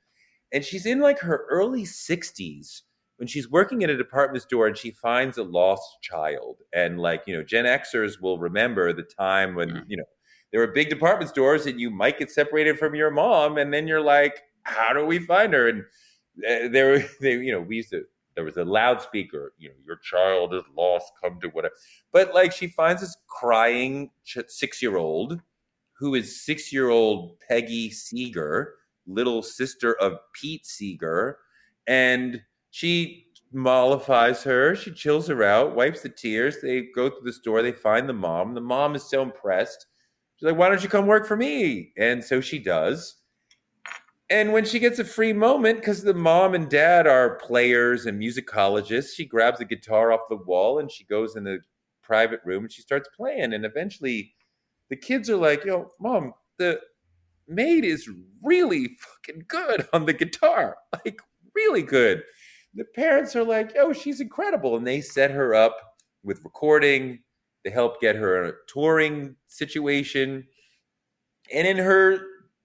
And 0.54 0.64
she's 0.64 0.86
in 0.86 1.00
like 1.00 1.18
her 1.18 1.44
early 1.50 1.82
60s 1.82 2.80
when 3.18 3.26
she's 3.26 3.50
working 3.50 3.84
at 3.84 3.90
a 3.90 3.96
department 3.98 4.42
store 4.42 4.68
and 4.68 4.78
she 4.78 4.90
finds 4.90 5.36
a 5.36 5.42
lost 5.42 5.98
child. 6.00 6.62
And 6.72 6.98
like 6.98 7.24
you 7.26 7.36
know 7.36 7.44
gen 7.44 7.66
xers 7.66 8.22
will 8.22 8.38
remember 8.38 8.94
the 8.94 9.02
time 9.02 9.54
when 9.54 9.68
mm. 9.68 9.84
you 9.86 9.98
know 9.98 10.04
there 10.52 10.60
were 10.60 10.68
big 10.68 10.88
department 10.88 11.30
stores 11.30 11.66
and 11.66 11.80
you 11.80 11.90
might 11.90 12.18
get 12.18 12.30
separated 12.30 12.78
from 12.78 12.94
your 12.94 13.10
mom 13.10 13.58
and 13.58 13.72
then 13.72 13.86
you're 13.86 14.00
like 14.00 14.42
how 14.62 14.92
do 14.92 15.04
we 15.04 15.18
find 15.18 15.52
her 15.52 15.68
and 15.68 15.82
uh, 16.48 16.68
there 16.68 16.98
they 17.20 17.34
you 17.34 17.52
know 17.52 17.60
we 17.60 17.76
used 17.76 17.90
to 17.90 18.04
there 18.34 18.44
was 18.44 18.56
a 18.56 18.64
loudspeaker 18.64 19.52
you 19.58 19.68
know 19.68 19.74
your 19.84 19.96
child 19.96 20.54
is 20.54 20.62
lost 20.76 21.12
come 21.22 21.38
to 21.40 21.48
whatever 21.48 21.74
but 22.12 22.34
like 22.34 22.52
she 22.52 22.66
finds 22.66 23.00
this 23.00 23.16
crying 23.26 24.10
six 24.46 24.82
year 24.82 24.96
old 24.96 25.40
who 25.92 26.14
is 26.14 26.44
six 26.44 26.72
year 26.72 26.90
old 26.90 27.38
peggy 27.40 27.90
seeger 27.90 28.74
little 29.06 29.42
sister 29.42 29.94
of 30.00 30.18
pete 30.34 30.64
seeger 30.66 31.38
and 31.86 32.40
she 32.70 33.26
mollifies 33.52 34.42
her. 34.44 34.74
She 34.74 34.92
chills 34.92 35.28
her 35.28 35.42
out, 35.42 35.74
wipes 35.74 36.02
the 36.02 36.08
tears. 36.08 36.60
They 36.60 36.88
go 36.94 37.08
to 37.08 37.20
the 37.22 37.32
store. 37.32 37.62
They 37.62 37.72
find 37.72 38.08
the 38.08 38.14
mom. 38.14 38.54
The 38.54 38.60
mom 38.60 38.94
is 38.94 39.08
so 39.08 39.22
impressed. 39.22 39.86
She's 40.40 40.46
like, 40.46 40.56
"Why 40.56 40.70
don't 40.70 40.82
you 40.82 40.88
come 40.88 41.06
work 41.06 41.26
for 41.26 41.36
me?" 41.36 41.92
And 41.98 42.24
so 42.24 42.40
she 42.40 42.58
does. 42.58 43.16
And 44.30 44.52
when 44.52 44.64
she 44.64 44.78
gets 44.78 44.98
a 44.98 45.04
free 45.04 45.32
moment, 45.32 45.80
because 45.80 46.02
the 46.02 46.14
mom 46.14 46.54
and 46.54 46.68
dad 46.68 47.06
are 47.06 47.36
players 47.36 48.06
and 48.06 48.18
musicologists, 48.20 49.14
she 49.14 49.26
grabs 49.26 49.60
a 49.60 49.64
guitar 49.64 50.12
off 50.12 50.20
the 50.30 50.36
wall 50.36 50.78
and 50.78 50.90
she 50.90 51.04
goes 51.04 51.36
in 51.36 51.44
the 51.44 51.58
private 52.02 52.40
room 52.44 52.64
and 52.64 52.72
she 52.72 52.80
starts 52.80 53.08
playing. 53.16 53.52
And 53.52 53.66
eventually, 53.66 54.32
the 54.88 54.96
kids 54.96 55.28
are 55.28 55.36
like, 55.36 55.64
"Yo, 55.64 55.90
mom, 56.00 56.32
the 56.56 56.80
maid 57.46 57.84
is 57.84 58.08
really 58.42 58.96
fucking 58.98 59.44
good 59.48 59.88
on 59.92 60.06
the 60.06 60.14
guitar, 60.14 60.76
like 61.04 61.20
really 61.54 61.82
good." 61.82 62.22
the 62.74 62.84
parents 62.84 63.34
are 63.34 63.44
like, 63.44 63.72
"Oh, 63.76 63.92
she's 63.92 64.20
incredible," 64.20 64.76
and 64.76 64.86
they 64.86 65.00
set 65.00 65.30
her 65.30 65.54
up 65.54 65.76
with 66.22 66.44
recording. 66.44 67.20
They 67.64 67.70
help 67.70 68.00
get 68.00 68.16
her 68.16 68.44
a 68.44 68.52
touring 68.68 69.36
situation, 69.48 70.46
and 71.52 71.66
in 71.66 71.76
her 71.76 72.20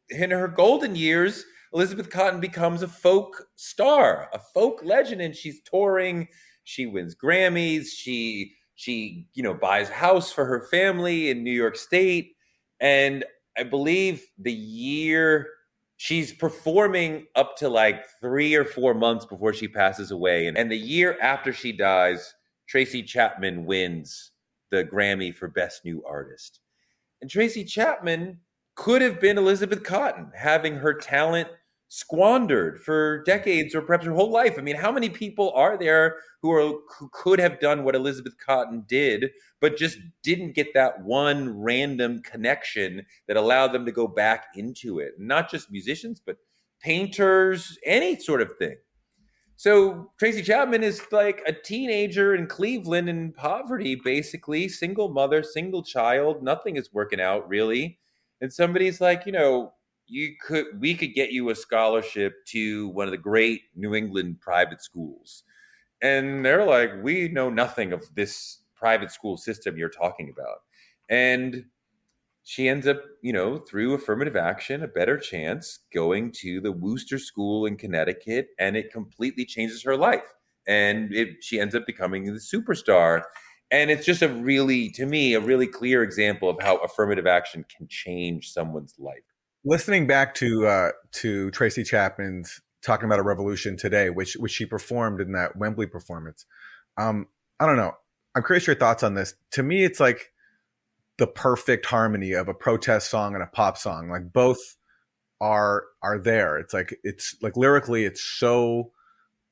in 0.09 0.31
her 0.31 0.47
golden 0.47 0.95
years, 0.95 1.43
Elizabeth 1.73 2.09
Cotten 2.09 2.39
becomes 2.39 2.81
a 2.81 2.87
folk 2.87 3.47
star, 3.55 4.29
a 4.33 4.39
folk 4.53 4.81
legend, 4.83 5.21
and 5.21 5.35
she's 5.35 5.61
touring. 5.61 6.27
She 6.63 6.85
wins 6.85 7.15
Grammys. 7.15 7.87
She 7.87 8.53
she 8.75 9.27
you 9.33 9.43
know 9.43 9.53
buys 9.53 9.89
a 9.89 9.93
house 9.93 10.31
for 10.31 10.45
her 10.45 10.67
family 10.71 11.29
in 11.29 11.43
New 11.43 11.51
York 11.51 11.75
State, 11.75 12.35
and 12.79 13.25
I 13.57 13.63
believe 13.63 14.23
the 14.37 14.53
year 14.53 15.47
she's 15.97 16.33
performing 16.33 17.25
up 17.35 17.55
to 17.57 17.69
like 17.69 18.05
three 18.21 18.55
or 18.55 18.65
four 18.65 18.93
months 18.93 19.25
before 19.25 19.53
she 19.53 19.67
passes 19.67 20.11
away. 20.11 20.47
And, 20.47 20.57
and 20.57 20.71
the 20.71 20.77
year 20.77 21.17
after 21.21 21.53
she 21.53 21.71
dies, 21.71 22.33
Tracy 22.67 23.03
Chapman 23.03 23.65
wins 23.65 24.31
the 24.75 24.83
Grammy 24.83 25.33
for 25.33 25.47
Best 25.47 25.85
New 25.85 26.03
Artist. 26.05 26.59
And 27.21 27.29
Tracy 27.29 27.63
Chapman 27.63 28.39
could 28.75 29.01
have 29.01 29.21
been 29.21 29.37
Elizabeth 29.37 29.83
Cotten, 29.83 30.31
having 30.35 30.75
her 30.75 30.93
talent 30.93 31.47
squandered 31.87 32.81
for 32.81 33.23
decades 33.23 33.73
or 33.73 33.81
perhaps 33.81 34.05
her 34.05 34.11
whole 34.11 34.31
life. 34.31 34.55
I 34.57 34.61
mean, 34.61 34.75
how 34.75 34.91
many 34.91 35.09
people 35.09 35.53
are 35.55 35.77
there 35.77 36.17
who 36.41 36.51
are 36.51 36.73
who 36.97 37.09
could 37.13 37.39
have 37.39 37.59
done 37.59 37.83
what 37.83 37.95
Elizabeth 37.95 38.33
Cotten 38.45 38.85
did, 38.87 39.31
but 39.61 39.77
just 39.77 39.97
didn't 40.23 40.55
get 40.55 40.73
that 40.73 41.01
one 41.03 41.57
random 41.57 42.21
connection 42.21 43.05
that 43.27 43.37
allowed 43.37 43.71
them 43.71 43.85
to 43.85 43.91
go 43.91 44.07
back 44.07 44.47
into 44.55 44.99
it? 44.99 45.13
Not 45.17 45.49
just 45.49 45.71
musicians, 45.71 46.21
but 46.25 46.37
painters, 46.81 47.77
any 47.85 48.19
sort 48.19 48.41
of 48.41 48.57
thing. 48.57 48.75
So 49.57 50.11
Tracy 50.19 50.41
Chapman 50.41 50.83
is 50.83 51.01
like 51.11 51.41
a 51.47 51.53
teenager 51.53 52.35
in 52.35 52.47
Cleveland 52.47 53.09
in 53.09 53.31
poverty, 53.31 53.95
basically, 53.95 54.67
single 54.67 55.09
mother, 55.09 55.43
single 55.43 55.81
child, 55.81 56.43
nothing 56.43 56.75
is 56.75 56.93
working 56.93 57.21
out 57.21 57.47
really. 57.47 57.99
And 58.41 58.51
somebody's 58.51 58.99
like, 58.99 59.25
you 59.25 59.31
know, 59.31 59.73
you 60.07 60.35
could 60.45 60.79
we 60.79 60.93
could 60.93 61.15
get 61.15 61.31
you 61.31 61.49
a 61.49 61.55
scholarship 61.55 62.45
to 62.47 62.89
one 62.89 63.07
of 63.07 63.11
the 63.11 63.17
great 63.17 63.61
New 63.75 63.95
England 63.95 64.41
private 64.41 64.81
schools. 64.81 65.43
And 66.01 66.45
they're 66.45 66.65
like, 66.65 66.91
we 67.01 67.29
know 67.29 67.49
nothing 67.49 67.93
of 67.93 68.03
this 68.13 68.59
private 68.75 69.11
school 69.11 69.37
system 69.37 69.77
you're 69.77 69.89
talking 69.89 70.29
about. 70.29 70.59
And 71.09 71.65
she 72.45 72.69
ends 72.69 72.87
up, 72.87 73.01
you 73.21 73.33
know, 73.33 73.57
through 73.57 73.93
affirmative 73.93 74.37
action, 74.37 74.81
a 74.81 74.87
better 74.87 75.17
chance 75.17 75.79
going 75.93 76.31
to 76.37 76.61
the 76.61 76.71
Wooster 76.71 77.19
School 77.19 77.65
in 77.65 77.75
Connecticut, 77.75 78.47
and 78.57 78.77
it 78.77 78.93
completely 78.93 79.45
changes 79.45 79.83
her 79.83 79.97
life. 79.97 80.33
And 80.67 81.13
it, 81.13 81.43
she 81.43 81.59
ends 81.59 81.75
up 81.75 81.85
becoming 81.85 82.25
the 82.25 82.39
superstar. 82.39 83.23
And 83.71 83.91
it's 83.91 84.05
just 84.05 84.21
a 84.21 84.29
really, 84.29 84.89
to 84.91 85.05
me, 85.05 85.33
a 85.33 85.39
really 85.41 85.67
clear 85.67 86.03
example 86.03 86.49
of 86.49 86.57
how 86.61 86.77
affirmative 86.77 87.27
action 87.27 87.65
can 87.75 87.87
change 87.89 88.51
someone's 88.53 88.95
life 88.97 89.23
listening 89.65 90.07
back 90.07 90.33
to 90.35 90.67
uh, 90.67 90.91
to 91.11 91.51
Tracy 91.51 91.83
Chapman's 91.83 92.61
talking 92.83 93.05
about 93.05 93.19
a 93.19 93.23
revolution 93.23 93.75
today, 93.75 94.09
which 94.09 94.35
which 94.35 94.51
she 94.51 94.65
performed 94.65 95.19
in 95.19 95.33
that 95.33 95.57
Wembley 95.57 95.87
performance. 95.87 96.45
Um, 96.97 97.27
I 97.59 97.65
don't 97.65 97.77
know. 97.77 97.93
I'm 98.35 98.43
curious 98.43 98.67
your 98.67 98.75
thoughts 98.75 99.03
on 99.03 99.15
this. 99.15 99.33
To 99.51 99.63
me, 99.63 99.83
it's 99.83 99.99
like 99.99 100.31
the 101.17 101.27
perfect 101.27 101.85
harmony 101.85 102.33
of 102.33 102.47
a 102.47 102.53
protest 102.53 103.09
song 103.09 103.33
and 103.33 103.43
a 103.43 103.47
pop 103.47 103.77
song. 103.77 104.09
Like 104.09 104.33
both 104.33 104.59
are 105.41 105.83
are 106.01 106.19
there. 106.19 106.57
It's 106.57 106.73
like 106.73 106.97
it's 107.03 107.35
like 107.41 107.55
lyrically, 107.57 108.05
it's 108.05 108.23
so 108.23 108.91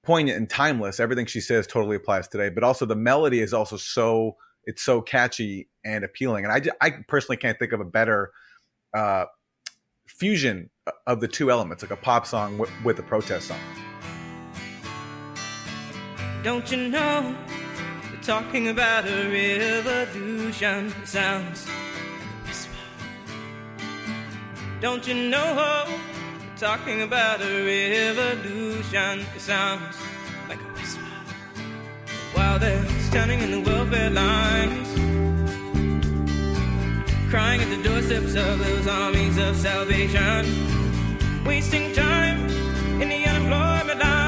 poignant 0.04 0.38
and 0.38 0.50
timeless. 0.50 1.00
Everything 1.00 1.26
she 1.26 1.42
says 1.42 1.68
totally 1.68 1.96
applies 1.96 2.28
today. 2.28 2.50
But 2.50 2.64
also 2.64 2.86
the 2.86 2.96
melody 2.96 3.40
is 3.40 3.54
also 3.54 3.78
so 3.78 4.36
it's 4.66 4.82
so 4.82 5.02
catchy 5.02 5.70
and 5.86 6.04
appealing. 6.04 6.46
And 6.46 6.54
I 6.54 6.86
I 6.86 6.92
personally 7.08 7.38
can't 7.38 7.58
think 7.58 7.72
of 7.72 7.80
a 7.80 7.86
better 7.86 8.32
uh, 8.94 9.26
fusion 10.08 10.70
of 11.08 11.22
the 11.22 11.28
two 11.28 11.50
elements, 11.50 11.84
like 11.84 11.92
a 11.92 11.96
pop 11.96 12.26
song 12.26 12.58
with, 12.58 12.70
with 12.84 13.00
a 13.00 13.04
protest 13.04 13.48
song. 13.48 13.60
Don't 16.44 16.70
you 16.70 16.90
know? 16.90 17.36
Talking 18.26 18.70
about 18.70 19.06
a 19.06 19.30
revolution. 19.30 20.94
Sounds 21.06 21.68
like 21.68 21.76
a 21.76 22.48
whisper. 22.48 22.72
Don't 24.80 25.06
you 25.06 25.14
know? 25.14 25.86
They're 26.40 26.58
talking 26.58 27.02
about 27.02 27.42
a 27.42 27.66
revolution. 27.66 29.26
Sounds 29.38 29.98
like 30.48 30.62
a 30.62 30.72
whisper. 30.74 31.02
While 32.34 32.60
they're 32.60 32.86
standing 33.10 33.42
in 33.42 33.52
the 33.52 33.60
welfare 33.70 34.10
lines 34.10 34.88
crying 37.30 37.62
at 37.62 37.70
the 37.76 37.84
doorsteps 37.84 38.36
of 38.36 38.60
those 38.60 38.88
armies 38.88 39.38
of 39.38 39.58
salvation, 39.58 41.44
wasting 41.44 41.92
time 41.94 42.40
in 43.02 43.10
the 43.10 43.26
unemployment 43.26 44.00
lines, 44.00 44.23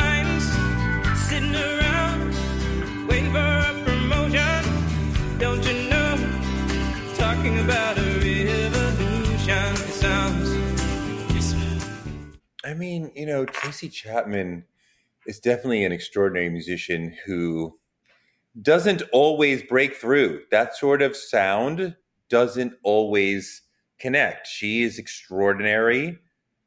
I 12.63 12.73
mean, 12.75 13.11
you 13.15 13.25
know, 13.25 13.45
Tracy 13.45 13.89
Chapman 13.89 14.65
is 15.25 15.39
definitely 15.39 15.83
an 15.85 15.91
extraordinary 15.91 16.49
musician 16.49 17.15
who 17.25 17.77
doesn't 18.61 19.01
always 19.11 19.63
break 19.63 19.95
through 19.95 20.43
that 20.51 20.75
sort 20.75 21.01
of 21.01 21.15
sound 21.15 21.95
doesn't 22.29 22.73
always 22.83 23.61
connect. 23.99 24.47
She 24.47 24.83
is 24.83 24.99
extraordinary. 24.99 26.19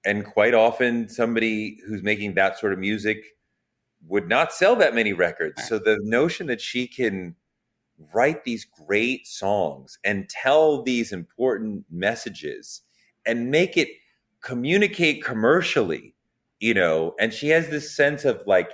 And 0.04 0.24
quite 0.24 0.54
often, 0.54 1.08
somebody 1.08 1.78
who's 1.86 2.02
making 2.02 2.34
that 2.34 2.58
sort 2.58 2.72
of 2.72 2.78
music 2.78 3.18
would 4.06 4.28
not 4.28 4.52
sell 4.52 4.76
that 4.76 4.94
many 4.94 5.12
records. 5.12 5.66
So 5.68 5.78
the 5.78 5.98
notion 6.02 6.46
that 6.46 6.60
she 6.60 6.86
can 6.86 7.36
write 8.14 8.44
these 8.44 8.64
great 8.64 9.26
songs 9.26 9.98
and 10.04 10.28
tell 10.28 10.82
these 10.82 11.12
important 11.12 11.84
messages 11.90 12.82
and 13.26 13.50
make 13.50 13.76
it 13.76 13.88
communicate 14.40 15.24
commercially, 15.24 16.14
you 16.60 16.74
know, 16.74 17.14
and 17.18 17.32
she 17.32 17.48
has 17.48 17.68
this 17.68 17.94
sense 17.94 18.24
of 18.24 18.42
like 18.46 18.70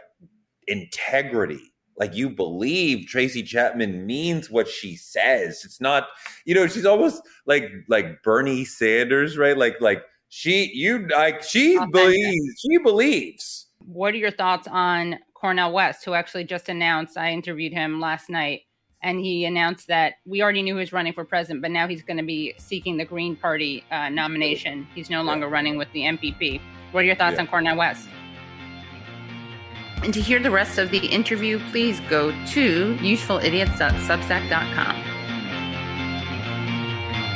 integrity 0.66 1.74
like 1.96 2.14
you 2.14 2.28
believe 2.28 3.06
Tracy 3.06 3.42
Chapman 3.42 4.04
means 4.06 4.50
what 4.50 4.68
she 4.68 4.96
says. 4.96 5.64
It's 5.64 5.80
not, 5.80 6.08
you 6.44 6.54
know, 6.54 6.66
she's 6.66 6.86
almost 6.86 7.22
like 7.46 7.70
like 7.88 8.22
Bernie 8.22 8.64
Sanders, 8.64 9.38
right? 9.38 9.56
Like 9.56 9.80
like 9.80 10.02
she 10.28 10.70
you 10.74 11.06
like 11.08 11.42
she 11.42 11.76
Authentic. 11.76 11.92
believes 11.92 12.60
she 12.60 12.78
believes. 12.78 13.66
What 13.86 14.14
are 14.14 14.18
your 14.18 14.32
thoughts 14.32 14.66
on 14.66 15.18
Cornel 15.34 15.72
West, 15.72 16.04
who 16.04 16.14
actually 16.14 16.44
just 16.44 16.68
announced? 16.68 17.16
I 17.16 17.30
interviewed 17.30 17.72
him 17.72 18.00
last 18.00 18.28
night, 18.28 18.62
and 19.04 19.20
he 19.20 19.44
announced 19.44 19.86
that 19.88 20.14
we 20.24 20.42
already 20.42 20.62
knew 20.62 20.74
he 20.74 20.80
was 20.80 20.92
running 20.92 21.12
for 21.12 21.26
president, 21.26 21.60
but 21.60 21.70
now 21.70 21.86
he's 21.86 22.02
going 22.02 22.16
to 22.16 22.24
be 22.24 22.54
seeking 22.56 22.96
the 22.96 23.04
Green 23.04 23.36
Party 23.36 23.84
uh, 23.90 24.08
nomination. 24.08 24.86
He's 24.94 25.10
no 25.10 25.22
longer 25.22 25.46
running 25.46 25.76
with 25.76 25.88
the 25.92 26.00
MPP. 26.00 26.58
What 26.90 27.02
are 27.02 27.06
your 27.06 27.14
thoughts 27.14 27.34
yeah. 27.34 27.42
on 27.42 27.48
Cornel 27.48 27.76
West? 27.76 28.08
And 30.02 30.14
to 30.14 30.22
hear 30.22 30.40
the 30.40 30.50
rest 30.50 30.78
of 30.78 30.90
the 30.90 31.06
interview, 31.06 31.60
please 31.70 32.00
go 32.08 32.30
to 32.30 32.96
usefulidiots.substack.com. 32.96 34.96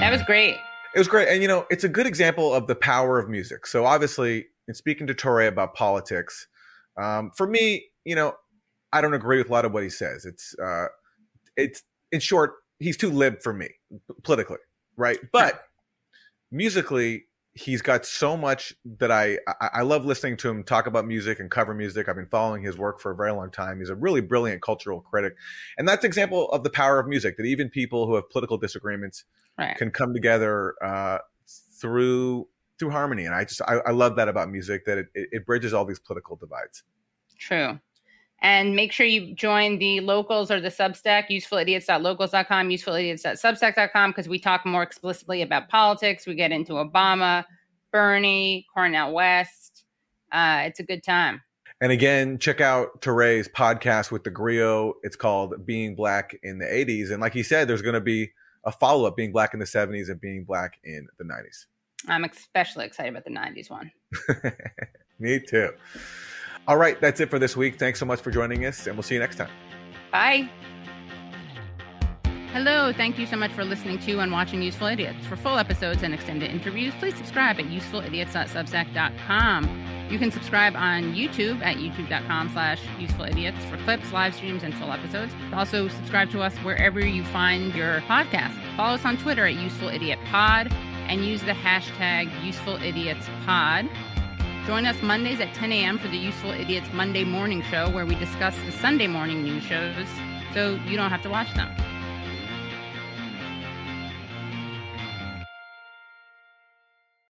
That 0.01 0.11
was 0.11 0.23
great. 0.23 0.57
It 0.95 0.99
was 0.99 1.09
great. 1.09 1.29
And, 1.29 1.43
you 1.43 1.49
know, 1.49 1.67
it's 1.71 1.85
a 1.85 1.89
good 1.89 2.07
example 2.07 2.55
of 2.55 2.67
the 2.67 2.77
power 2.77 3.19
of 3.19 3.29
music. 3.29 3.67
So, 3.67 3.85
obviously, 3.85 4.47
in 4.69 4.75
speaking 4.75 5.07
to 5.07 5.15
Touré 5.15 5.49
about 5.49 5.75
politics, 5.75 6.47
um, 6.97 7.31
for 7.37 7.47
me, 7.47 7.89
you 8.05 8.15
know, 8.15 8.37
I 8.91 9.03
don't 9.03 9.13
agree 9.13 9.37
with 9.37 9.51
a 9.51 9.53
lot 9.53 9.67
of 9.67 9.73
what 9.73 9.83
he 9.83 9.91
says. 9.91 10.25
It's, 10.25 10.59
uh, 10.59 10.87
it's, 11.59 11.83
in 12.11 12.21
short, 12.21 12.55
he's 12.79 12.97
too 12.97 13.11
lib 13.11 13.43
for 13.43 13.53
me 13.53 13.69
politically, 14.23 14.57
right? 14.97 15.19
But 15.33 15.63
musically, 16.51 17.25
he's 17.55 17.83
got 17.83 18.07
so 18.07 18.37
much 18.37 18.73
that 18.99 19.11
I, 19.11 19.39
I, 19.49 19.71
I 19.75 19.83
love 19.83 20.05
listening 20.05 20.37
to 20.39 20.49
him 20.49 20.63
talk 20.63 20.87
about 20.87 21.07
music 21.07 21.41
and 21.41 21.51
cover 21.51 21.75
music. 21.75 22.09
I've 22.09 22.17
been 22.17 22.29
following 22.29 22.63
his 22.63 22.79
work 22.79 23.01
for 23.01 23.11
a 23.11 23.17
very 23.17 23.33
long 23.33 23.51
time. 23.51 23.81
He's 23.81 23.91
a 23.91 23.97
really 23.97 24.21
brilliant 24.21 24.63
cultural 24.63 25.01
critic, 25.01 25.35
and 25.77 25.87
that's 25.87 26.05
example 26.05 26.51
of 26.53 26.63
the 26.63 26.71
power 26.71 27.01
of 27.01 27.09
music. 27.09 27.37
That 27.37 27.45
even 27.45 27.69
people 27.69 28.07
who 28.07 28.15
have 28.15 28.31
political 28.31 28.59
disagreements 28.59 29.25
right. 29.59 29.77
can 29.77 29.91
come 29.91 30.15
together 30.15 30.75
uh, 30.83 31.19
through 31.81 32.47
through 32.79 32.91
harmony. 32.91 33.25
And 33.25 33.35
I 33.35 33.45
just 33.45 33.61
I, 33.63 33.79
I 33.87 33.91
love 33.91 34.17
that 34.17 34.29
about 34.29 34.51
music 34.51 34.85
that 34.87 34.99
it, 34.99 35.07
it 35.15 35.45
bridges 35.45 35.75
all 35.75 35.85
these 35.85 35.99
political 35.99 36.37
divides. 36.37 36.85
True. 37.39 37.81
And 38.41 38.77
make 38.77 38.93
sure 38.93 39.05
you 39.05 39.35
join 39.35 39.79
the 39.79 40.01
locals 40.01 40.51
or 40.51 40.61
the 40.61 40.69
Substack, 40.69 41.29
usefulidiots.locals.com, 41.29 42.69
usefulidiots.substack.com, 42.69 44.11
because 44.11 44.29
we 44.29 44.39
talk 44.39 44.65
more 44.65 44.83
explicitly 44.83 45.43
about 45.43 45.69
politics. 45.69 46.25
We 46.25 46.37
get 46.37 46.53
into 46.53 46.75
Obama, 46.75 47.45
Bernie, 47.91 48.65
Cornel 48.73 49.13
West. 49.13 49.85
Uh, 50.31 50.63
it's 50.67 50.79
a 50.79 50.85
good 50.85 51.03
time. 51.03 51.43
And 51.81 51.93
again, 51.93 52.39
check 52.39 52.61
out 52.61 53.01
Touré's 53.01 53.49
podcast 53.49 54.11
with 54.11 54.25
the 54.25 54.31
Grio. 54.31 54.95
It's 55.03 55.17
called 55.17 55.65
Being 55.65 55.95
Black 55.95 56.37
in 56.43 56.59
the 56.59 56.65
80s. 56.65 57.11
And 57.11 57.21
like 57.21 57.33
he 57.33 57.43
said, 57.43 57.69
there's 57.69 57.83
going 57.83 57.95
to 57.95 58.01
be 58.01 58.31
a 58.65 58.73
follow 58.73 59.07
up 59.07 59.17
Being 59.17 59.33
Black 59.33 59.55
in 59.55 59.61
the 59.61 59.67
70s 59.67 60.11
and 60.11 60.21
Being 60.21 60.45
Black 60.45 60.79
in 60.85 61.07
the 61.19 61.25
90s. 61.25 61.67
I'm 62.09 62.25
especially 62.25 62.85
excited 62.85 63.11
about 63.11 63.25
the 63.25 63.31
90s 63.31 63.71
one. 63.71 63.91
Me 65.19 65.41
too. 65.41 65.73
All 66.69 66.77
right, 66.77 67.01
that's 67.01 67.19
it 67.21 67.31
for 67.31 67.39
this 67.39 67.57
week. 67.57 67.79
Thanks 67.79 67.99
so 67.99 68.05
much 68.05 68.21
for 68.21 68.31
joining 68.31 68.67
us, 68.67 68.87
and 68.87 68.95
we'll 68.95 69.03
see 69.03 69.15
you 69.15 69.21
next 69.21 69.37
time. 69.37 69.49
Bye. 70.13 70.51
Hello, 72.53 72.93
thank 72.93 73.19
you 73.19 73.25
so 73.27 73.37
much 73.37 73.53
for 73.53 73.65
listening 73.65 73.99
to 74.01 74.21
and 74.21 74.31
watching 74.31 74.61
Useful 74.61 74.89
Idiots. 74.89 75.27
For 75.27 75.37
full 75.37 75.57
episodes 75.59 76.03
and 76.03 76.13
extended 76.13 76.51
interviews, 76.51 76.93
please 76.99 77.15
subscribe 77.15 77.59
at 77.59 77.65
usefulidiots.substack.com. 77.67 80.09
You 80.11 80.19
can 80.19 80.31
subscribe 80.31 80.77
on 80.77 81.15
YouTube 81.15 81.63
at 81.63 81.77
youtube.com 81.77 82.51
slash 82.51 82.83
usefulidiots 82.99 83.59
for 83.71 83.79
clips, 83.85 84.13
live 84.13 84.35
streams, 84.35 84.63
and 84.63 84.75
full 84.75 84.93
episodes. 84.93 85.33
Also, 85.55 85.89
subscribe 85.89 86.29
to 86.31 86.43
us 86.43 86.55
wherever 86.59 87.01
you 87.01 87.25
find 87.25 87.75
your 87.75 88.03
podcast. 88.03 88.53
Follow 88.77 88.93
us 88.95 89.07
on 89.07 89.17
Twitter 89.19 89.47
at 89.47 89.55
usefulIdiotPod 89.55 90.71
and 90.73 91.25
use 91.25 91.41
the 91.43 91.53
hashtag 91.53 92.29
usefulidiots.pod. 92.41 93.89
Join 94.69 94.85
us 94.85 95.01
Mondays 95.01 95.41
at 95.41 95.55
10 95.55 95.73
a.m. 95.73 95.99
for 95.99 96.09
the 96.09 96.19
Useful 96.19 96.51
Idiots 96.51 96.93
Monday 96.93 97.25
Morning 97.25 97.63
Show, 97.63 97.89
where 97.89 98.05
we 98.05 98.15
discuss 98.17 98.55
the 98.67 98.71
Sunday 98.71 99.07
morning 99.07 99.43
news 99.43 99.63
shows 99.63 100.07
so 100.53 100.79
you 100.87 100.95
don't 100.95 101.09
have 101.09 101.23
to 101.23 101.31
watch 101.31 101.55
them. 101.55 101.75